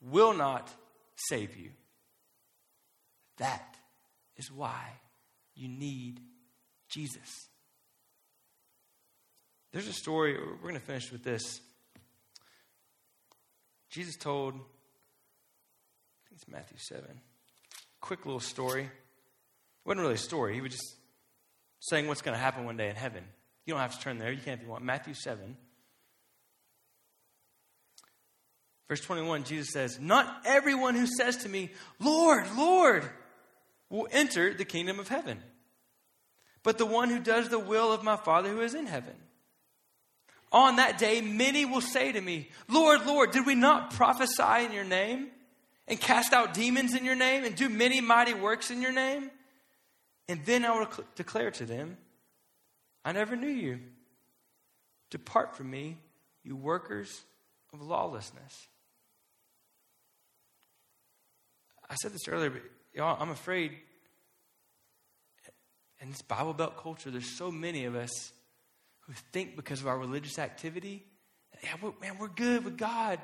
will 0.00 0.32
not 0.32 0.70
save 1.28 1.58
you. 1.58 1.72
That 3.36 3.76
is 4.38 4.50
why 4.50 4.92
you 5.54 5.68
need 5.68 6.20
Jesus. 6.88 7.47
There's 9.72 9.88
a 9.88 9.92
story, 9.92 10.34
we're 10.34 10.56
going 10.62 10.74
to 10.74 10.80
finish 10.80 11.12
with 11.12 11.22
this. 11.22 11.60
Jesus 13.90 14.16
told, 14.16 14.54
I 14.54 14.56
think 16.28 16.36
it's 16.36 16.48
Matthew 16.48 16.78
7, 16.78 17.04
quick 18.00 18.24
little 18.24 18.40
story. 18.40 18.84
It 18.84 18.90
wasn't 19.84 20.02
really 20.02 20.14
a 20.14 20.18
story, 20.18 20.54
he 20.54 20.60
was 20.60 20.72
just 20.72 20.96
saying 21.80 22.06
what's 22.06 22.22
going 22.22 22.36
to 22.36 22.42
happen 22.42 22.64
one 22.64 22.76
day 22.76 22.88
in 22.88 22.96
heaven. 22.96 23.24
You 23.66 23.74
don't 23.74 23.80
have 23.80 23.96
to 23.96 24.00
turn 24.00 24.18
there, 24.18 24.32
you 24.32 24.40
can 24.40 24.54
if 24.54 24.62
you 24.62 24.68
want. 24.68 24.84
Matthew 24.84 25.14
7. 25.14 25.56
Verse 28.88 29.00
21, 29.02 29.44
Jesus 29.44 29.70
says, 29.70 30.00
Not 30.00 30.42
everyone 30.46 30.94
who 30.94 31.06
says 31.06 31.36
to 31.38 31.48
me, 31.48 31.70
Lord, 32.00 32.46
Lord, 32.56 33.04
will 33.90 34.08
enter 34.10 34.54
the 34.54 34.64
kingdom 34.64 34.98
of 34.98 35.08
heaven, 35.08 35.42
but 36.62 36.78
the 36.78 36.86
one 36.86 37.10
who 37.10 37.20
does 37.20 37.50
the 37.50 37.58
will 37.58 37.92
of 37.92 38.02
my 38.02 38.16
Father 38.16 38.48
who 38.48 38.62
is 38.62 38.74
in 38.74 38.86
heaven. 38.86 39.14
On 40.50 40.76
that 40.76 40.98
day, 40.98 41.20
many 41.20 41.64
will 41.64 41.80
say 41.80 42.12
to 42.12 42.20
me, 42.20 42.48
Lord, 42.68 43.06
Lord, 43.06 43.32
did 43.32 43.44
we 43.44 43.54
not 43.54 43.92
prophesy 43.92 44.64
in 44.64 44.72
your 44.72 44.84
name 44.84 45.28
and 45.86 46.00
cast 46.00 46.32
out 46.32 46.54
demons 46.54 46.94
in 46.94 47.04
your 47.04 47.16
name 47.16 47.44
and 47.44 47.54
do 47.54 47.68
many 47.68 48.00
mighty 48.00 48.34
works 48.34 48.70
in 48.70 48.80
your 48.80 48.92
name? 48.92 49.30
And 50.28 50.44
then 50.44 50.64
I 50.64 50.78
will 50.78 50.88
declare 51.16 51.50
to 51.52 51.66
them, 51.66 51.98
I 53.04 53.12
never 53.12 53.36
knew 53.36 53.48
you. 53.48 53.80
Depart 55.10 55.56
from 55.56 55.70
me, 55.70 55.96
you 56.44 56.56
workers 56.56 57.22
of 57.72 57.80
lawlessness. 57.82 58.68
I 61.88 61.94
said 62.02 62.12
this 62.12 62.28
earlier, 62.28 62.50
but 62.50 62.62
y'all, 62.94 63.16
I'm 63.20 63.30
afraid 63.30 63.72
in 66.00 66.10
this 66.10 66.22
Bible 66.22 66.54
Belt 66.54 66.76
culture, 66.76 67.10
there's 67.10 67.36
so 67.36 67.50
many 67.50 67.84
of 67.84 67.94
us 67.94 68.32
who 69.08 69.14
think 69.32 69.56
because 69.56 69.80
of 69.80 69.88
our 69.88 69.98
religious 69.98 70.38
activity, 70.38 71.04
yeah, 71.62 71.70
we're, 71.82 71.92
man, 72.00 72.18
we're 72.18 72.28
good 72.28 72.64
with 72.64 72.76
God. 72.76 73.18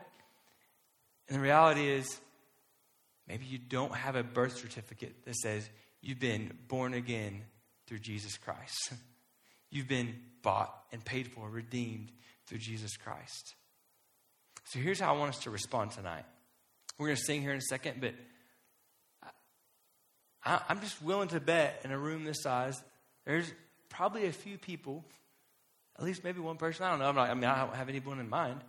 And 1.29 1.37
the 1.37 1.43
reality 1.43 1.87
is, 1.87 2.19
maybe 3.29 3.45
you 3.45 3.59
don't 3.59 3.95
have 3.95 4.17
a 4.17 4.23
birth 4.23 4.57
certificate 4.57 5.25
that 5.27 5.37
says 5.37 5.69
you've 6.01 6.19
been 6.19 6.57
born 6.69 6.95
again 6.95 7.43
through 7.87 7.99
Jesus 7.99 8.37
Christ. 8.39 8.95
you've 9.71 9.89
been 9.89 10.15
bought 10.43 10.75
and 10.91 11.05
paid 11.05 11.29
for, 11.29 11.49
redeemed 11.49 12.11
through 12.47 12.59
Jesus 12.59 12.97
Christ. 12.97 13.55
So 14.65 14.79
here's 14.79 14.99
how 14.99 15.15
I 15.15 15.19
want 15.19 15.35
us 15.35 15.41
to 15.41 15.51
respond 15.51 15.91
tonight. 15.91 16.25
We're 16.99 17.09
going 17.09 17.17
to 17.17 17.23
sing 17.23 17.43
here 17.43 17.53
in 17.53 17.59
a 17.59 17.63
second, 17.63 18.01
but 18.01 18.15
I, 20.45 20.61
I'm 20.69 20.81
just 20.81 21.03
willing 21.03 21.29
to 21.29 21.41
bet 21.41 21.81
in 21.85 21.91
a 21.91 21.99
room 21.99 22.25
this 22.25 22.43
size, 22.43 22.83
there's 23.27 23.53
probably 23.89 24.27
a 24.27 24.33
few 24.33 24.59
people, 24.59 25.05
at 25.99 26.05
least 26.05 26.25
maybe 26.25 26.41
one 26.41 26.57
person. 26.57 26.85
I 26.85 26.91
don't 26.91 26.99
know. 26.99 27.13
Not, 27.13 27.31
i 27.31 27.35
mean, 27.35 27.45
I 27.45 27.65
don't 27.65 27.75
have 27.75 27.89
anyone 27.89 28.21
in 28.21 28.29
mind, 28.29 28.61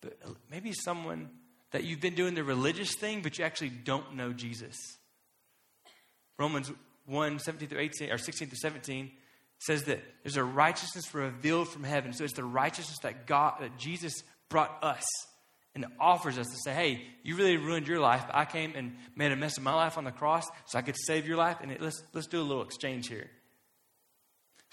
but 0.00 0.18
maybe 0.50 0.72
someone 0.72 1.30
that 1.72 1.84
you've 1.84 2.00
been 2.00 2.14
doing 2.14 2.34
the 2.34 2.44
religious 2.44 2.94
thing, 2.94 3.22
but 3.22 3.38
you 3.38 3.44
actually 3.44 3.70
don't 3.70 4.14
know 4.14 4.32
Jesus. 4.32 4.76
Romans 6.38 6.70
1 7.06 7.38
17 7.38 7.68
through 7.68 7.80
18, 7.80 8.10
or 8.10 8.18
16 8.18 8.48
through 8.48 8.58
17 8.58 9.10
says 9.58 9.84
that 9.84 10.00
there's 10.22 10.36
a 10.36 10.44
righteousness 10.44 11.14
revealed 11.14 11.68
from 11.68 11.84
heaven. 11.84 12.12
So 12.12 12.24
it's 12.24 12.34
the 12.34 12.44
righteousness 12.44 12.98
that 13.02 13.26
God, 13.26 13.54
that 13.60 13.78
Jesus 13.78 14.24
brought 14.48 14.82
us 14.82 15.04
and 15.74 15.86
offers 16.00 16.36
us 16.36 16.46
to 16.48 16.56
say, 16.64 16.74
hey, 16.74 17.02
you 17.22 17.36
really 17.36 17.56
ruined 17.56 17.86
your 17.86 18.00
life. 18.00 18.24
I 18.32 18.44
came 18.44 18.74
and 18.74 18.96
made 19.16 19.32
a 19.32 19.36
mess 19.36 19.56
of 19.56 19.62
my 19.62 19.72
life 19.72 19.96
on 19.96 20.04
the 20.04 20.10
cross 20.10 20.44
so 20.66 20.78
I 20.78 20.82
could 20.82 20.96
save 21.06 21.26
your 21.26 21.36
life. 21.36 21.58
And 21.62 21.70
it, 21.70 21.80
let's, 21.80 22.02
let's 22.12 22.26
do 22.26 22.40
a 22.40 22.42
little 22.42 22.62
exchange 22.62 23.08
here. 23.08 23.30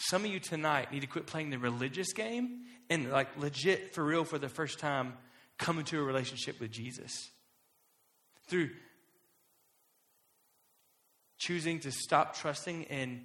Some 0.01 0.23
of 0.23 0.31
you 0.31 0.39
tonight 0.39 0.93
need 0.93 1.01
to 1.01 1.07
quit 1.07 1.27
playing 1.27 1.49
the 1.49 1.59
religious 1.59 2.13
game 2.13 2.61
and, 2.89 3.11
like, 3.11 3.37
legit, 3.37 3.93
for 3.93 4.03
real, 4.03 4.23
for 4.23 4.39
the 4.39 4.47
first 4.47 4.79
time, 4.79 5.13
come 5.57 5.77
into 5.77 5.99
a 5.99 6.03
relationship 6.03 6.59
with 6.61 6.71
Jesus. 6.71 7.29
Through 8.47 8.69
choosing 11.37 11.81
to 11.81 11.91
stop 11.91 12.37
trusting 12.37 12.83
in 12.83 13.23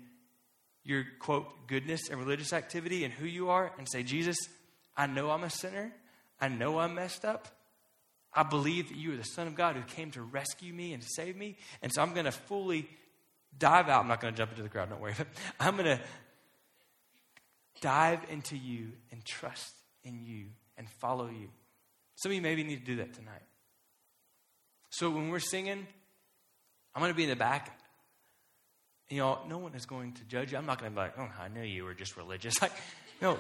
your 0.83 1.05
quote 1.21 1.69
goodness 1.69 2.09
and 2.11 2.19
religious 2.19 2.53
activity 2.53 3.05
and 3.05 3.15
who 3.15 3.27
you 3.27 3.51
are 3.51 3.73
and 3.79 3.89
say, 3.89 4.03
Jesus, 4.03 4.37
I 4.97 5.07
know 5.07 5.31
I'm 5.31 5.45
a 5.45 5.51
sinner. 5.51 5.93
I 6.41 6.49
know 6.49 6.81
I'm 6.81 6.97
messed 6.97 7.25
up. 7.25 7.49
I 8.33 8.43
believe 8.43 8.89
that 8.89 8.99
you 8.99 9.13
are 9.13 9.17
the 9.17 9.23
Son 9.23 9.47
of 9.47 9.55
God 9.55 9.77
who 9.77 9.83
came 9.83 10.11
to 10.11 10.23
rescue 10.23 10.73
me 10.73 10.93
and 10.93 11.05
save 11.05 11.37
me. 11.37 11.57
And 11.83 11.93
so 11.93 12.03
I'm 12.03 12.15
going 12.15 12.25
to 12.25 12.33
fully 12.33 12.89
dive 13.57 13.89
out. 13.89 14.01
I'm 14.01 14.09
not 14.09 14.21
going 14.21 14.35
to 14.35 14.39
jump 14.39 14.51
into 14.51 14.65
the 14.65 14.69
crowd, 14.69 14.91
don't 14.91 15.01
worry. 15.01 15.15
I'm 15.61 15.77
going 15.77 15.87
to 15.87 16.01
dive 17.85 18.21
into 18.31 18.57
you 18.57 18.93
and 19.13 19.23
trust 19.27 19.75
in 20.05 20.25
you 20.25 20.47
and 20.79 20.89
follow 20.89 21.27
you. 21.27 21.51
Some 22.17 22.33
of 22.33 22.37
you 22.37 22.41
maybe 22.41 22.65
need 22.65 22.79
to 22.79 22.85
do 22.85 22.97
that 22.97 23.13
tonight. 23.13 23.43
So 24.89 25.11
when 25.11 25.29
we're 25.29 25.39
singing, 25.39 25.87
I'm 26.95 27.03
going 27.03 27.13
to 27.13 27.17
be 27.17 27.25
in 27.25 27.29
the 27.29 27.37
back. 27.37 27.79
You 29.11 29.19
know, 29.19 29.41
no 29.51 29.59
one 29.59 29.75
is 29.75 29.85
going 29.85 30.15
to 30.15 30.25
judge 30.25 30.53
you. 30.53 30.57
I'm 30.57 30.65
not 30.65 30.81
going 30.81 30.93
to 30.93 30.95
be 30.95 30.99
like, 30.99 31.19
oh, 31.19 31.29
I 31.39 31.49
knew 31.49 31.61
you 31.61 31.85
were 31.85 31.93
just 31.93 32.17
religious. 32.17 32.57
Like, 32.63 32.73
no. 33.21 33.39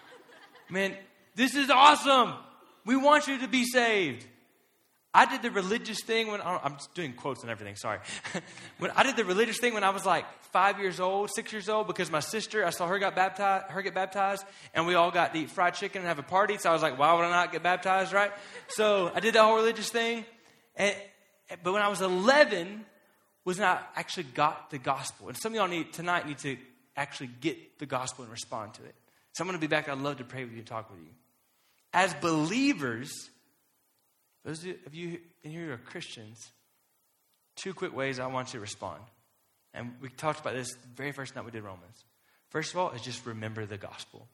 Man, 0.68 0.96
this 1.36 1.54
is 1.54 1.70
awesome. 1.70 2.34
We 2.84 2.96
want 2.96 3.28
you 3.28 3.38
to 3.38 3.48
be 3.48 3.64
saved. 3.64 4.26
I 5.14 5.24
did 5.24 5.42
the 5.42 5.50
religious 5.50 6.02
thing 6.02 6.28
when 6.28 6.40
I'm 6.42 6.76
doing 6.94 7.14
quotes 7.14 7.42
and 7.42 7.50
everything. 7.50 7.76
Sorry. 7.76 7.98
when 8.78 8.90
I 8.90 9.02
did 9.02 9.16
the 9.16 9.24
religious 9.24 9.58
thing 9.58 9.74
when 9.74 9.82
I 9.82 9.90
was 9.90 10.04
like 10.04 10.26
five 10.52 10.78
years 10.78 11.00
old, 11.00 11.30
six 11.34 11.52
years 11.52 11.68
old, 11.68 11.86
because 11.86 12.10
my 12.10 12.20
sister, 12.20 12.64
I 12.64 12.70
saw 12.70 12.86
her 12.86 12.98
got 12.98 13.16
baptized, 13.16 13.66
her 13.66 13.82
get 13.82 13.94
baptized, 13.94 14.44
and 14.74 14.86
we 14.86 14.94
all 14.94 15.10
got 15.10 15.32
to 15.32 15.40
eat 15.40 15.50
fried 15.50 15.74
chicken 15.74 16.02
and 16.02 16.08
have 16.08 16.18
a 16.18 16.22
party. 16.22 16.58
So 16.58 16.68
I 16.70 16.72
was 16.72 16.82
like, 16.82 16.98
why 16.98 17.14
would 17.14 17.24
I 17.24 17.30
not 17.30 17.52
get 17.52 17.62
baptized, 17.62 18.12
right? 18.12 18.32
So 18.68 19.10
I 19.14 19.20
did 19.20 19.34
that 19.34 19.42
whole 19.42 19.56
religious 19.56 19.88
thing, 19.88 20.26
and 20.76 20.94
but 21.62 21.72
when 21.72 21.80
I 21.80 21.88
was 21.88 22.02
11, 22.02 22.84
was 23.44 23.58
when 23.58 23.66
I 23.66 23.80
actually 23.96 24.24
got 24.24 24.70
the 24.70 24.78
gospel. 24.78 25.28
And 25.28 25.36
some 25.38 25.52
of 25.52 25.56
y'all 25.56 25.68
need 25.68 25.92
tonight 25.94 26.26
need 26.26 26.38
to 26.38 26.58
actually 26.96 27.30
get 27.40 27.78
the 27.78 27.86
gospel 27.86 28.24
and 28.24 28.30
respond 28.30 28.74
to 28.74 28.84
it. 28.84 28.94
So 29.32 29.42
I'm 29.42 29.48
going 29.48 29.58
to 29.58 29.60
be 29.60 29.70
back. 29.70 29.88
I'd 29.88 29.98
love 29.98 30.18
to 30.18 30.24
pray 30.24 30.44
with 30.44 30.52
you 30.52 30.58
and 30.58 30.66
talk 30.66 30.90
with 30.90 31.00
you. 31.00 31.14
As 31.94 32.12
believers, 32.14 33.30
those 34.48 34.64
of 34.86 34.94
you 34.94 35.18
in 35.42 35.50
here 35.50 35.66
who 35.66 35.72
are 35.72 35.76
Christians, 35.76 36.52
two 37.54 37.74
quick 37.74 37.94
ways 37.94 38.18
I 38.18 38.28
want 38.28 38.48
you 38.48 38.52
to 38.52 38.60
respond. 38.60 39.02
And 39.74 39.92
we 40.00 40.08
talked 40.08 40.40
about 40.40 40.54
this 40.54 40.72
the 40.72 40.88
very 40.96 41.12
first 41.12 41.36
night 41.36 41.44
we 41.44 41.50
did 41.50 41.62
Romans. 41.62 42.06
First 42.48 42.72
of 42.72 42.78
all, 42.78 42.90
is 42.92 43.02
just 43.02 43.26
remember 43.26 43.66
the 43.66 43.76
gospel. 43.76 44.26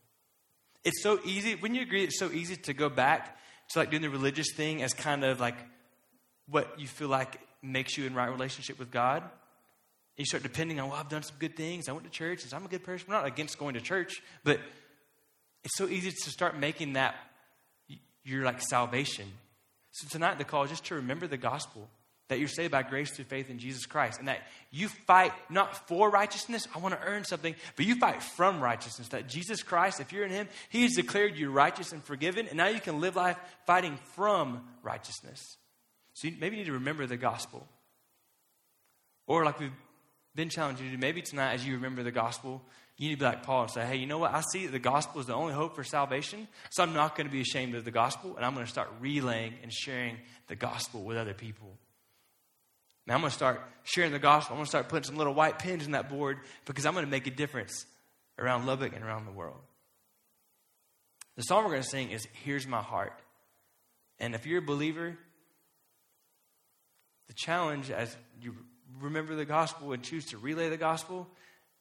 It's 0.85 1.03
so 1.03 1.19
easy. 1.25 1.57
Wouldn't 1.57 1.75
you 1.75 1.85
agree? 1.85 2.05
It's 2.05 2.21
so 2.21 2.31
easy 2.31 2.55
to 2.55 2.73
go 2.73 2.89
back 2.89 3.37
to 3.71 3.81
like 3.81 3.91
doing 3.91 4.03
the 4.03 4.09
religious 4.09 4.47
thing 4.55 4.85
as 4.85 4.95
kind 4.95 5.25
of 5.25 5.41
like 5.41 5.57
what 6.49 6.79
you 6.79 6.87
feel 6.87 7.09
like 7.09 7.41
makes 7.61 7.99
you 7.99 8.07
in 8.07 8.15
right 8.15 8.31
relationship 8.31 8.79
with 8.79 8.93
God. 8.93 9.25
You 10.17 10.27
start 10.27 10.45
depending 10.45 10.79
on, 10.79 10.91
well, 10.91 10.99
I've 11.01 11.09
done 11.09 11.25
some 11.25 11.39
good 11.41 11.57
things. 11.57 11.89
I 11.89 11.93
went 11.93 12.05
to 12.05 12.11
church, 12.13 12.43
so 12.43 12.57
I'm 12.57 12.65
a 12.65 12.69
good 12.69 12.85
person. 12.85 13.07
We're 13.09 13.17
not 13.17 13.27
against 13.27 13.59
going 13.59 13.75
to 13.75 13.81
church, 13.81 14.23
but 14.45 14.61
it's 15.65 15.77
so 15.77 15.89
easy 15.89 16.13
to 16.13 16.31
start 16.31 16.57
making 16.57 16.93
that 16.93 17.17
your 18.23 18.45
like 18.45 18.63
salvation. 18.63 19.27
So 19.95 20.09
tonight 20.09 20.39
the 20.39 20.45
call 20.45 20.65
is 20.65 20.71
just 20.71 20.87
to 20.87 20.97
remember 20.97 21.29
the 21.29 21.37
gospel 21.37 21.89
that 22.27 22.41
you're 22.41 22.49
saved 22.49 22.73
by 22.73 22.83
grace 22.83 23.13
through 23.13 23.27
faith 23.27 23.49
in 23.49 23.61
Jesus 23.61 23.87
Christ, 23.87 24.19
and 24.19 24.27
that 24.27 24.41
you 24.73 24.89
fight 24.89 25.33
not 25.51 25.87
for 25.87 26.11
righteousness, 26.11 26.67
I 26.75 26.81
want 26.81 26.95
to 26.95 27.07
earn 27.07 27.23
something, 27.23 27.55
but 27.77 27.87
you 27.87 27.95
fight 27.95 28.23
from 28.23 28.61
righteousness. 28.61 29.09
That 29.09 29.29
Jesus 29.29 29.63
Christ, 29.63 30.01
if 30.01 30.13
you're 30.13 30.25
in 30.25 30.33
Him, 30.33 30.49
He 30.69 30.83
has 30.83 30.95
declared 30.95 31.37
you 31.37 31.51
righteous 31.51 31.93
and 31.93 32.03
forgiven, 32.03 32.49
and 32.49 32.57
now 32.57 32.67
you 32.67 32.81
can 32.81 33.01
live 33.01 33.15
life 33.15 33.39
fighting 33.67 33.97
from 34.15 34.65
righteousness. 34.83 35.59
So 36.15 36.29
maybe 36.41 36.57
you 36.57 36.63
need 36.63 36.69
to 36.69 36.73
remember 36.73 37.07
the 37.07 37.17
gospel. 37.17 37.65
Or 39.29 39.45
like 39.45 39.61
we've 39.61 39.71
been 40.35 40.49
challenging 40.49 40.87
you 40.87 40.93
to, 40.93 40.99
maybe 40.99 41.23
tonight 41.23 41.53
as 41.53 41.65
you 41.65 41.75
remember 41.75 42.03
the 42.03 42.11
gospel, 42.11 42.63
you 42.97 43.09
need 43.09 43.17
to 43.17 43.21
be 43.21 43.25
like 43.25 43.43
Paul 43.43 43.63
and 43.63 43.71
say, 43.71 43.85
hey, 43.85 43.97
you 43.97 44.07
know 44.07 44.19
what? 44.19 44.33
I 44.33 44.43
see 44.53 44.67
that 44.67 44.73
the 44.73 44.79
gospel 44.79 45.21
is 45.21 45.27
the 45.27 45.35
only 45.35 45.53
hope 45.53 45.75
for 45.75 45.83
salvation, 45.83 46.47
so 46.71 46.83
I'm 46.83 46.93
not 46.93 47.17
going 47.17 47.27
to 47.27 47.33
be 47.33 47.41
ashamed 47.41 47.75
of 47.75 47.85
the 47.85 47.91
gospel, 47.91 48.37
and 48.37 48.45
I'm 48.45 48.55
going 48.55 48.67
to 48.67 48.71
start 48.71 48.89
relaying 49.01 49.55
and 49.63 49.73
sharing 49.73 50.17
the 50.47 50.55
gospel 50.55 51.03
with 51.03 51.17
other 51.17 51.35
people. 51.35 51.77
Now 53.07 53.15
I'm 53.15 53.21
going 53.21 53.31
to 53.31 53.37
start 53.37 53.61
sharing 53.83 54.13
the 54.13 54.19
gospel. 54.19 54.55
I'm 54.55 54.59
going 54.59 54.67
to 54.67 54.71
start 54.71 54.89
putting 54.89 55.05
some 55.05 55.17
little 55.17 55.35
white 55.35 55.59
pins 55.59 55.85
in 55.85 55.93
that 55.93 56.09
board 56.09 56.39
because 56.65 56.87
I'm 56.87 56.95
going 56.95 57.05
to 57.05 57.11
make 57.11 57.27
a 57.27 57.31
difference 57.31 57.85
around 58.39 58.67
Lubbock 58.67 58.95
and 58.95 59.05
around 59.05 59.27
the 59.27 59.33
world. 59.33 59.61
The 61.37 61.43
song 61.43 61.65
we're 61.65 61.71
going 61.71 61.83
to 61.83 61.89
sing 61.89 62.11
is 62.13 62.27
Here's 62.45 62.67
My 62.67 62.81
Heart. 62.81 63.13
And 64.21 64.35
if 64.35 64.47
you're 64.47 64.61
a 64.61 64.63
believer, 64.63 65.19
the 67.27 67.35
challenge 67.35 67.91
as 67.91 68.17
you 68.41 68.55
remember 69.01 69.35
the 69.35 69.45
gospel 69.45 69.93
and 69.93 70.03
choose 70.03 70.27
to 70.27 70.39
relay 70.39 70.69
the 70.69 70.77
gospel 70.77 71.27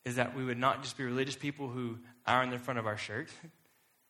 is 0.05 0.15
that 0.15 0.35
we 0.35 0.43
would 0.43 0.57
not 0.57 0.83
just 0.83 0.97
be 0.97 1.03
religious 1.03 1.35
people 1.35 1.69
who 1.69 1.97
iron 2.25 2.49
the 2.49 2.59
front 2.59 2.79
of 2.79 2.85
our 2.85 2.97
shirt, 2.97 3.29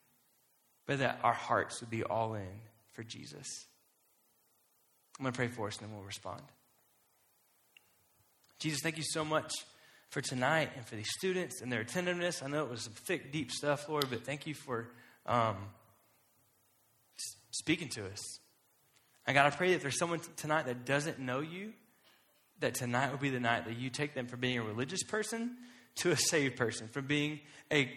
but 0.86 0.98
that 0.98 1.20
our 1.22 1.32
hearts 1.32 1.80
would 1.80 1.90
be 1.90 2.02
all 2.02 2.34
in 2.34 2.60
for 2.92 3.02
Jesus. 3.02 3.66
I'm 5.18 5.24
going 5.24 5.32
to 5.32 5.36
pray 5.36 5.48
for 5.48 5.68
us 5.68 5.78
and 5.78 5.88
then 5.88 5.96
we'll 5.96 6.04
respond. 6.04 6.42
Jesus, 8.58 8.80
thank 8.82 8.96
you 8.96 9.04
so 9.06 9.24
much 9.24 9.52
for 10.10 10.20
tonight 10.20 10.70
and 10.76 10.84
for 10.86 10.96
these 10.96 11.10
students 11.10 11.60
and 11.60 11.70
their 11.70 11.80
attentiveness. 11.80 12.42
I 12.42 12.48
know 12.48 12.64
it 12.64 12.70
was 12.70 12.82
some 12.82 12.92
thick, 12.92 13.32
deep 13.32 13.50
stuff, 13.50 13.88
Lord, 13.88 14.06
but 14.10 14.24
thank 14.24 14.46
you 14.46 14.54
for 14.54 14.88
um, 15.26 15.56
speaking 17.50 17.88
to 17.90 18.06
us. 18.06 18.20
And 19.26 19.34
God, 19.34 19.46
I 19.46 19.50
pray 19.50 19.72
that 19.72 19.82
there's 19.82 19.98
someone 19.98 20.20
t- 20.20 20.28
tonight 20.36 20.66
that 20.66 20.84
doesn't 20.84 21.18
know 21.18 21.40
you, 21.40 21.72
that 22.60 22.74
tonight 22.74 23.10
will 23.10 23.18
be 23.18 23.30
the 23.30 23.40
night 23.40 23.64
that 23.66 23.76
you 23.76 23.90
take 23.90 24.14
them 24.14 24.26
from 24.26 24.40
being 24.40 24.58
a 24.58 24.62
religious 24.62 25.02
person 25.02 25.56
to 25.96 26.10
a 26.10 26.16
saved 26.16 26.56
person, 26.56 26.88
from 26.88 27.06
being 27.06 27.40
a 27.72 27.90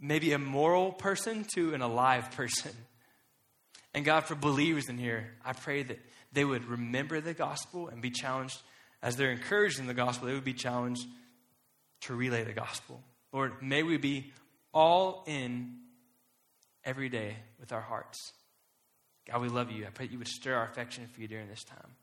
maybe 0.00 0.32
a 0.32 0.38
moral 0.38 0.92
person 0.92 1.44
to 1.54 1.74
an 1.74 1.80
alive 1.80 2.30
person. 2.32 2.72
And 3.94 4.04
God, 4.04 4.24
for 4.24 4.34
believers 4.34 4.88
in 4.88 4.98
here, 4.98 5.34
I 5.44 5.52
pray 5.52 5.82
that 5.84 5.98
they 6.32 6.44
would 6.44 6.64
remember 6.64 7.20
the 7.20 7.32
gospel 7.32 7.88
and 7.88 8.02
be 8.02 8.10
challenged 8.10 8.58
as 9.04 9.16
they're 9.16 9.30
encouraged 9.30 9.78
in 9.78 9.86
the 9.86 9.94
gospel, 9.94 10.28
they 10.28 10.34
would 10.34 10.44
be 10.44 10.54
challenged 10.54 11.06
to 12.00 12.14
relay 12.14 12.42
the 12.42 12.54
gospel. 12.54 13.02
Lord, 13.32 13.62
may 13.62 13.82
we 13.82 13.98
be 13.98 14.32
all 14.72 15.24
in 15.26 15.76
every 16.84 17.10
day 17.10 17.36
with 17.60 17.70
our 17.72 17.82
hearts. 17.82 18.32
God, 19.30 19.42
we 19.42 19.48
love 19.48 19.70
you. 19.70 19.86
I 19.86 19.90
pray 19.90 20.06
that 20.06 20.12
you 20.12 20.18
would 20.18 20.28
stir 20.28 20.54
our 20.54 20.64
affection 20.64 21.06
for 21.12 21.20
you 21.20 21.28
during 21.28 21.48
this 21.48 21.64
time. 21.64 21.96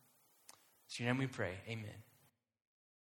So, 0.88 1.04
your 1.04 1.12
name 1.12 1.20
we 1.20 1.28
pray. 1.28 1.54
Amen. 1.68 2.11